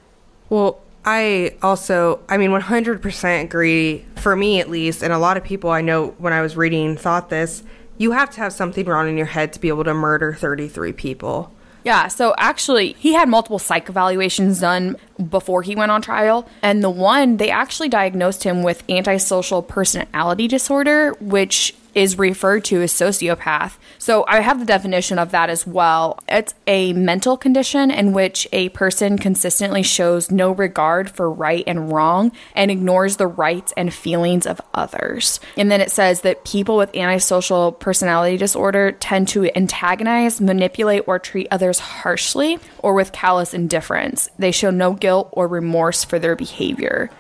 Well, 0.49 0.81
I 1.05 1.57
also, 1.63 2.21
I 2.29 2.39
mean, 2.39 2.51
100% 2.51 3.43
agree, 3.43 4.05
for 4.17 4.35
me 4.35 4.61
at 4.61 4.71
least, 4.71 5.03
and 5.03 5.13
a 5.13 5.19
lot 5.19 5.37
of 5.37 5.45
people 5.45 5.71
I 5.71 5.81
know 5.81 6.09
when 6.19 6.33
I 6.33 6.41
was 6.41 6.57
reading 6.57 6.97
thought 6.97 7.29
this. 7.29 7.63
You 7.97 8.13
have 8.13 8.31
to 8.31 8.41
have 8.41 8.53
something 8.53 8.87
wrong 8.87 9.09
in 9.09 9.17
your 9.17 9.27
head 9.27 9.53
to 9.53 9.61
be 9.61 9.69
able 9.69 9.85
to 9.85 9.95
murder 9.95 10.35
33 10.35 10.93
people. 10.93 11.53
Yeah, 11.85 12.09
so 12.09 12.35
actually, 12.39 12.95
he 12.95 13.13
had 13.13 13.29
multiple 13.29 13.59
psych 13.59 13.91
evaluations 13.91 14.61
done 14.61 14.97
before 15.29 15.63
he 15.63 15.77
went 15.77 15.93
on 15.93 16.01
trial. 16.01 16.49
And 16.63 16.83
the 16.83 16.91
one, 16.91 17.37
they 17.37 17.51
actually 17.51 17.91
diagnosed 17.91 18.43
him 18.43 18.63
with 18.63 18.83
antisocial 18.89 19.63
personality 19.63 20.49
disorder, 20.49 21.13
which 21.21 21.75
is 21.95 22.19
referred 22.19 22.65
to 22.65 22.83
as 22.83 22.93
sociopath. 22.93 23.75
So 23.99 24.25
I 24.29 24.41
have 24.41 24.59
the 24.59 24.65
definition 24.65 25.19
of 25.19 25.31
that 25.31 25.51
as 25.51 25.67
well. 25.67 26.19
It's 26.29 26.55
a 26.67 26.93
mental 26.93 27.37
condition 27.37 27.91
in 27.91 28.13
which 28.13 28.47
a 28.53 28.69
person 28.71 29.19
consistently 29.19 29.83
shows 29.83 30.31
no 30.31 30.53
regard 30.53 31.11
for 31.11 31.31
right 31.31 31.65
and 31.67 31.93
wrong 31.93 32.33
and 32.55 32.71
ignores 32.71 33.17
the 33.17 33.27
rights 33.27 33.73
and 33.77 33.93
feelings 33.93 34.47
of 34.47 34.61
others. 34.75 35.41
And 35.57 35.71
then 35.71 35.81
it 35.81 35.91
says 35.91 36.23
that 36.23 36.45
people 36.45 36.77
with 36.77 36.95
antisocial 36.95 37.73
personality 37.73 38.37
disorder 38.37 38.93
tend 38.93 39.29
to 39.29 39.51
antagonize, 39.57 40.41
manipulate, 40.41 41.05
or 41.07 41.19
treat 41.19 41.49
others 41.51 41.79
harshly 41.79 42.59
or 42.79 42.95
with 42.95 43.13
callous 43.13 43.55
indifference. 43.55 44.29
They 44.39 44.51
show 44.51 44.71
no 44.71 44.93
guilt 44.93 45.29
or 45.33 45.49
remorse 45.49 46.05
for 46.05 46.19
their 46.19 46.37
behavior. 46.37 47.11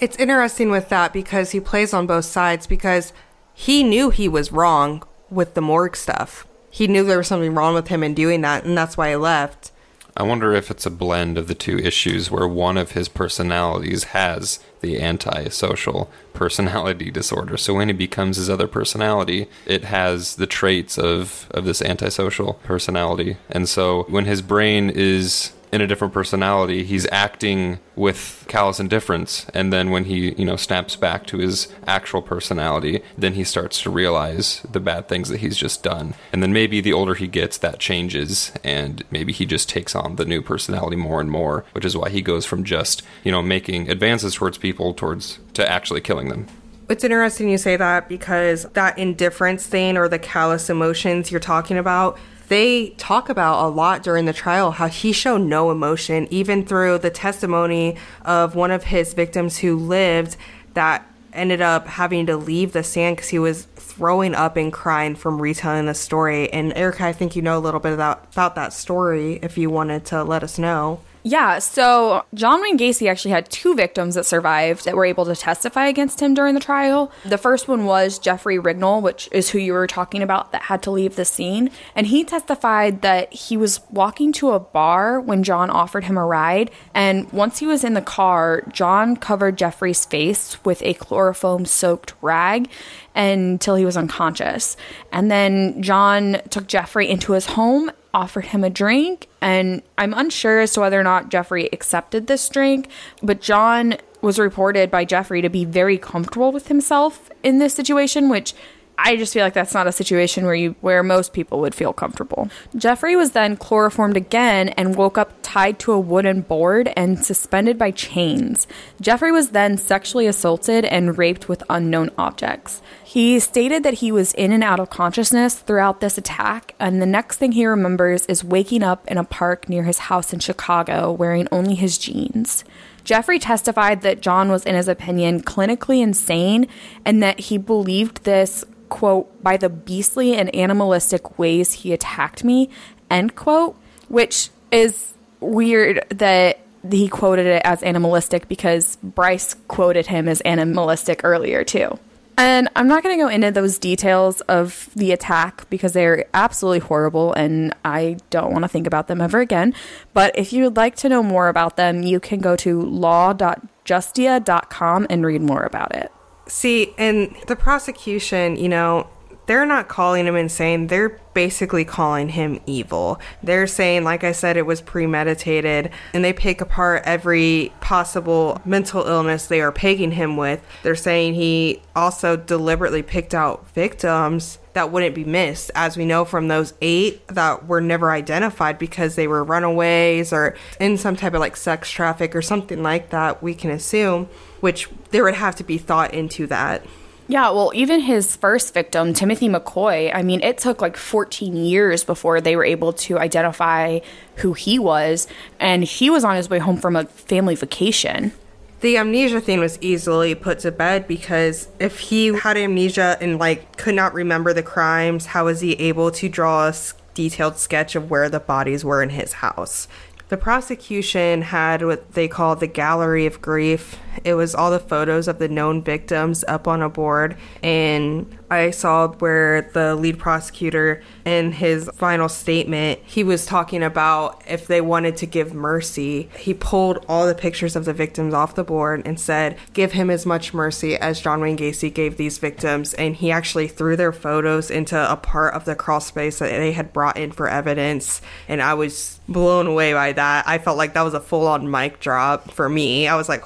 It's 0.00 0.16
interesting 0.16 0.70
with 0.70 0.90
that 0.90 1.12
because 1.12 1.50
he 1.50 1.58
plays 1.58 1.92
on 1.92 2.06
both 2.06 2.24
sides 2.24 2.68
because 2.68 3.12
he 3.60 3.82
knew 3.82 4.10
he 4.10 4.28
was 4.28 4.52
wrong 4.52 5.02
with 5.30 5.54
the 5.54 5.60
morgue 5.60 5.96
stuff. 5.96 6.46
he 6.70 6.86
knew 6.86 7.02
there 7.02 7.18
was 7.18 7.26
something 7.26 7.54
wrong 7.56 7.74
with 7.74 7.88
him 7.88 8.04
in 8.04 8.14
doing 8.14 8.40
that, 8.42 8.64
and 8.64 8.78
that's 8.78 8.96
why 8.96 9.10
he 9.10 9.16
left. 9.16 9.72
I 10.16 10.22
wonder 10.22 10.54
if 10.54 10.70
it's 10.70 10.86
a 10.86 10.90
blend 10.90 11.36
of 11.36 11.48
the 11.48 11.56
two 11.56 11.76
issues 11.76 12.30
where 12.30 12.46
one 12.46 12.76
of 12.76 12.92
his 12.92 13.08
personalities 13.08 14.04
has 14.04 14.60
the 14.80 15.00
antisocial 15.02 16.08
personality 16.34 17.10
disorder. 17.20 17.56
So 17.56 17.74
when 17.74 17.88
he 17.88 17.94
becomes 17.94 18.36
his 18.36 18.48
other 18.48 18.68
personality, 18.68 19.48
it 19.66 19.82
has 19.84 20.36
the 20.36 20.46
traits 20.46 20.96
of, 20.96 21.48
of 21.50 21.64
this 21.64 21.82
antisocial 21.82 22.54
personality. 22.62 23.38
And 23.50 23.68
so 23.68 24.04
when 24.04 24.26
his 24.26 24.40
brain 24.40 24.88
is 24.88 25.52
in 25.72 25.80
a 25.80 25.86
different 25.86 26.14
personality, 26.14 26.84
he's 26.84 27.06
acting 27.10 27.78
with 27.96 28.44
callous 28.48 28.80
indifference. 28.80 29.46
And 29.52 29.72
then 29.72 29.90
when 29.90 30.04
he, 30.04 30.32
you 30.34 30.44
know, 30.44 30.56
snaps 30.56 30.96
back 30.96 31.26
to 31.26 31.38
his 31.38 31.68
actual 31.86 32.22
personality, 32.22 33.02
then 33.16 33.34
he 33.34 33.44
starts 33.44 33.82
to 33.82 33.90
realize 33.90 34.60
the 34.70 34.80
bad 34.80 35.08
things 35.08 35.28
that 35.28 35.40
he's 35.40 35.56
just 35.56 35.82
done. 35.82 36.14
And 36.32 36.42
then 36.42 36.52
maybe 36.52 36.80
the 36.80 36.92
older 36.92 37.14
he 37.14 37.26
gets, 37.26 37.58
that 37.58 37.78
changes. 37.78 38.52
And 38.64 39.04
maybe 39.10 39.32
he 39.32 39.46
just 39.46 39.68
takes 39.68 39.94
on 39.94 40.16
the 40.16 40.24
new 40.24 40.42
personality 40.42 40.96
more 40.96 41.20
and 41.20 41.30
more, 41.30 41.64
which 41.72 41.84
is 41.84 41.96
why 41.96 42.08
he 42.10 42.22
goes 42.22 42.46
from 42.46 42.64
just, 42.64 43.02
you 43.24 43.32
know, 43.32 43.42
making 43.42 43.90
advances 43.90 44.34
towards 44.34 44.58
people 44.58 44.94
towards 44.94 45.38
to 45.54 45.68
actually 45.68 46.00
killing 46.00 46.28
them. 46.28 46.46
It's 46.88 47.04
interesting 47.04 47.50
you 47.50 47.58
say 47.58 47.76
that 47.76 48.08
because 48.08 48.64
that 48.70 48.98
indifference 48.98 49.66
thing 49.66 49.98
or 49.98 50.08
the 50.08 50.18
callous 50.18 50.70
emotions 50.70 51.30
you're 51.30 51.38
talking 51.38 51.76
about 51.76 52.18
they 52.48 52.90
talk 52.90 53.28
about 53.28 53.64
a 53.64 53.68
lot 53.68 54.02
during 54.02 54.24
the 54.24 54.32
trial 54.32 54.72
how 54.72 54.88
he 54.88 55.12
showed 55.12 55.42
no 55.42 55.70
emotion, 55.70 56.26
even 56.30 56.64
through 56.64 56.98
the 56.98 57.10
testimony 57.10 57.96
of 58.22 58.54
one 58.54 58.70
of 58.70 58.84
his 58.84 59.14
victims 59.14 59.58
who 59.58 59.76
lived 59.76 60.36
that 60.74 61.06
ended 61.32 61.60
up 61.60 61.86
having 61.86 62.26
to 62.26 62.36
leave 62.36 62.72
the 62.72 62.82
stand 62.82 63.16
because 63.16 63.28
he 63.28 63.38
was 63.38 63.64
throwing 63.76 64.34
up 64.34 64.56
and 64.56 64.72
crying 64.72 65.14
from 65.14 65.40
retelling 65.40 65.86
the 65.86 65.94
story. 65.94 66.50
And 66.52 66.72
Erica, 66.76 67.04
I 67.04 67.12
think 67.12 67.36
you 67.36 67.42
know 67.42 67.58
a 67.58 67.60
little 67.60 67.80
bit 67.80 67.92
about, 67.92 68.28
about 68.32 68.54
that 68.54 68.72
story 68.72 69.38
if 69.42 69.58
you 69.58 69.70
wanted 69.70 70.04
to 70.06 70.24
let 70.24 70.42
us 70.42 70.58
know. 70.58 71.00
Yeah, 71.28 71.58
so 71.58 72.24
John 72.32 72.62
Wayne 72.62 72.78
Gacy 72.78 73.06
actually 73.06 73.32
had 73.32 73.50
two 73.50 73.74
victims 73.74 74.14
that 74.14 74.24
survived 74.24 74.86
that 74.86 74.96
were 74.96 75.04
able 75.04 75.26
to 75.26 75.36
testify 75.36 75.86
against 75.86 76.22
him 76.22 76.32
during 76.32 76.54
the 76.54 76.60
trial. 76.60 77.12
The 77.22 77.36
first 77.36 77.68
one 77.68 77.84
was 77.84 78.18
Jeffrey 78.18 78.56
Rignall, 78.56 79.02
which 79.02 79.28
is 79.30 79.50
who 79.50 79.58
you 79.58 79.74
were 79.74 79.86
talking 79.86 80.22
about 80.22 80.52
that 80.52 80.62
had 80.62 80.82
to 80.84 80.90
leave 80.90 81.16
the 81.16 81.26
scene. 81.26 81.70
And 81.94 82.06
he 82.06 82.24
testified 82.24 83.02
that 83.02 83.30
he 83.30 83.58
was 83.58 83.82
walking 83.90 84.32
to 84.34 84.52
a 84.52 84.58
bar 84.58 85.20
when 85.20 85.42
John 85.42 85.68
offered 85.68 86.04
him 86.04 86.16
a 86.16 86.24
ride. 86.24 86.70
And 86.94 87.30
once 87.30 87.58
he 87.58 87.66
was 87.66 87.84
in 87.84 87.92
the 87.92 88.00
car, 88.00 88.64
John 88.72 89.14
covered 89.14 89.58
Jeffrey's 89.58 90.06
face 90.06 90.64
with 90.64 90.82
a 90.82 90.94
chloroform 90.94 91.66
soaked 91.66 92.14
rag 92.22 92.70
until 93.18 93.74
he 93.74 93.84
was 93.84 93.96
unconscious. 93.96 94.78
And 95.12 95.30
then 95.30 95.82
John 95.82 96.40
took 96.48 96.66
Jeffrey 96.66 97.10
into 97.10 97.32
his 97.32 97.46
home 97.46 97.90
offered 98.14 98.46
him 98.46 98.64
a 98.64 98.70
drink, 98.70 99.28
and 99.40 99.82
I'm 99.96 100.14
unsure 100.14 100.60
as 100.60 100.72
to 100.72 100.80
whether 100.80 100.98
or 100.98 101.04
not 101.04 101.28
Jeffrey 101.28 101.68
accepted 101.72 102.26
this 102.26 102.48
drink, 102.48 102.88
but 103.22 103.40
John 103.40 103.96
was 104.20 104.38
reported 104.38 104.90
by 104.90 105.04
Jeffrey 105.04 105.42
to 105.42 105.48
be 105.48 105.64
very 105.64 105.98
comfortable 105.98 106.50
with 106.50 106.68
himself 106.68 107.30
in 107.42 107.58
this 107.58 107.74
situation, 107.74 108.28
which 108.28 108.54
I 109.00 109.16
just 109.16 109.32
feel 109.32 109.44
like 109.44 109.54
that's 109.54 109.74
not 109.74 109.86
a 109.86 109.92
situation 109.92 110.44
where 110.44 110.56
you 110.56 110.74
where 110.80 111.04
most 111.04 111.32
people 111.32 111.60
would 111.60 111.74
feel 111.74 111.92
comfortable. 111.92 112.50
Jeffrey 112.74 113.14
was 113.14 113.30
then 113.30 113.56
chloroformed 113.56 114.16
again 114.16 114.70
and 114.70 114.96
woke 114.96 115.16
up 115.16 115.32
tied 115.42 115.78
to 115.78 115.92
a 115.92 116.00
wooden 116.00 116.40
board 116.40 116.92
and 116.96 117.24
suspended 117.24 117.78
by 117.78 117.92
chains. 117.92 118.66
Jeffrey 119.00 119.30
was 119.30 119.50
then 119.50 119.78
sexually 119.78 120.26
assaulted 120.26 120.84
and 120.84 121.16
raped 121.16 121.48
with 121.48 121.62
unknown 121.70 122.10
objects. 122.18 122.82
He 123.04 123.38
stated 123.38 123.84
that 123.84 123.94
he 123.94 124.10
was 124.10 124.34
in 124.34 124.50
and 124.50 124.64
out 124.64 124.80
of 124.80 124.90
consciousness 124.90 125.54
throughout 125.54 126.00
this 126.00 126.18
attack, 126.18 126.74
and 126.80 127.00
the 127.00 127.06
next 127.06 127.36
thing 127.36 127.52
he 127.52 127.66
remembers 127.66 128.26
is 128.26 128.42
waking 128.42 128.82
up 128.82 129.06
in 129.06 129.16
a 129.16 129.24
park 129.24 129.68
near 129.68 129.84
his 129.84 129.98
house 129.98 130.32
in 130.32 130.40
Chicago 130.40 131.12
wearing 131.12 131.46
only 131.52 131.76
his 131.76 131.98
jeans. 131.98 132.64
Jeffrey 133.04 133.38
testified 133.38 134.02
that 134.02 134.20
John 134.20 134.50
was, 134.50 134.66
in 134.66 134.74
his 134.74 134.88
opinion, 134.88 135.40
clinically 135.42 136.02
insane 136.02 136.66
and 137.06 137.22
that 137.22 137.40
he 137.40 137.56
believed 137.56 138.24
this 138.24 138.66
quote, 138.88 139.42
by 139.42 139.56
the 139.56 139.68
beastly 139.68 140.34
and 140.34 140.54
animalistic 140.54 141.38
ways 141.38 141.72
he 141.72 141.92
attacked 141.92 142.44
me, 142.44 142.70
end 143.10 143.36
quote, 143.36 143.76
which 144.08 144.50
is 144.70 145.14
weird 145.40 146.04
that 146.10 146.60
he 146.90 147.08
quoted 147.08 147.46
it 147.46 147.62
as 147.64 147.82
animalistic 147.82 148.48
because 148.48 148.96
Bryce 149.02 149.54
quoted 149.66 150.06
him 150.06 150.28
as 150.28 150.40
animalistic 150.42 151.22
earlier 151.24 151.64
too. 151.64 151.98
And 152.36 152.68
I'm 152.76 152.86
not 152.86 153.02
going 153.02 153.18
to 153.18 153.24
go 153.24 153.28
into 153.28 153.50
those 153.50 153.78
details 153.78 154.42
of 154.42 154.90
the 154.94 155.10
attack 155.10 155.68
because 155.70 155.92
they're 155.92 156.26
absolutely 156.32 156.78
horrible 156.78 157.32
and 157.32 157.74
I 157.84 158.18
don't 158.30 158.52
want 158.52 158.62
to 158.62 158.68
think 158.68 158.86
about 158.86 159.08
them 159.08 159.20
ever 159.20 159.40
again. 159.40 159.74
But 160.14 160.38
if 160.38 160.52
you'd 160.52 160.76
like 160.76 160.94
to 160.96 161.08
know 161.08 161.24
more 161.24 161.48
about 161.48 161.76
them, 161.76 162.04
you 162.04 162.20
can 162.20 162.38
go 162.38 162.54
to 162.54 162.80
law.justia.com 162.80 165.06
and 165.10 165.26
read 165.26 165.42
more 165.42 165.62
about 165.62 165.96
it. 165.96 166.12
See, 166.48 166.94
and 166.96 167.36
the 167.46 167.56
prosecution, 167.56 168.56
you 168.56 168.68
know, 168.68 169.06
they're 169.48 169.66
not 169.66 169.88
calling 169.88 170.26
him 170.26 170.36
insane. 170.36 170.88
They're 170.88 171.18
basically 171.32 171.84
calling 171.84 172.28
him 172.28 172.60
evil. 172.66 173.18
They're 173.42 173.66
saying, 173.66 174.04
like 174.04 174.22
I 174.22 174.32
said, 174.32 174.58
it 174.58 174.66
was 174.66 174.82
premeditated, 174.82 175.90
and 176.12 176.22
they 176.22 176.34
pick 176.34 176.60
apart 176.60 177.02
every 177.06 177.72
possible 177.80 178.60
mental 178.66 179.04
illness 179.04 179.46
they 179.46 179.62
are 179.62 179.72
pegging 179.72 180.12
him 180.12 180.36
with. 180.36 180.62
They're 180.82 180.94
saying 180.94 181.34
he 181.34 181.80
also 181.96 182.36
deliberately 182.36 183.02
picked 183.02 183.34
out 183.34 183.66
victims 183.70 184.58
that 184.74 184.92
wouldn't 184.92 185.14
be 185.14 185.24
missed, 185.24 185.70
as 185.74 185.96
we 185.96 186.04
know 186.04 186.26
from 186.26 186.48
those 186.48 186.74
eight 186.82 187.26
that 187.28 187.66
were 187.66 187.80
never 187.80 188.12
identified 188.12 188.78
because 188.78 189.14
they 189.16 189.26
were 189.26 189.42
runaways 189.42 190.30
or 190.30 190.54
in 190.78 190.98
some 190.98 191.16
type 191.16 191.32
of 191.32 191.40
like 191.40 191.56
sex 191.56 191.90
traffic 191.90 192.36
or 192.36 192.42
something 192.42 192.82
like 192.82 193.08
that, 193.08 193.42
we 193.42 193.54
can 193.54 193.70
assume, 193.70 194.28
which 194.60 194.88
there 195.10 195.24
would 195.24 195.34
have 195.34 195.56
to 195.56 195.64
be 195.64 195.78
thought 195.78 196.12
into 196.12 196.46
that. 196.46 196.84
Yeah, 197.30 197.50
well, 197.50 197.70
even 197.74 198.00
his 198.00 198.36
first 198.36 198.72
victim, 198.72 199.12
Timothy 199.12 199.50
McCoy, 199.50 200.10
I 200.14 200.22
mean, 200.22 200.40
it 200.42 200.56
took 200.56 200.80
like 200.80 200.96
14 200.96 201.56
years 201.56 202.02
before 202.02 202.40
they 202.40 202.56
were 202.56 202.64
able 202.64 202.94
to 202.94 203.18
identify 203.18 204.00
who 204.36 204.54
he 204.54 204.78
was, 204.78 205.28
and 205.60 205.84
he 205.84 206.08
was 206.08 206.24
on 206.24 206.36
his 206.36 206.48
way 206.48 206.58
home 206.58 206.78
from 206.78 206.96
a 206.96 207.04
family 207.04 207.54
vacation. 207.54 208.32
The 208.80 208.96
amnesia 208.96 209.42
thing 209.42 209.60
was 209.60 209.76
easily 209.82 210.34
put 210.34 210.60
to 210.60 210.72
bed 210.72 211.06
because 211.06 211.68
if 211.78 211.98
he 211.98 212.28
had 212.28 212.56
amnesia 212.56 213.18
and 213.20 213.38
like 213.38 213.76
could 213.76 213.94
not 213.94 214.14
remember 214.14 214.54
the 214.54 214.62
crimes, 214.62 215.26
how 215.26 215.46
was 215.46 215.60
he 215.60 215.72
able 215.72 216.10
to 216.12 216.28
draw 216.30 216.68
a 216.68 216.74
detailed 217.12 217.58
sketch 217.58 217.94
of 217.94 218.08
where 218.08 218.30
the 218.30 218.40
bodies 218.40 218.84
were 218.84 219.02
in 219.02 219.10
his 219.10 219.34
house? 219.34 219.88
The 220.28 220.36
prosecution 220.36 221.42
had 221.42 221.84
what 221.84 222.12
they 222.12 222.28
call 222.28 222.54
the 222.54 222.66
gallery 222.68 223.26
of 223.26 223.42
grief. 223.42 223.98
It 224.24 224.34
was 224.34 224.54
all 224.54 224.70
the 224.70 224.78
photos 224.78 225.28
of 225.28 225.38
the 225.38 225.48
known 225.48 225.82
victims 225.82 226.44
up 226.48 226.68
on 226.68 226.82
a 226.82 226.88
board, 226.88 227.36
and 227.62 228.38
I 228.50 228.70
saw 228.70 229.08
where 229.08 229.70
the 229.74 229.94
lead 229.94 230.18
prosecutor, 230.18 231.02
in 231.24 231.52
his 231.52 231.90
final 231.94 232.28
statement, 232.28 233.00
he 233.04 233.22
was 233.22 233.44
talking 233.44 233.82
about 233.82 234.42
if 234.48 234.66
they 234.66 234.80
wanted 234.80 235.16
to 235.18 235.26
give 235.26 235.52
mercy. 235.52 236.30
He 236.38 236.54
pulled 236.54 237.04
all 237.08 237.26
the 237.26 237.34
pictures 237.34 237.76
of 237.76 237.84
the 237.84 237.92
victims 237.92 238.32
off 238.32 238.54
the 238.54 238.64
board 238.64 239.02
and 239.04 239.20
said, 239.20 239.58
Give 239.74 239.92
him 239.92 240.08
as 240.08 240.24
much 240.24 240.54
mercy 240.54 240.96
as 240.96 241.20
John 241.20 241.40
Wayne 241.40 241.58
Gacy 241.58 241.92
gave 241.92 242.16
these 242.16 242.38
victims. 242.38 242.94
And 242.94 243.16
he 243.16 243.30
actually 243.30 243.68
threw 243.68 243.96
their 243.96 244.12
photos 244.12 244.70
into 244.70 245.10
a 245.10 245.16
part 245.16 245.54
of 245.54 245.64
the 245.64 245.74
crawl 245.74 246.00
space 246.00 246.38
that 246.38 246.50
they 246.50 246.72
had 246.72 246.92
brought 246.92 247.18
in 247.18 247.32
for 247.32 247.48
evidence. 247.48 248.22
And 248.48 248.62
I 248.62 248.74
was 248.74 249.20
blown 249.28 249.66
away 249.66 249.92
by 249.92 250.12
that. 250.12 250.48
I 250.48 250.58
felt 250.58 250.78
like 250.78 250.94
that 250.94 251.02
was 251.02 251.14
a 251.14 251.20
full 251.20 251.46
on 251.46 251.70
mic 251.70 252.00
drop 252.00 252.50
for 252.50 252.68
me. 252.68 253.06
I 253.06 253.16
was 253.16 253.28
like, 253.28 253.42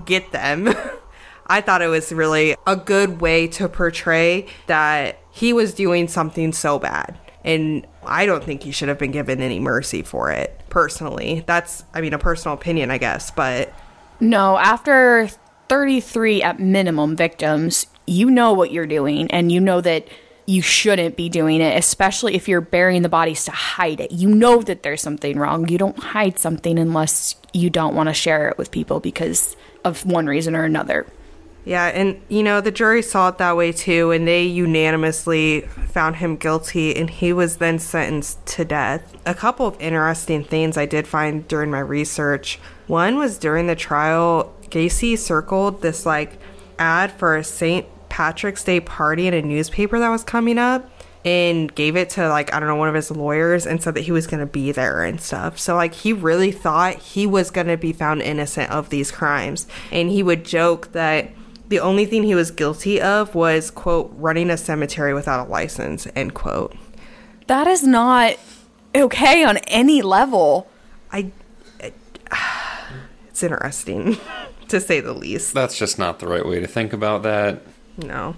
Get 0.00 0.32
them? 0.32 0.68
I 1.46 1.60
thought 1.60 1.82
it 1.82 1.88
was 1.88 2.10
really 2.12 2.56
a 2.66 2.76
good 2.76 3.20
way 3.20 3.48
to 3.48 3.68
portray 3.68 4.46
that 4.66 5.18
he 5.30 5.52
was 5.52 5.74
doing 5.74 6.08
something 6.08 6.52
so 6.52 6.78
bad. 6.78 7.18
And 7.44 7.86
I 8.06 8.24
don't 8.24 8.42
think 8.42 8.62
he 8.62 8.70
should 8.70 8.88
have 8.88 8.98
been 8.98 9.10
given 9.10 9.40
any 9.42 9.60
mercy 9.60 10.02
for 10.02 10.30
it, 10.30 10.58
personally. 10.70 11.44
That's, 11.46 11.84
I 11.92 12.00
mean, 12.00 12.14
a 12.14 12.18
personal 12.18 12.54
opinion, 12.54 12.90
I 12.90 12.98
guess, 12.98 13.30
but. 13.30 13.72
No, 14.20 14.56
after 14.56 15.28
33 15.68 16.42
at 16.42 16.58
minimum 16.58 17.16
victims, 17.16 17.86
you 18.06 18.30
know 18.30 18.54
what 18.54 18.72
you're 18.72 18.86
doing, 18.86 19.30
and 19.30 19.52
you 19.52 19.60
know 19.60 19.80
that 19.82 20.08
you 20.46 20.62
shouldn't 20.62 21.16
be 21.16 21.28
doing 21.28 21.60
it, 21.60 21.76
especially 21.76 22.34
if 22.34 22.48
you're 22.48 22.60
burying 22.60 23.02
the 23.02 23.08
bodies 23.08 23.44
to 23.46 23.50
hide 23.50 24.00
it. 24.00 24.12
You 24.12 24.28
know 24.28 24.62
that 24.62 24.82
there's 24.82 25.00
something 25.00 25.38
wrong. 25.38 25.68
You 25.68 25.78
don't 25.78 25.98
hide 25.98 26.38
something 26.38 26.78
unless 26.78 27.36
you 27.52 27.70
don't 27.70 27.94
want 27.94 28.08
to 28.08 28.14
share 28.14 28.48
it 28.48 28.58
with 28.58 28.70
people 28.70 29.00
because 29.00 29.56
of 29.84 30.04
one 30.06 30.26
reason 30.26 30.56
or 30.56 30.64
another. 30.64 31.06
Yeah, 31.64 31.86
and 31.86 32.20
you 32.28 32.42
know, 32.42 32.60
the 32.60 32.70
jury 32.70 33.00
saw 33.00 33.28
it 33.28 33.38
that 33.38 33.56
way 33.56 33.72
too, 33.72 34.10
and 34.10 34.28
they 34.28 34.42
unanimously 34.44 35.62
found 35.62 36.16
him 36.16 36.36
guilty, 36.36 36.94
and 36.94 37.08
he 37.08 37.32
was 37.32 37.56
then 37.56 37.78
sentenced 37.78 38.44
to 38.46 38.64
death. 38.66 39.16
A 39.24 39.34
couple 39.34 39.66
of 39.66 39.80
interesting 39.80 40.44
things 40.44 40.76
I 40.76 40.84
did 40.84 41.06
find 41.06 41.48
during 41.48 41.70
my 41.70 41.80
research. 41.80 42.58
One 42.86 43.16
was 43.16 43.38
during 43.38 43.66
the 43.66 43.76
trial, 43.76 44.54
Gacy 44.68 45.16
circled 45.16 45.80
this 45.80 46.04
like 46.04 46.38
ad 46.78 47.12
for 47.12 47.36
a 47.36 47.44
St. 47.44 47.86
Patrick's 48.10 48.64
Day 48.64 48.80
party 48.80 49.26
in 49.26 49.32
a 49.32 49.40
newspaper 49.40 49.98
that 49.98 50.08
was 50.08 50.22
coming 50.22 50.58
up. 50.58 50.90
And 51.24 51.74
gave 51.74 51.96
it 51.96 52.10
to 52.10 52.28
like 52.28 52.52
I 52.52 52.60
don't 52.60 52.68
know 52.68 52.76
one 52.76 52.88
of 52.88 52.94
his 52.94 53.10
lawyers 53.10 53.66
and 53.66 53.82
said 53.82 53.94
that 53.94 54.02
he 54.02 54.12
was 54.12 54.26
going 54.26 54.40
to 54.40 54.46
be 54.46 54.72
there 54.72 55.02
and 55.02 55.20
stuff. 55.20 55.58
So 55.58 55.74
like 55.74 55.94
he 55.94 56.12
really 56.12 56.52
thought 56.52 56.96
he 56.96 57.26
was 57.26 57.50
going 57.50 57.66
to 57.68 57.76
be 57.76 57.92
found 57.92 58.22
innocent 58.22 58.70
of 58.70 58.90
these 58.90 59.10
crimes. 59.10 59.66
And 59.90 60.10
he 60.10 60.22
would 60.22 60.44
joke 60.44 60.92
that 60.92 61.30
the 61.68 61.80
only 61.80 62.04
thing 62.04 62.24
he 62.24 62.34
was 62.34 62.50
guilty 62.50 63.00
of 63.00 63.34
was 63.34 63.70
quote 63.70 64.12
running 64.16 64.50
a 64.50 64.56
cemetery 64.56 65.14
without 65.14 65.46
a 65.46 65.50
license 65.50 66.06
end 66.14 66.34
quote. 66.34 66.76
That 67.46 67.66
is 67.66 67.82
not 67.82 68.36
okay 68.94 69.44
on 69.44 69.56
any 69.68 70.02
level. 70.02 70.68
I 71.10 71.30
it's 73.28 73.42
interesting 73.42 74.18
to 74.68 74.80
say 74.80 75.00
the 75.00 75.14
least. 75.14 75.54
That's 75.54 75.78
just 75.78 75.98
not 75.98 76.18
the 76.18 76.26
right 76.26 76.46
way 76.46 76.60
to 76.60 76.66
think 76.66 76.92
about 76.92 77.22
that. 77.22 77.62
No. 77.96 78.36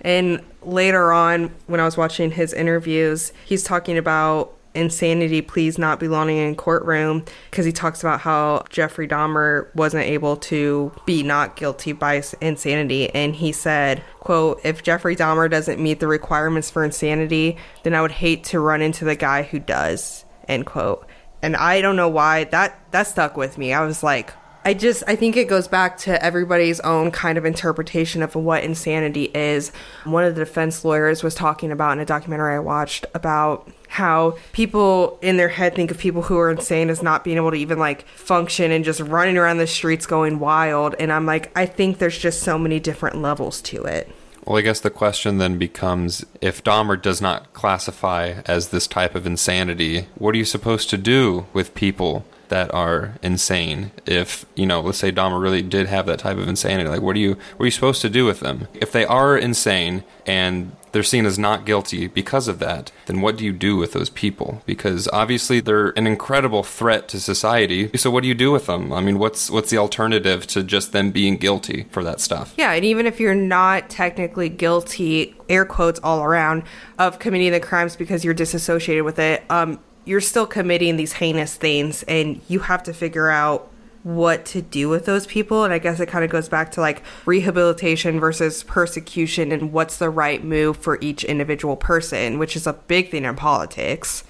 And 0.00 0.42
later 0.68 1.12
on, 1.12 1.54
when 1.66 1.80
I 1.80 1.84
was 1.84 1.96
watching 1.96 2.30
his 2.30 2.52
interviews, 2.52 3.32
he's 3.44 3.62
talking 3.62 3.98
about 3.98 4.54
insanity 4.74 5.42
please 5.42 5.78
not 5.78 5.98
belonging 5.98 6.36
in 6.36 6.54
courtroom 6.54 7.24
because 7.50 7.64
he 7.64 7.72
talks 7.72 8.00
about 8.00 8.20
how 8.20 8.64
Jeffrey 8.68 9.08
Dahmer 9.08 9.74
wasn't 9.74 10.04
able 10.04 10.36
to 10.36 10.92
be 11.04 11.22
not 11.22 11.56
guilty 11.56 11.92
by 11.92 12.22
insanity. 12.40 13.10
And 13.10 13.34
he 13.34 13.50
said 13.50 14.02
quote 14.20 14.60
if 14.64 14.82
Jeffrey 14.82 15.16
Dahmer 15.16 15.50
doesn't 15.50 15.80
meet 15.80 16.00
the 16.00 16.06
requirements 16.06 16.70
for 16.70 16.84
insanity 16.84 17.56
then 17.82 17.94
I 17.94 18.02
would 18.02 18.12
hate 18.12 18.44
to 18.44 18.60
run 18.60 18.82
into 18.82 19.04
the 19.04 19.16
guy 19.16 19.42
who 19.42 19.58
does 19.58 20.24
end 20.46 20.66
quote. 20.66 21.06
And 21.42 21.56
I 21.56 21.80
don't 21.80 21.96
know 21.96 22.08
why 22.08 22.44
that 22.44 22.78
that 22.92 23.06
stuck 23.06 23.36
with 23.36 23.58
me. 23.58 23.72
I 23.72 23.84
was 23.84 24.02
like 24.02 24.32
I 24.68 24.74
just 24.74 25.02
I 25.06 25.16
think 25.16 25.38
it 25.38 25.48
goes 25.48 25.66
back 25.66 25.96
to 26.00 26.22
everybody's 26.22 26.78
own 26.80 27.10
kind 27.10 27.38
of 27.38 27.46
interpretation 27.46 28.22
of 28.22 28.34
what 28.34 28.64
insanity 28.64 29.30
is. 29.34 29.72
One 30.04 30.24
of 30.24 30.34
the 30.34 30.44
defense 30.44 30.84
lawyers 30.84 31.22
was 31.22 31.34
talking 31.34 31.72
about 31.72 31.92
in 31.92 32.00
a 32.00 32.04
documentary 32.04 32.56
I 32.56 32.58
watched 32.58 33.06
about 33.14 33.66
how 33.88 34.36
people 34.52 35.18
in 35.22 35.38
their 35.38 35.48
head 35.48 35.74
think 35.74 35.90
of 35.90 35.96
people 35.96 36.20
who 36.20 36.36
are 36.36 36.50
insane 36.50 36.90
as 36.90 37.02
not 37.02 37.24
being 37.24 37.38
able 37.38 37.50
to 37.50 37.56
even 37.56 37.78
like 37.78 38.06
function 38.08 38.70
and 38.70 38.84
just 38.84 39.00
running 39.00 39.38
around 39.38 39.56
the 39.56 39.66
streets 39.66 40.04
going 40.04 40.38
wild 40.38 40.94
and 41.00 41.14
I'm 41.14 41.24
like 41.24 41.50
I 41.56 41.64
think 41.64 41.96
there's 41.96 42.18
just 42.18 42.42
so 42.42 42.58
many 42.58 42.78
different 42.78 43.16
levels 43.16 43.62
to 43.62 43.84
it. 43.84 44.12
Well, 44.44 44.58
I 44.58 44.60
guess 44.60 44.80
the 44.80 44.90
question 44.90 45.38
then 45.38 45.56
becomes 45.56 46.26
if 46.42 46.62
Dahmer 46.62 47.00
does 47.00 47.22
not 47.22 47.54
classify 47.54 48.42
as 48.44 48.68
this 48.68 48.86
type 48.86 49.14
of 49.14 49.26
insanity, 49.26 50.08
what 50.16 50.34
are 50.34 50.38
you 50.38 50.44
supposed 50.44 50.90
to 50.90 50.98
do 50.98 51.46
with 51.54 51.74
people 51.74 52.26
that 52.48 52.72
are 52.74 53.14
insane. 53.22 53.90
If 54.06 54.46
you 54.54 54.66
know, 54.66 54.80
let's 54.80 54.98
say 54.98 55.12
Dahmer 55.12 55.40
really 55.40 55.62
did 55.62 55.86
have 55.86 56.06
that 56.06 56.18
type 56.18 56.38
of 56.38 56.48
insanity, 56.48 56.88
like 56.88 57.02
what 57.02 57.16
are 57.16 57.20
you 57.20 57.36
what 57.56 57.64
are 57.64 57.66
you 57.66 57.70
supposed 57.70 58.02
to 58.02 58.10
do 58.10 58.24
with 58.24 58.40
them? 58.40 58.68
If 58.74 58.92
they 58.92 59.04
are 59.04 59.36
insane 59.36 60.04
and 60.26 60.72
they're 60.92 61.02
seen 61.02 61.26
as 61.26 61.38
not 61.38 61.66
guilty 61.66 62.06
because 62.06 62.48
of 62.48 62.58
that, 62.58 62.90
then 63.06 63.20
what 63.20 63.36
do 63.36 63.44
you 63.44 63.52
do 63.52 63.76
with 63.76 63.92
those 63.92 64.10
people? 64.10 64.62
Because 64.66 65.08
obviously 65.12 65.60
they're 65.60 65.90
an 65.90 66.06
incredible 66.06 66.62
threat 66.62 67.08
to 67.08 67.20
society. 67.20 67.90
So 67.96 68.10
what 68.10 68.22
do 68.22 68.28
you 68.28 68.34
do 68.34 68.50
with 68.50 68.66
them? 68.66 68.92
I 68.92 69.00
mean, 69.00 69.18
what's 69.18 69.50
what's 69.50 69.70
the 69.70 69.78
alternative 69.78 70.46
to 70.48 70.62
just 70.62 70.92
them 70.92 71.10
being 71.10 71.36
guilty 71.36 71.86
for 71.90 72.02
that 72.04 72.20
stuff? 72.20 72.54
Yeah, 72.56 72.72
and 72.72 72.84
even 72.84 73.06
if 73.06 73.20
you're 73.20 73.34
not 73.34 73.90
technically 73.90 74.48
guilty, 74.48 75.34
air 75.48 75.64
quotes 75.64 76.00
all 76.00 76.22
around, 76.22 76.64
of 76.98 77.18
committing 77.18 77.52
the 77.52 77.60
crimes 77.60 77.96
because 77.96 78.24
you're 78.24 78.34
disassociated 78.34 79.04
with 79.04 79.18
it, 79.18 79.44
um, 79.50 79.80
you're 80.08 80.22
still 80.22 80.46
committing 80.46 80.96
these 80.96 81.12
heinous 81.12 81.54
things 81.56 82.02
and 82.04 82.40
you 82.48 82.60
have 82.60 82.82
to 82.82 82.94
figure 82.94 83.28
out 83.28 83.70
what 84.04 84.46
to 84.46 84.62
do 84.62 84.88
with 84.88 85.04
those 85.04 85.26
people. 85.26 85.64
And 85.64 85.74
i 85.74 85.78
guess 85.78 86.00
it 86.00 86.06
kind 86.06 86.24
of 86.24 86.30
goes 86.30 86.48
back 86.48 86.72
to 86.72 86.80
like 86.80 87.02
rehabilitation 87.26 88.18
versus 88.18 88.62
persecution 88.62 89.52
and 89.52 89.70
what's 89.70 89.98
the 89.98 90.08
right 90.08 90.42
move 90.42 90.78
for 90.78 90.98
each 91.02 91.24
individual 91.24 91.76
person 91.76 92.38
which 92.38 92.56
is 92.56 92.66
a 92.66 92.72
big 92.72 93.10
thing 93.10 93.26
in 93.26 93.36
politics. 93.36 94.24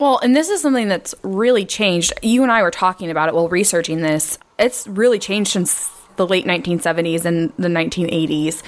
Well 0.00 0.18
and 0.18 0.34
this 0.34 0.48
is 0.48 0.60
something 0.60 0.88
that's 0.88 1.14
really 1.22 1.64
changed. 1.64 2.12
You 2.22 2.42
and 2.42 2.50
i 2.50 2.60
were 2.60 2.72
talking 2.72 3.08
about 3.08 3.28
it 3.28 3.34
while 3.34 3.48
researching 3.48 4.00
this. 4.00 4.36
It's 4.58 4.88
really 4.88 5.20
changed 5.20 5.52
since 5.52 5.90
the 6.16 6.26
late 6.26 6.44
1970s 6.44 7.24
and 7.24 7.52
the 7.56 7.68
1980s 7.68 8.62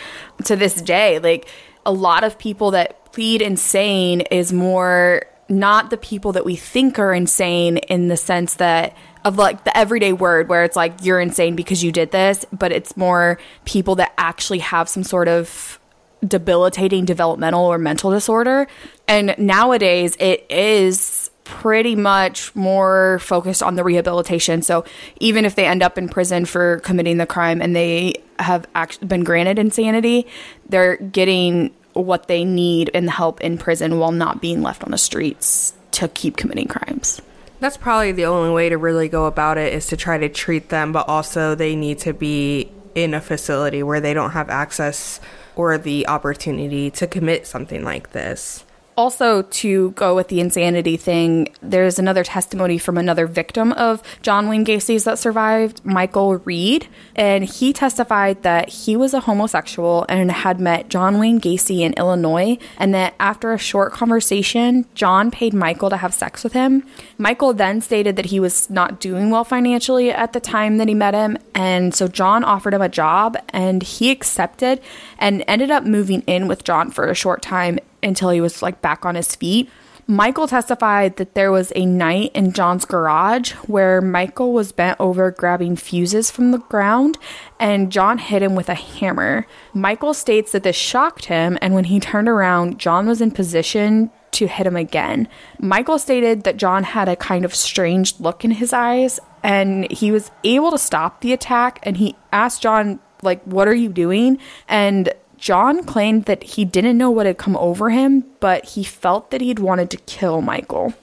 to 0.44 0.54
this 0.54 0.80
day. 0.80 1.18
Like 1.18 1.48
a 1.84 1.92
lot 1.92 2.22
of 2.22 2.38
people 2.38 2.70
that 2.70 3.12
plead 3.12 3.42
insane 3.42 4.20
is 4.30 4.52
more 4.52 5.24
not 5.52 5.90
the 5.90 5.96
people 5.96 6.32
that 6.32 6.44
we 6.44 6.56
think 6.56 6.98
are 6.98 7.12
insane 7.12 7.76
in 7.76 8.08
the 8.08 8.16
sense 8.16 8.54
that 8.54 8.96
of 9.24 9.38
like 9.38 9.64
the 9.64 9.76
everyday 9.76 10.12
word 10.12 10.48
where 10.48 10.64
it's 10.64 10.74
like 10.74 10.94
you're 11.02 11.20
insane 11.20 11.54
because 11.54 11.84
you 11.84 11.92
did 11.92 12.10
this, 12.10 12.44
but 12.52 12.72
it's 12.72 12.96
more 12.96 13.38
people 13.64 13.94
that 13.96 14.12
actually 14.18 14.58
have 14.58 14.88
some 14.88 15.04
sort 15.04 15.28
of 15.28 15.78
debilitating 16.26 17.04
developmental 17.04 17.64
or 17.64 17.78
mental 17.78 18.10
disorder. 18.10 18.66
And 19.06 19.34
nowadays 19.38 20.16
it 20.18 20.46
is 20.50 21.30
pretty 21.44 21.96
much 21.96 22.54
more 22.54 23.18
focused 23.20 23.62
on 23.62 23.74
the 23.74 23.84
rehabilitation. 23.84 24.62
So 24.62 24.84
even 25.20 25.44
if 25.44 25.54
they 25.54 25.66
end 25.66 25.82
up 25.82 25.98
in 25.98 26.08
prison 26.08 26.44
for 26.44 26.78
committing 26.80 27.18
the 27.18 27.26
crime 27.26 27.60
and 27.60 27.76
they 27.76 28.14
have 28.38 28.66
actually 28.74 29.08
been 29.08 29.24
granted 29.24 29.58
insanity, 29.58 30.26
they're 30.68 30.96
getting 30.96 31.74
what 31.94 32.28
they 32.28 32.44
need 32.44 32.90
and 32.94 33.10
help 33.10 33.40
in 33.40 33.58
prison 33.58 33.98
while 33.98 34.12
not 34.12 34.40
being 34.40 34.62
left 34.62 34.82
on 34.84 34.90
the 34.90 34.98
streets 34.98 35.74
to 35.92 36.08
keep 36.08 36.36
committing 36.36 36.68
crimes. 36.68 37.20
That's 37.60 37.76
probably 37.76 38.12
the 38.12 38.24
only 38.24 38.50
way 38.50 38.68
to 38.70 38.78
really 38.78 39.08
go 39.08 39.26
about 39.26 39.58
it 39.58 39.72
is 39.72 39.86
to 39.88 39.96
try 39.96 40.18
to 40.18 40.28
treat 40.28 40.68
them, 40.68 40.92
but 40.92 41.08
also 41.08 41.54
they 41.54 41.76
need 41.76 41.98
to 42.00 42.12
be 42.12 42.72
in 42.94 43.14
a 43.14 43.20
facility 43.20 43.82
where 43.82 44.00
they 44.00 44.14
don't 44.14 44.32
have 44.32 44.50
access 44.50 45.20
or 45.54 45.78
the 45.78 46.06
opportunity 46.08 46.90
to 46.90 47.06
commit 47.06 47.46
something 47.46 47.84
like 47.84 48.12
this 48.12 48.64
also 48.96 49.42
to 49.42 49.90
go 49.92 50.14
with 50.14 50.28
the 50.28 50.40
insanity 50.40 50.96
thing, 50.96 51.54
there's 51.62 51.98
another 51.98 52.24
testimony 52.24 52.78
from 52.78 52.98
another 52.98 53.26
victim 53.26 53.72
of 53.72 54.02
John 54.22 54.48
Wayne 54.48 54.64
Gacy's 54.64 55.04
that 55.04 55.18
survived, 55.18 55.84
Michael 55.84 56.36
Reed, 56.38 56.88
and 57.16 57.44
he 57.44 57.72
testified 57.72 58.42
that 58.42 58.68
he 58.68 58.96
was 58.96 59.14
a 59.14 59.20
homosexual 59.20 60.04
and 60.08 60.30
had 60.30 60.60
met 60.60 60.88
John 60.88 61.18
Wayne 61.18 61.40
Gacy 61.40 61.80
in 61.80 61.94
Illinois, 61.94 62.58
and 62.78 62.94
that 62.94 63.14
after 63.18 63.52
a 63.52 63.58
short 63.58 63.92
conversation, 63.92 64.86
John 64.94 65.30
paid 65.30 65.54
Michael 65.54 65.90
to 65.90 65.96
have 65.96 66.14
sex 66.14 66.44
with 66.44 66.52
him. 66.52 66.84
Michael 67.18 67.52
then 67.52 67.80
stated 67.80 68.16
that 68.16 68.26
he 68.26 68.40
was 68.40 68.68
not 68.68 69.00
doing 69.00 69.30
well 69.30 69.44
financially 69.44 70.10
at 70.10 70.32
the 70.32 70.40
time 70.40 70.76
that 70.78 70.88
he 70.88 70.94
met 70.94 71.14
him, 71.14 71.38
and 71.54 71.94
so 71.94 72.08
John 72.08 72.44
offered 72.44 72.74
him 72.74 72.82
a 72.82 72.88
job, 72.88 73.36
and 73.50 73.82
he 73.82 74.10
accepted 74.10 74.80
and 75.18 75.44
ended 75.46 75.70
up 75.70 75.84
moving 75.84 76.22
in 76.26 76.48
with 76.48 76.64
John 76.64 76.90
for 76.90 77.08
a 77.08 77.14
short 77.14 77.42
time 77.42 77.78
until 78.02 78.30
he 78.30 78.40
was 78.40 78.62
like 78.62 78.82
back 78.82 79.04
on 79.04 79.14
his 79.14 79.34
feet. 79.34 79.70
Michael 80.06 80.48
testified 80.48 81.16
that 81.16 81.34
there 81.34 81.52
was 81.52 81.72
a 81.76 81.86
night 81.86 82.32
in 82.34 82.52
John's 82.52 82.84
garage 82.84 83.52
where 83.66 84.00
Michael 84.00 84.52
was 84.52 84.72
bent 84.72 84.98
over 84.98 85.30
grabbing 85.30 85.76
fuses 85.76 86.30
from 86.30 86.50
the 86.50 86.58
ground 86.58 87.18
and 87.60 87.92
John 87.92 88.18
hit 88.18 88.42
him 88.42 88.56
with 88.56 88.68
a 88.68 88.74
hammer. 88.74 89.46
Michael 89.72 90.12
states 90.12 90.52
that 90.52 90.64
this 90.64 90.74
shocked 90.74 91.26
him, 91.26 91.56
and 91.62 91.74
when 91.74 91.84
he 91.84 92.00
turned 92.00 92.28
around, 92.28 92.78
John 92.78 93.06
was 93.06 93.20
in 93.20 93.30
position 93.30 94.10
to 94.32 94.48
hit 94.48 94.66
him 94.66 94.76
again. 94.76 95.28
Michael 95.60 95.98
stated 95.98 96.42
that 96.42 96.56
John 96.56 96.82
had 96.82 97.08
a 97.08 97.16
kind 97.16 97.44
of 97.44 97.54
strange 97.54 98.18
look 98.18 98.44
in 98.44 98.50
his 98.50 98.72
eyes 98.72 99.20
and 99.42 99.90
he 99.90 100.10
was 100.10 100.30
able 100.42 100.70
to 100.72 100.78
stop 100.78 101.20
the 101.20 101.32
attack 101.32 101.78
and 101.82 101.96
he 101.96 102.16
asked 102.32 102.62
John 102.62 102.98
like 103.22 103.42
what 103.44 103.68
are 103.68 103.74
you 103.74 103.88
doing? 103.88 104.38
And 104.68 105.12
John 105.42 105.82
claimed 105.82 106.26
that 106.26 106.44
he 106.44 106.64
didn't 106.64 106.96
know 106.96 107.10
what 107.10 107.26
had 107.26 107.36
come 107.36 107.56
over 107.56 107.90
him, 107.90 108.24
but 108.38 108.64
he 108.64 108.84
felt 108.84 109.32
that 109.32 109.40
he'd 109.40 109.58
wanted 109.58 109.90
to 109.90 109.96
kill 110.06 110.40
Michael. 110.40 110.94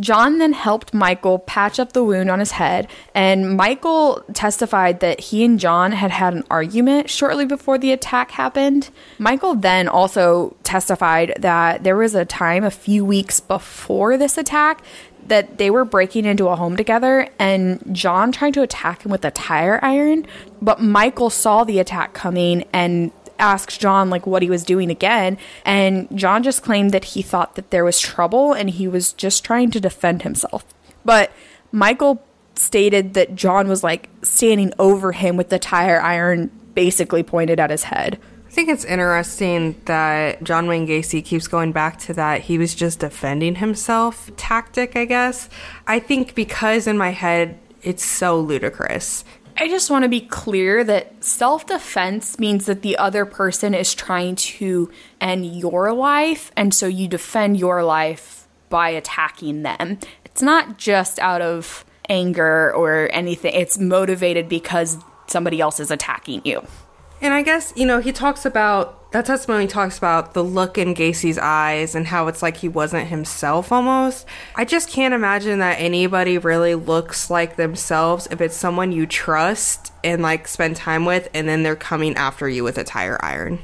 John 0.00 0.38
then 0.38 0.54
helped 0.54 0.94
Michael 0.94 1.40
patch 1.40 1.78
up 1.78 1.92
the 1.92 2.02
wound 2.02 2.30
on 2.30 2.38
his 2.38 2.52
head, 2.52 2.88
and 3.14 3.54
Michael 3.54 4.24
testified 4.32 5.00
that 5.00 5.20
he 5.20 5.44
and 5.44 5.60
John 5.60 5.92
had 5.92 6.10
had 6.10 6.32
an 6.32 6.44
argument 6.50 7.10
shortly 7.10 7.44
before 7.44 7.76
the 7.76 7.92
attack 7.92 8.30
happened. 8.30 8.88
Michael 9.18 9.54
then 9.54 9.88
also 9.88 10.56
testified 10.62 11.34
that 11.38 11.84
there 11.84 11.96
was 11.96 12.14
a 12.14 12.24
time 12.24 12.64
a 12.64 12.70
few 12.70 13.04
weeks 13.04 13.40
before 13.40 14.16
this 14.16 14.38
attack 14.38 14.82
that 15.26 15.58
they 15.58 15.68
were 15.68 15.84
breaking 15.84 16.24
into 16.24 16.48
a 16.48 16.56
home 16.56 16.76
together 16.76 17.28
and 17.38 17.80
John 17.92 18.32
tried 18.32 18.54
to 18.54 18.62
attack 18.62 19.04
him 19.04 19.12
with 19.12 19.24
a 19.24 19.30
tire 19.30 19.78
iron, 19.84 20.26
but 20.62 20.80
Michael 20.80 21.30
saw 21.30 21.62
the 21.62 21.78
attack 21.78 22.14
coming 22.14 22.64
and 22.72 23.12
asked 23.38 23.80
John 23.80 24.10
like 24.10 24.26
what 24.26 24.42
he 24.42 24.50
was 24.50 24.64
doing 24.64 24.90
again, 24.90 25.38
and 25.64 26.08
John 26.16 26.42
just 26.42 26.62
claimed 26.62 26.92
that 26.92 27.04
he 27.04 27.22
thought 27.22 27.54
that 27.54 27.70
there 27.70 27.84
was 27.84 28.00
trouble 28.00 28.52
and 28.52 28.70
he 28.70 28.88
was 28.88 29.12
just 29.12 29.44
trying 29.44 29.70
to 29.72 29.80
defend 29.80 30.22
himself. 30.22 30.64
But 31.04 31.32
Michael 31.70 32.22
stated 32.54 33.14
that 33.14 33.34
John 33.34 33.68
was 33.68 33.82
like 33.82 34.08
standing 34.22 34.72
over 34.78 35.12
him 35.12 35.36
with 35.36 35.48
the 35.48 35.58
tire 35.58 36.00
iron 36.00 36.50
basically 36.74 37.22
pointed 37.22 37.58
at 37.58 37.70
his 37.70 37.84
head. 37.84 38.18
I 38.46 38.50
think 38.50 38.68
it's 38.68 38.84
interesting 38.84 39.80
that 39.86 40.44
John 40.44 40.66
Wayne 40.66 40.86
Gacy 40.86 41.24
keeps 41.24 41.48
going 41.48 41.72
back 41.72 41.98
to 42.00 42.14
that 42.14 42.42
he 42.42 42.58
was 42.58 42.74
just 42.74 42.98
defending 42.98 43.54
himself 43.56 44.30
tactic, 44.36 44.94
I 44.94 45.06
guess. 45.06 45.48
I 45.86 45.98
think 45.98 46.34
because 46.34 46.86
in 46.86 46.98
my 46.98 47.10
head 47.10 47.58
it's 47.82 48.04
so 48.04 48.38
ludicrous 48.38 49.24
I 49.62 49.68
just 49.68 49.90
want 49.90 50.02
to 50.02 50.08
be 50.08 50.22
clear 50.22 50.82
that 50.82 51.22
self 51.22 51.66
defense 51.66 52.36
means 52.36 52.66
that 52.66 52.82
the 52.82 52.96
other 52.96 53.24
person 53.24 53.74
is 53.74 53.94
trying 53.94 54.34
to 54.34 54.90
end 55.20 55.46
your 55.56 55.92
life, 55.92 56.50
and 56.56 56.74
so 56.74 56.88
you 56.88 57.06
defend 57.06 57.60
your 57.60 57.84
life 57.84 58.48
by 58.70 58.88
attacking 58.88 59.62
them. 59.62 60.00
It's 60.24 60.42
not 60.42 60.78
just 60.78 61.20
out 61.20 61.42
of 61.42 61.84
anger 62.08 62.74
or 62.74 63.08
anything, 63.12 63.54
it's 63.54 63.78
motivated 63.78 64.48
because 64.48 64.98
somebody 65.28 65.60
else 65.60 65.78
is 65.78 65.92
attacking 65.92 66.42
you. 66.44 66.66
And 67.22 67.32
I 67.32 67.42
guess, 67.42 67.72
you 67.76 67.86
know, 67.86 68.00
he 68.00 68.10
talks 68.10 68.44
about 68.44 68.98
that 69.12 69.26
testimony 69.26 69.66
talks 69.66 69.96
about 69.96 70.34
the 70.34 70.42
look 70.42 70.76
in 70.76 70.94
Gacy's 70.94 71.38
eyes 71.38 71.94
and 71.94 72.06
how 72.06 72.26
it's 72.26 72.42
like 72.42 72.56
he 72.56 72.68
wasn't 72.68 73.08
himself 73.08 73.70
almost. 73.70 74.26
I 74.56 74.64
just 74.64 74.88
can't 74.88 75.14
imagine 75.14 75.60
that 75.60 75.74
anybody 75.74 76.36
really 76.38 76.74
looks 76.74 77.30
like 77.30 77.56
themselves 77.56 78.26
if 78.30 78.40
it's 78.40 78.56
someone 78.56 78.90
you 78.90 79.06
trust 79.06 79.92
and 80.02 80.22
like 80.22 80.48
spend 80.48 80.76
time 80.76 81.04
with 81.04 81.28
and 81.32 81.46
then 81.46 81.62
they're 81.62 81.76
coming 81.76 82.16
after 82.16 82.48
you 82.48 82.64
with 82.64 82.76
a 82.76 82.84
tire 82.84 83.22
iron. 83.22 83.60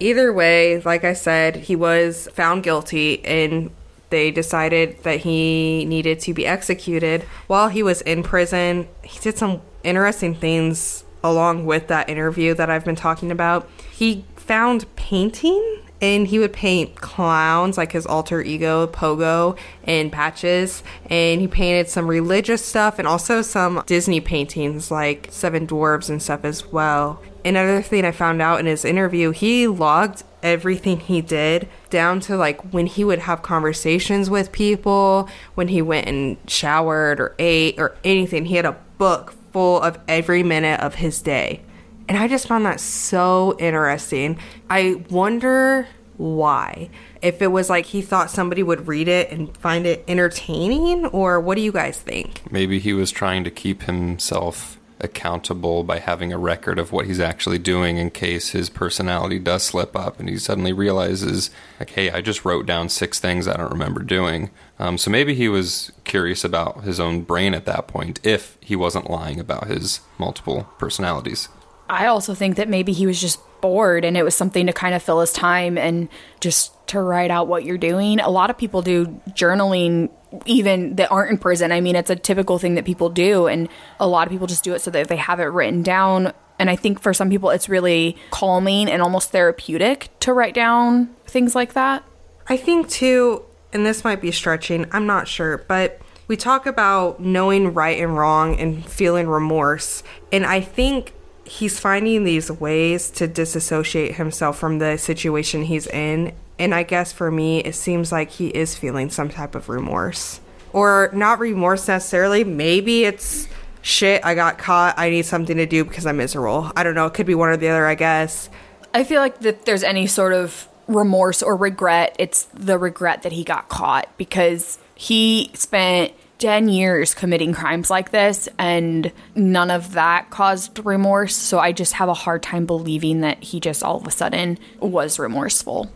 Either 0.00 0.32
way, 0.32 0.80
like 0.82 1.04
I 1.04 1.12
said, 1.12 1.56
he 1.56 1.76
was 1.76 2.28
found 2.34 2.64
guilty 2.64 3.24
and 3.24 3.70
they 4.10 4.32
decided 4.32 5.02
that 5.04 5.20
he 5.20 5.84
needed 5.86 6.18
to 6.20 6.34
be 6.34 6.44
executed. 6.44 7.22
While 7.46 7.68
he 7.68 7.82
was 7.82 8.02
in 8.02 8.22
prison, 8.22 8.88
he 9.02 9.18
did 9.20 9.38
some 9.38 9.62
interesting 9.84 10.34
things 10.34 11.04
along 11.22 11.66
with 11.66 11.88
that 11.88 12.08
interview 12.08 12.54
that 12.54 12.70
I've 12.70 12.84
been 12.84 12.96
talking 12.96 13.30
about, 13.30 13.68
he 13.90 14.24
found 14.36 14.94
painting 14.96 15.82
and 16.02 16.26
he 16.26 16.38
would 16.40 16.52
paint 16.52 16.96
clowns 16.96 17.78
like 17.78 17.92
his 17.92 18.04
alter 18.06 18.42
ego 18.42 18.88
Pogo 18.88 19.56
and 19.84 20.10
patches 20.10 20.82
and 21.08 21.40
he 21.40 21.46
painted 21.46 21.88
some 21.88 22.08
religious 22.08 22.64
stuff 22.64 22.98
and 22.98 23.06
also 23.06 23.40
some 23.40 23.82
Disney 23.86 24.20
paintings 24.20 24.90
like 24.90 25.28
Seven 25.30 25.66
Dwarves 25.66 26.10
and 26.10 26.20
stuff 26.20 26.44
as 26.44 26.66
well. 26.66 27.22
Another 27.44 27.82
thing 27.82 28.04
I 28.04 28.10
found 28.10 28.42
out 28.42 28.60
in 28.60 28.66
his 28.66 28.84
interview, 28.84 29.30
he 29.30 29.66
logged 29.68 30.24
everything 30.42 30.98
he 30.98 31.20
did 31.20 31.68
down 31.88 32.18
to 32.20 32.36
like 32.36 32.60
when 32.72 32.86
he 32.86 33.04
would 33.04 33.20
have 33.20 33.42
conversations 33.42 34.28
with 34.28 34.50
people, 34.50 35.28
when 35.54 35.68
he 35.68 35.80
went 35.80 36.08
and 36.08 36.36
showered 36.48 37.20
or 37.20 37.34
ate 37.38 37.78
or 37.78 37.96
anything. 38.02 38.46
He 38.46 38.56
had 38.56 38.66
a 38.66 38.76
book 38.98 39.34
full 39.52 39.80
of 39.80 39.98
every 40.08 40.42
minute 40.42 40.80
of 40.80 40.96
his 40.96 41.22
day. 41.22 41.62
And 42.08 42.18
I 42.18 42.28
just 42.28 42.46
found 42.46 42.66
that 42.66 42.80
so 42.80 43.56
interesting. 43.58 44.38
I 44.68 45.04
wonder 45.08 45.86
why. 46.16 46.90
If 47.22 47.40
it 47.40 47.48
was 47.48 47.70
like 47.70 47.86
he 47.86 48.02
thought 48.02 48.30
somebody 48.30 48.62
would 48.62 48.88
read 48.88 49.08
it 49.08 49.30
and 49.30 49.56
find 49.56 49.86
it 49.86 50.04
entertaining, 50.08 51.06
or 51.06 51.40
what 51.40 51.54
do 51.54 51.62
you 51.62 51.72
guys 51.72 51.98
think? 51.98 52.42
Maybe 52.50 52.78
he 52.78 52.92
was 52.92 53.10
trying 53.10 53.44
to 53.44 53.50
keep 53.50 53.82
himself 53.82 54.78
accountable 55.00 55.82
by 55.82 55.98
having 55.98 56.32
a 56.32 56.38
record 56.38 56.78
of 56.78 56.92
what 56.92 57.06
he's 57.06 57.18
actually 57.18 57.58
doing 57.58 57.96
in 57.96 58.10
case 58.10 58.50
his 58.50 58.70
personality 58.70 59.38
does 59.38 59.64
slip 59.64 59.96
up 59.96 60.20
and 60.20 60.28
he 60.28 60.38
suddenly 60.38 60.72
realizes, 60.72 61.50
like, 61.80 61.90
hey, 61.90 62.10
I 62.10 62.20
just 62.20 62.44
wrote 62.44 62.66
down 62.66 62.88
six 62.88 63.18
things 63.18 63.48
I 63.48 63.56
don't 63.56 63.72
remember 63.72 64.02
doing. 64.02 64.50
Um, 64.82 64.98
so 64.98 65.12
maybe 65.12 65.32
he 65.34 65.48
was 65.48 65.92
curious 66.02 66.42
about 66.42 66.82
his 66.82 66.98
own 66.98 67.22
brain 67.22 67.54
at 67.54 67.66
that 67.66 67.86
point 67.86 68.18
if 68.26 68.58
he 68.60 68.74
wasn't 68.74 69.08
lying 69.08 69.38
about 69.38 69.68
his 69.68 70.00
multiple 70.18 70.68
personalities. 70.76 71.48
I 71.88 72.06
also 72.06 72.34
think 72.34 72.56
that 72.56 72.68
maybe 72.68 72.92
he 72.92 73.06
was 73.06 73.20
just 73.20 73.38
bored 73.60 74.04
and 74.04 74.16
it 74.16 74.24
was 74.24 74.34
something 74.34 74.66
to 74.66 74.72
kind 74.72 74.92
of 74.96 75.00
fill 75.00 75.20
his 75.20 75.32
time 75.32 75.78
and 75.78 76.08
just 76.40 76.72
to 76.88 77.00
write 77.00 77.30
out 77.30 77.46
what 77.46 77.64
you're 77.64 77.78
doing. 77.78 78.18
A 78.18 78.28
lot 78.28 78.50
of 78.50 78.58
people 78.58 78.82
do 78.82 79.06
journaling 79.28 80.10
even 80.46 80.96
that 80.96 81.12
aren't 81.12 81.30
in 81.30 81.38
prison. 81.38 81.70
I 81.70 81.80
mean, 81.80 81.94
it's 81.94 82.10
a 82.10 82.16
typical 82.16 82.58
thing 82.58 82.74
that 82.74 82.84
people 82.84 83.08
do, 83.08 83.46
and 83.46 83.68
a 84.00 84.08
lot 84.08 84.26
of 84.26 84.32
people 84.32 84.48
just 84.48 84.64
do 84.64 84.74
it 84.74 84.80
so 84.80 84.90
that 84.90 85.06
they 85.06 85.16
have 85.16 85.38
it 85.38 85.44
written 85.44 85.84
down. 85.84 86.32
And 86.58 86.68
I 86.68 86.74
think 86.74 87.00
for 87.00 87.14
some 87.14 87.30
people, 87.30 87.50
it's 87.50 87.68
really 87.68 88.16
calming 88.30 88.90
and 88.90 89.00
almost 89.00 89.30
therapeutic 89.30 90.08
to 90.20 90.32
write 90.32 90.54
down 90.54 91.14
things 91.26 91.54
like 91.54 91.74
that. 91.74 92.02
I 92.48 92.56
think, 92.56 92.88
too, 92.88 93.44
and 93.72 93.86
this 93.86 94.04
might 94.04 94.20
be 94.20 94.30
stretching, 94.30 94.86
I'm 94.92 95.06
not 95.06 95.28
sure, 95.28 95.58
but 95.68 96.00
we 96.28 96.36
talk 96.36 96.66
about 96.66 97.20
knowing 97.20 97.74
right 97.74 98.00
and 98.00 98.16
wrong 98.16 98.58
and 98.58 98.84
feeling 98.86 99.26
remorse. 99.26 100.02
And 100.30 100.46
I 100.46 100.60
think 100.60 101.12
he's 101.44 101.80
finding 101.80 102.24
these 102.24 102.50
ways 102.50 103.10
to 103.10 103.26
disassociate 103.26 104.14
himself 104.14 104.58
from 104.58 104.78
the 104.78 104.96
situation 104.96 105.64
he's 105.64 105.86
in 105.88 106.32
and 106.62 106.74
I 106.74 106.84
guess 106.84 107.12
for 107.12 107.28
me, 107.28 107.58
it 107.58 107.74
seems 107.74 108.12
like 108.12 108.30
he 108.30 108.46
is 108.48 108.76
feeling 108.76 109.10
some 109.10 109.28
type 109.28 109.56
of 109.56 109.68
remorse. 109.68 110.40
Or 110.72 111.10
not 111.12 111.40
remorse 111.40 111.88
necessarily. 111.88 112.44
Maybe 112.44 113.04
it's 113.04 113.48
shit, 113.82 114.24
I 114.24 114.36
got 114.36 114.58
caught. 114.58 114.94
I 114.96 115.10
need 115.10 115.26
something 115.26 115.56
to 115.56 115.66
do 115.66 115.84
because 115.84 116.06
I'm 116.06 116.18
miserable. 116.18 116.70
I 116.76 116.84
don't 116.84 116.94
know. 116.94 117.06
It 117.06 117.14
could 117.14 117.26
be 117.26 117.34
one 117.34 117.48
or 117.48 117.56
the 117.56 117.68
other, 117.68 117.86
I 117.86 117.96
guess. 117.96 118.48
I 118.94 119.02
feel 119.02 119.20
like 119.20 119.40
that 119.40 119.64
there's 119.64 119.82
any 119.82 120.06
sort 120.06 120.32
of 120.32 120.68
remorse 120.86 121.42
or 121.42 121.56
regret, 121.56 122.16
it's 122.18 122.44
the 122.54 122.78
regret 122.78 123.22
that 123.22 123.32
he 123.32 123.44
got 123.44 123.68
caught 123.68 124.08
because 124.16 124.78
he 124.94 125.50
spent 125.54 126.12
10 126.38 126.68
years 126.68 127.14
committing 127.14 127.52
crimes 127.52 127.88
like 127.88 128.10
this 128.10 128.48
and 128.58 129.12
none 129.36 129.70
of 129.70 129.92
that 129.92 130.28
caused 130.30 130.84
remorse. 130.84 131.36
So 131.36 131.60
I 131.60 131.70
just 131.70 131.92
have 131.94 132.08
a 132.08 132.14
hard 132.14 132.42
time 132.42 132.66
believing 132.66 133.20
that 133.20 133.42
he 133.42 133.60
just 133.60 133.84
all 133.84 133.98
of 133.98 134.06
a 134.06 134.10
sudden 134.10 134.58
was 134.80 135.18
remorseful. 135.18 135.90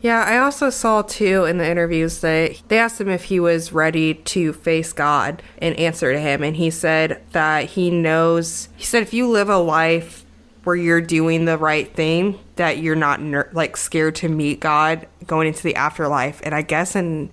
Yeah, 0.00 0.24
I 0.24 0.38
also 0.38 0.70
saw 0.70 1.02
too 1.02 1.44
in 1.44 1.58
the 1.58 1.70
interviews 1.70 2.20
that 2.20 2.62
they 2.68 2.78
asked 2.78 2.98
him 2.98 3.10
if 3.10 3.24
he 3.24 3.38
was 3.38 3.72
ready 3.72 4.14
to 4.14 4.54
face 4.54 4.94
God 4.94 5.42
and 5.58 5.78
answer 5.78 6.14
to 6.14 6.18
him. 6.18 6.42
And 6.42 6.56
he 6.56 6.70
said 6.70 7.22
that 7.32 7.66
he 7.66 7.90
knows, 7.90 8.70
he 8.76 8.84
said, 8.84 9.02
if 9.02 9.12
you 9.12 9.28
live 9.28 9.50
a 9.50 9.58
life 9.58 10.24
where 10.64 10.76
you're 10.76 11.00
doing 11.00 11.44
the 11.44 11.58
right 11.58 11.94
thing, 11.94 12.38
that 12.56 12.78
you're 12.78 12.96
not 12.96 13.20
ner- 13.20 13.50
like 13.52 13.76
scared 13.76 14.14
to 14.16 14.28
meet 14.28 14.60
God 14.60 15.06
going 15.26 15.48
into 15.48 15.62
the 15.62 15.74
afterlife. 15.74 16.40
And 16.42 16.54
I 16.54 16.62
guess 16.62 16.94
in 16.94 17.30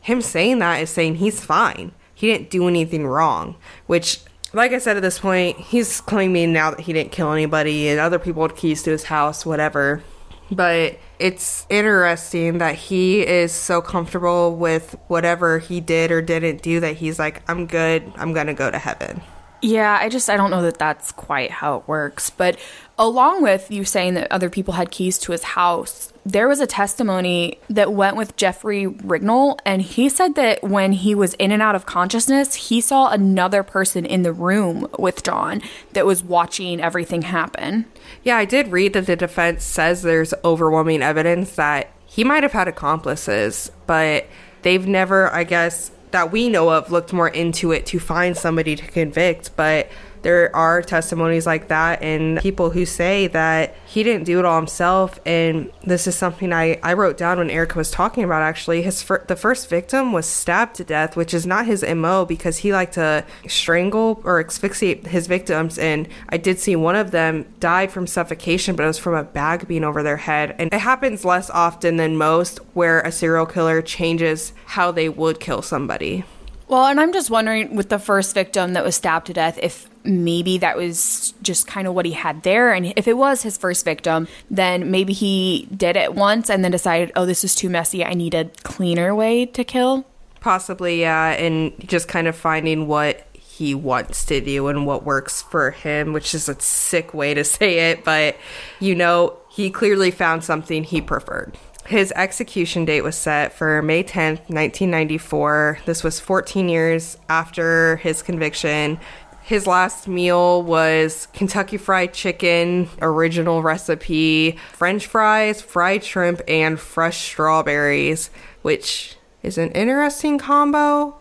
him 0.00 0.20
saying 0.20 0.58
that 0.60 0.80
is 0.82 0.90
saying 0.90 1.16
he's 1.16 1.44
fine. 1.44 1.92
He 2.14 2.28
didn't 2.28 2.50
do 2.50 2.68
anything 2.68 3.06
wrong, 3.06 3.56
which 3.86 4.20
like 4.52 4.72
I 4.72 4.78
said 4.78 4.96
at 4.96 5.02
this 5.02 5.18
point, 5.18 5.58
he's 5.58 6.00
claiming 6.00 6.52
now 6.52 6.70
that 6.70 6.80
he 6.80 6.92
didn't 6.92 7.12
kill 7.12 7.32
anybody 7.32 7.88
and 7.88 8.00
other 8.00 8.18
people 8.18 8.42
had 8.42 8.56
keys 8.56 8.82
to 8.84 8.90
his 8.90 9.04
house, 9.04 9.44
whatever. 9.44 10.02
But 10.50 10.98
it's 11.18 11.66
interesting 11.68 12.58
that 12.58 12.76
he 12.76 13.26
is 13.26 13.52
so 13.52 13.82
comfortable 13.82 14.54
with 14.54 14.96
whatever 15.08 15.58
he 15.58 15.80
did 15.80 16.10
or 16.10 16.22
didn't 16.22 16.62
do 16.62 16.80
that 16.80 16.96
he's 16.96 17.18
like, 17.18 17.42
I'm 17.50 17.66
good. 17.66 18.12
I'm 18.16 18.32
to 18.46 18.54
go 18.54 18.70
to 18.70 18.78
heaven. 18.78 19.22
Yeah, 19.62 19.98
I 20.00 20.08
just 20.08 20.28
I 20.28 20.36
don't 20.36 20.50
know 20.50 20.62
that 20.62 20.78
that's 20.78 21.12
quite 21.12 21.50
how 21.50 21.78
it 21.78 21.88
works. 21.88 22.30
But 22.30 22.58
along 22.98 23.42
with 23.42 23.70
you 23.70 23.84
saying 23.84 24.14
that 24.14 24.30
other 24.30 24.50
people 24.50 24.74
had 24.74 24.90
keys 24.90 25.18
to 25.20 25.32
his 25.32 25.42
house, 25.42 26.12
there 26.24 26.48
was 26.48 26.60
a 26.60 26.66
testimony 26.66 27.58
that 27.70 27.92
went 27.92 28.16
with 28.16 28.36
Jeffrey 28.36 28.86
Rignall, 28.86 29.58
and 29.64 29.80
he 29.80 30.08
said 30.08 30.34
that 30.34 30.62
when 30.62 30.92
he 30.92 31.14
was 31.14 31.34
in 31.34 31.52
and 31.52 31.62
out 31.62 31.74
of 31.74 31.86
consciousness, 31.86 32.54
he 32.54 32.80
saw 32.80 33.10
another 33.10 33.62
person 33.62 34.04
in 34.04 34.22
the 34.22 34.32
room 34.32 34.88
with 34.98 35.22
John 35.22 35.62
that 35.92 36.04
was 36.04 36.24
watching 36.24 36.80
everything 36.80 37.22
happen. 37.22 37.86
Yeah, 38.24 38.36
I 38.36 38.44
did 38.44 38.68
read 38.72 38.92
that 38.94 39.06
the 39.06 39.16
defense 39.16 39.64
says 39.64 40.02
there's 40.02 40.34
overwhelming 40.44 41.02
evidence 41.02 41.54
that 41.56 41.92
he 42.06 42.24
might 42.24 42.42
have 42.42 42.52
had 42.52 42.66
accomplices, 42.66 43.70
but 43.86 44.26
they've 44.62 44.86
never, 44.86 45.32
I 45.32 45.44
guess, 45.44 45.92
that 46.16 46.32
we 46.32 46.48
know 46.48 46.70
of 46.70 46.90
looked 46.90 47.12
more 47.12 47.28
into 47.28 47.72
it 47.72 47.84
to 47.84 48.00
find 48.00 48.34
somebody 48.34 48.74
to 48.74 48.86
convict, 48.86 49.54
but 49.54 49.90
there 50.26 50.54
are 50.56 50.82
testimonies 50.82 51.46
like 51.46 51.68
that 51.68 52.02
and 52.02 52.40
people 52.40 52.70
who 52.70 52.84
say 52.84 53.28
that 53.28 53.76
he 53.86 54.02
didn't 54.02 54.24
do 54.24 54.40
it 54.40 54.44
all 54.44 54.56
himself. 54.56 55.20
And 55.24 55.70
this 55.84 56.08
is 56.08 56.16
something 56.16 56.52
I, 56.52 56.80
I 56.82 56.94
wrote 56.94 57.16
down 57.16 57.38
when 57.38 57.48
Erica 57.48 57.78
was 57.78 57.92
talking 57.92 58.24
about 58.24 58.42
actually. 58.42 58.82
His 58.82 59.00
fir- 59.00 59.24
the 59.28 59.36
first 59.36 59.68
victim 59.68 60.12
was 60.12 60.26
stabbed 60.26 60.74
to 60.76 60.84
death 60.84 61.14
which 61.14 61.32
is 61.32 61.46
not 61.46 61.66
his 61.66 61.84
MO 61.84 62.24
because 62.24 62.56
he 62.58 62.72
liked 62.72 62.94
to 62.94 63.24
strangle 63.46 64.20
or 64.24 64.40
asphyxiate 64.40 65.06
his 65.06 65.28
victims. 65.28 65.78
And 65.78 66.08
I 66.28 66.38
did 66.38 66.58
see 66.58 66.74
one 66.74 66.96
of 66.96 67.12
them 67.12 67.46
died 67.60 67.92
from 67.92 68.08
suffocation 68.08 68.74
but 68.74 68.82
it 68.82 68.88
was 68.88 68.98
from 68.98 69.14
a 69.14 69.22
bag 69.22 69.68
being 69.68 69.84
over 69.84 70.02
their 70.02 70.16
head. 70.16 70.56
And 70.58 70.74
it 70.74 70.80
happens 70.80 71.24
less 71.24 71.50
often 71.50 71.98
than 71.98 72.16
most 72.16 72.58
where 72.74 72.98
a 73.02 73.12
serial 73.12 73.46
killer 73.46 73.80
changes 73.80 74.52
how 74.64 74.90
they 74.90 75.08
would 75.08 75.38
kill 75.38 75.62
somebody. 75.62 76.24
Well, 76.68 76.86
and 76.86 76.98
I'm 76.98 77.12
just 77.12 77.30
wondering 77.30 77.76
with 77.76 77.90
the 77.90 77.98
first 78.00 78.34
victim 78.34 78.72
that 78.72 78.84
was 78.84 78.96
stabbed 78.96 79.26
to 79.28 79.32
death, 79.32 79.56
if 79.62 79.88
maybe 80.06 80.58
that 80.58 80.76
was 80.76 81.34
just 81.42 81.66
kind 81.66 81.86
of 81.86 81.94
what 81.94 82.06
he 82.06 82.12
had 82.12 82.42
there. 82.42 82.72
And 82.72 82.92
if 82.96 83.08
it 83.08 83.16
was 83.16 83.42
his 83.42 83.56
first 83.56 83.84
victim, 83.84 84.28
then 84.50 84.90
maybe 84.90 85.12
he 85.12 85.68
did 85.74 85.96
it 85.96 86.14
once 86.14 86.48
and 86.48 86.64
then 86.64 86.70
decided, 86.70 87.12
oh, 87.16 87.26
this 87.26 87.44
is 87.44 87.54
too 87.54 87.68
messy. 87.68 88.04
I 88.04 88.14
need 88.14 88.34
a 88.34 88.46
cleaner 88.62 89.14
way 89.14 89.46
to 89.46 89.64
kill. 89.64 90.06
Possibly, 90.40 91.00
yeah. 91.00 91.30
And 91.30 91.72
just 91.88 92.08
kind 92.08 92.28
of 92.28 92.36
finding 92.36 92.86
what 92.86 93.26
he 93.32 93.74
wants 93.74 94.24
to 94.26 94.40
do 94.40 94.68
and 94.68 94.86
what 94.86 95.02
works 95.02 95.42
for 95.42 95.70
him, 95.70 96.12
which 96.12 96.34
is 96.34 96.48
a 96.48 96.60
sick 96.60 97.14
way 97.14 97.34
to 97.34 97.44
say 97.44 97.90
it. 97.90 98.04
But, 98.04 98.36
you 98.80 98.94
know, 98.94 99.38
he 99.50 99.70
clearly 99.70 100.10
found 100.10 100.44
something 100.44 100.84
he 100.84 101.00
preferred. 101.00 101.56
His 101.86 102.12
execution 102.16 102.84
date 102.84 103.02
was 103.02 103.16
set 103.16 103.52
for 103.52 103.80
May 103.80 104.02
10th, 104.02 104.48
1994. 104.48 105.78
This 105.86 106.02
was 106.02 106.18
14 106.18 106.68
years 106.68 107.16
after 107.28 107.96
his 107.98 108.22
conviction. 108.22 108.98
His 109.46 109.64
last 109.64 110.08
meal 110.08 110.60
was 110.60 111.28
Kentucky 111.32 111.76
Fried 111.76 112.12
Chicken, 112.12 112.88
original 113.00 113.62
recipe, 113.62 114.58
French 114.72 115.06
fries, 115.06 115.62
fried 115.62 116.02
shrimp, 116.02 116.40
and 116.48 116.80
fresh 116.80 117.18
strawberries, 117.28 118.30
which 118.62 119.14
is 119.44 119.56
an 119.56 119.70
interesting 119.70 120.36
combo. 120.38 121.14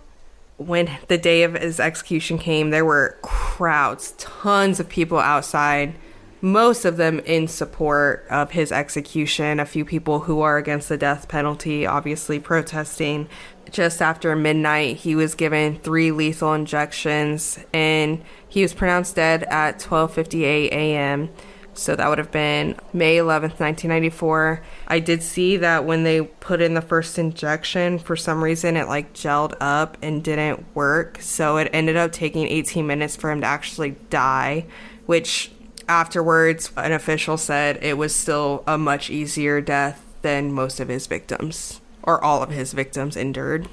When 0.57 0.89
the 1.07 1.19
day 1.19 1.43
of 1.43 1.53
his 1.53 1.79
execution 1.79 2.39
came, 2.39 2.71
there 2.71 2.83
were 2.83 3.19
crowds, 3.21 4.13
tons 4.17 4.79
of 4.79 4.89
people 4.89 5.19
outside 5.19 5.93
most 6.45 6.85
of 6.85 6.97
them 6.97 7.19
in 7.21 7.47
support 7.47 8.23
of 8.29 8.51
his 8.51 8.71
execution. 8.71 9.59
A 9.59 9.65
few 9.65 9.83
people 9.83 10.19
who 10.19 10.41
are 10.41 10.57
against 10.57 10.89
the 10.89 10.97
death 10.97 11.27
penalty, 11.27 11.87
obviously 11.87 12.39
protesting. 12.39 13.27
Just 13.71 13.99
after 13.99 14.35
midnight, 14.35 14.97
he 14.97 15.15
was 15.15 15.33
given 15.33 15.79
three 15.79 16.11
lethal 16.11 16.53
injections, 16.53 17.57
and 17.73 18.23
he 18.47 18.61
was 18.61 18.75
pronounced 18.75 19.15
dead 19.15 19.41
at 19.45 19.79
12:58 19.79 20.71
a.m. 20.71 21.29
So 21.73 21.95
that 21.95 22.07
would 22.07 22.19
have 22.19 22.31
been 22.31 22.75
May 22.93 23.17
11th, 23.17 23.59
1994. 23.59 24.61
I 24.87 24.99
did 24.99 25.23
see 25.23 25.57
that 25.57 25.83
when 25.83 26.03
they 26.03 26.21
put 26.21 26.61
in 26.61 26.75
the 26.75 26.81
first 26.81 27.17
injection, 27.17 27.97
for 27.97 28.15
some 28.15 28.43
reason 28.43 28.77
it 28.77 28.87
like 28.87 29.13
gelled 29.13 29.55
up 29.59 29.97
and 30.03 30.23
didn't 30.23 30.63
work. 30.75 31.17
So 31.21 31.57
it 31.57 31.71
ended 31.73 31.97
up 31.97 32.11
taking 32.11 32.47
18 32.47 32.85
minutes 32.85 33.15
for 33.15 33.31
him 33.31 33.41
to 33.41 33.47
actually 33.47 33.95
die, 34.11 34.67
which 35.07 35.51
afterwards, 35.87 36.71
an 36.77 36.91
official 36.91 37.37
said 37.37 37.79
it 37.81 37.97
was 37.97 38.15
still 38.15 38.63
a 38.67 38.77
much 38.77 39.09
easier 39.09 39.61
death 39.61 40.03
than 40.21 40.51
most 40.51 40.79
of 40.79 40.87
his 40.87 41.07
victims, 41.07 41.81
or 42.03 42.23
all 42.23 42.41
of 42.41 42.49
his 42.49 42.73
victims 42.73 43.15
endured. 43.15 43.67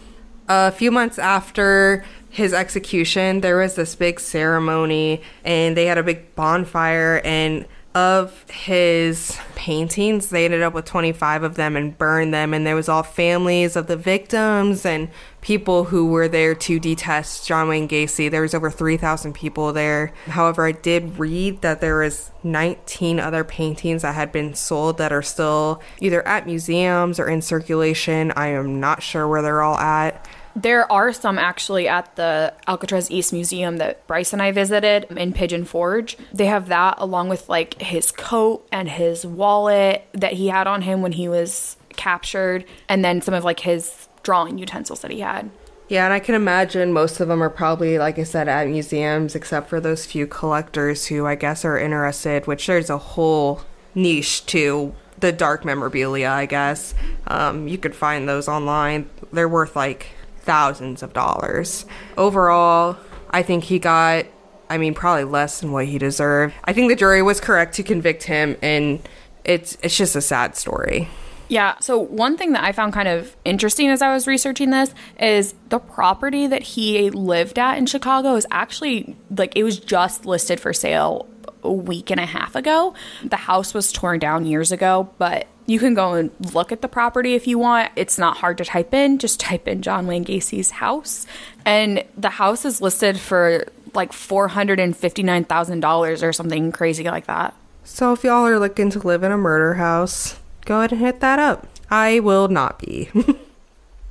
A 0.49 0.73
few 0.73 0.91
months 0.91 1.19
after 1.19 2.05
his 2.29 2.53
execution, 2.53 3.41
there 3.41 3.59
was 3.59 3.75
this 3.75 3.95
big 3.95 4.21
ceremony, 4.21 5.23
and 5.45 5.77
they 5.77 5.87
had 5.87 5.99
a 5.99 6.03
big 6.03 6.35
bonfire, 6.35 7.21
and 7.25 7.67
of 7.95 8.51
his 8.51 9.39
paintings. 9.55 10.31
They 10.31 10.45
ended 10.45 10.63
up 10.63 10.73
with 10.73 10.87
25 10.87 11.43
of 11.43 11.57
them 11.57 11.77
and 11.77 11.97
burned 11.97 12.33
them. 12.33 12.55
And 12.55 12.67
there 12.67 12.75
was 12.75 12.89
all 12.89 13.03
families 13.03 13.77
of 13.77 13.87
the 13.87 13.97
victims 13.97 14.87
and 14.87 15.09
people 15.41 15.85
who 15.85 16.07
were 16.07 16.29
there 16.29 16.55
to 16.55 16.79
detest 16.79 17.47
John 17.47 17.69
Wayne 17.69 17.89
Gacy. 17.89 18.31
There 18.31 18.43
was 18.43 18.55
over 18.55 18.71
3,000 18.71 19.35
people 19.35 19.73
there. 19.73 20.13
However, 20.27 20.67
I 20.67 20.73
did 20.73 21.19
read 21.19 21.61
that 21.63 21.81
there 21.81 21.99
was 21.99 22.31
19 22.43 23.21
other 23.21 23.45
paintings 23.45 24.03
that 24.03 24.15
had 24.15 24.33
been 24.33 24.55
sold 24.55 24.99
that 24.99 25.13
are 25.13 25.23
still 25.23 25.83
either 26.01 26.27
at 26.27 26.47
museums 26.47 27.21
or 27.21 27.29
in 27.29 27.43
circulation. 27.43 28.33
I 28.37 28.49
am 28.49 28.81
not 28.81 29.03
sure 29.03 29.29
where 29.29 29.43
they're 29.43 29.63
all 29.63 29.79
at. 29.79 30.27
There 30.55 30.91
are 30.93 31.13
some 31.13 31.39
actually 31.39 31.89
at 31.89 32.15
the 32.17 32.55
Alcatraz 32.67 33.11
East 33.11 33.33
Museum 33.33 33.79
that 33.79 34.07
Bryce 34.07 34.33
and 34.33 34.43
I 34.43 34.53
visited 34.53 35.07
in 35.17 35.33
Pigeon 35.33 35.65
Forge. 35.65 36.17
They 36.33 36.47
have 36.47 36.69
that 36.69 36.97
along 36.99 37.29
with 37.29 37.49
like 37.49 37.81
his 37.81 38.13
coat 38.13 38.67
and 38.71 38.89
his 38.89 39.27
wallet 39.27 40.07
that 40.13 40.35
he 40.35 40.49
had 40.49 40.67
on 40.67 40.83
him 40.83 41.03
when 41.03 41.13
he 41.13 41.29
was 41.29 41.77
captured, 41.97 42.65
and 42.89 43.05
then 43.05 43.23
some 43.23 43.35
of 43.35 43.45
like 43.45 43.61
his 43.61 44.09
drawing 44.23 44.59
utensils 44.59 45.01
that 45.01 45.11
he 45.11 45.21
had. 45.21 45.51
Yeah, 45.89 46.05
and 46.05 46.15
I 46.15 46.21
can 46.21 46.35
imagine 46.35 46.93
most 46.93 47.21
of 47.21 47.29
them 47.29 47.43
are 47.43 47.51
probably, 47.51 47.99
like 47.99 48.19
I 48.19 48.23
said, 48.23 48.49
at 48.49 48.67
museums, 48.67 49.35
except 49.35 49.69
for 49.69 49.79
those 49.79 50.07
few 50.07 50.27
collectors 50.27 51.07
who 51.07 51.27
I 51.27 51.35
guess 51.35 51.65
are 51.65 51.79
interested, 51.79 52.47
which 52.47 52.67
there's 52.67 52.89
a 52.89 52.97
whole 52.97 53.63
niche 53.95 54.47
to 54.47 54.95
the 55.19 55.33
dark 55.33 55.65
memorabilia, 55.65 56.31
I 56.31 56.47
guess. 56.47 56.95
Um, 57.27 57.69
you 57.69 57.77
could 57.77 57.95
find 57.95 58.29
those 58.29 58.49
online. 58.49 59.11
They're 59.33 59.49
worth 59.49 59.77
like 59.77 60.09
thousands 60.45 61.03
of 61.03 61.13
dollars. 61.13 61.87
Overall, 62.17 62.97
I 63.31 63.43
think 63.43 63.65
he 63.65 63.79
got, 63.79 64.27
I 64.69 64.79
mean, 64.79 64.95
probably 64.95 65.25
less 65.25 65.61
than 65.61 65.73
what 65.73 65.87
he 65.87 65.99
deserved. 65.99 66.55
I 66.65 66.73
think 66.73 66.89
the 66.91 66.97
jury 66.97 67.23
was 67.23 67.41
correct 67.41 67.75
to 67.77 67.83
convict 67.83 68.25
him, 68.25 68.57
and 68.63 69.01
it's 69.45 69.77
it's 69.83 69.97
just 69.97 70.17
a 70.17 70.21
sad 70.21 70.57
story. 70.57 71.09
Yeah. 71.49 71.75
So, 71.81 71.99
one 71.99 72.39
thing 72.39 72.53
that 72.53 72.65
I 72.65 72.73
found 72.73 72.95
kind 72.95 73.09
of 73.09 73.37
interesting 73.45 73.89
as 73.89 74.01
I 74.01 74.13
was 74.13 74.27
researching 74.27 74.71
this 74.71 74.95
is 75.21 75.55
the 75.69 75.79
property 75.79 76.47
that 76.47 76.63
he 76.63 77.11
lived 77.11 77.59
at 77.59 77.77
in 77.77 77.85
Chicago 77.85 78.37
is 78.37 78.47
actually 78.51 79.17
like 79.37 79.55
it 79.55 79.63
was 79.63 79.79
just 79.79 80.25
listed 80.25 80.61
for 80.61 80.73
sale 80.73 81.29
a 81.63 81.71
week 81.71 82.11
and 82.11 82.19
a 82.19 82.27
half 82.27 82.57
ago. 82.57 82.95
The 83.23 83.37
house 83.37 83.75
was 83.75 83.93
torn 83.93 84.19
down 84.19 84.47
years 84.47 84.73
ago, 84.73 85.11
but 85.19 85.47
you 85.67 85.79
can 85.79 85.95
go 85.95 86.15
and 86.15 86.31
look 86.55 86.73
at 86.73 86.83
the 86.83 86.89
property 86.89 87.35
if 87.35 87.47
you 87.47 87.59
want. 87.59 87.93
It's 87.97 88.19
not 88.19 88.39
hard 88.39 88.59
to 88.59 88.65
type 88.65 88.93
in. 88.93 89.19
Just 89.19 89.41
type 89.41 89.69
in 89.69 89.83
John 89.83 90.07
Wayne 90.07 90.25
Gacy's 90.25 90.71
house. 90.71 91.27
And 91.65 92.05
the 92.17 92.31
house 92.31 92.65
is 92.65 92.81
listed 92.81 93.21
for 93.21 93.67
like 93.95 94.13
$459,000 94.13 96.23
or 96.23 96.33
something 96.33 96.73
crazy 96.73 97.05
like 97.05 97.27
that. 97.27 97.55
So 97.85 98.13
if 98.13 98.25
y'all 98.25 98.47
are 98.47 98.59
looking 98.59 98.91
to 98.91 98.99
live 98.99 99.23
in 99.23 99.33
a 99.33 99.37
murder 99.37 99.75
house, 99.75 100.41
go 100.65 100.79
ahead 100.79 100.93
and 100.93 101.01
hit 101.01 101.21
that 101.21 101.39
up. 101.39 101.67
I 101.91 102.21
will 102.21 102.49
not 102.49 102.79
be. 102.79 103.11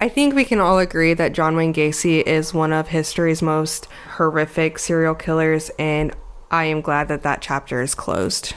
I 0.02 0.10
think 0.10 0.34
we 0.34 0.46
can 0.46 0.60
all 0.60 0.80
agree 0.80 1.14
that 1.14 1.34
John 1.34 1.56
Wayne 1.56 1.74
Gacy 1.74 2.24
is 2.24 2.54
one 2.54 2.74
of 2.74 2.88
history's 2.88 3.42
most 3.42 3.88
horrific 4.16 4.80
serial 4.80 5.14
killers, 5.14 5.70
and 5.78 6.12
I 6.50 6.66
am 6.66 6.82
glad 6.82 7.08
that 7.10 7.24
that 7.24 7.42
chapter 7.42 7.82
is 7.82 7.94
closed. 7.94 8.56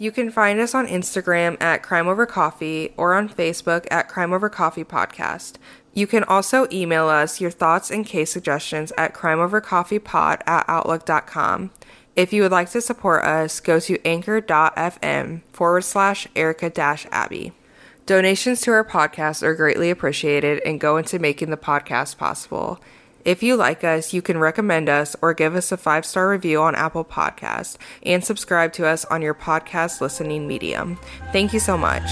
You 0.00 0.12
can 0.12 0.30
find 0.30 0.60
us 0.60 0.76
on 0.76 0.86
Instagram 0.86 1.60
at 1.60 1.82
Crime 1.82 2.06
Over 2.06 2.24
Coffee 2.24 2.94
or 2.96 3.14
on 3.14 3.28
Facebook 3.28 3.84
at 3.90 4.08
Crime 4.08 4.32
Over 4.32 4.48
Coffee 4.48 4.84
Podcast. 4.84 5.54
You 5.92 6.06
can 6.06 6.22
also 6.22 6.68
email 6.70 7.08
us 7.08 7.40
your 7.40 7.50
thoughts 7.50 7.90
and 7.90 8.06
case 8.06 8.30
suggestions 8.30 8.92
at 8.96 9.12
crimeovercoffeepod 9.12 10.42
at 10.46 10.64
outlook.com. 10.68 11.72
If 12.14 12.32
you 12.32 12.42
would 12.42 12.52
like 12.52 12.70
to 12.70 12.80
support 12.80 13.24
us, 13.24 13.58
go 13.58 13.80
to 13.80 14.06
anchor.fm 14.06 15.42
forward 15.52 15.82
slash 15.82 16.28
Erica 16.36 16.72
Abby. 17.10 17.52
Donations 18.06 18.60
to 18.60 18.70
our 18.70 18.84
podcast 18.84 19.42
are 19.42 19.54
greatly 19.56 19.90
appreciated 19.90 20.62
and 20.64 20.80
go 20.80 20.96
into 20.96 21.18
making 21.18 21.50
the 21.50 21.56
podcast 21.56 22.16
possible. 22.16 22.80
If 23.24 23.42
you 23.42 23.56
like 23.56 23.84
us, 23.84 24.12
you 24.12 24.22
can 24.22 24.38
recommend 24.38 24.88
us 24.88 25.16
or 25.20 25.34
give 25.34 25.54
us 25.54 25.72
a 25.72 25.76
five 25.76 26.06
star 26.06 26.28
review 26.30 26.60
on 26.62 26.74
Apple 26.74 27.04
Podcasts 27.04 27.76
and 28.02 28.24
subscribe 28.24 28.72
to 28.74 28.86
us 28.86 29.04
on 29.06 29.22
your 29.22 29.34
podcast 29.34 30.00
listening 30.00 30.46
medium. 30.46 30.98
Thank 31.32 31.52
you 31.52 31.60
so 31.60 31.76
much. 31.76 32.08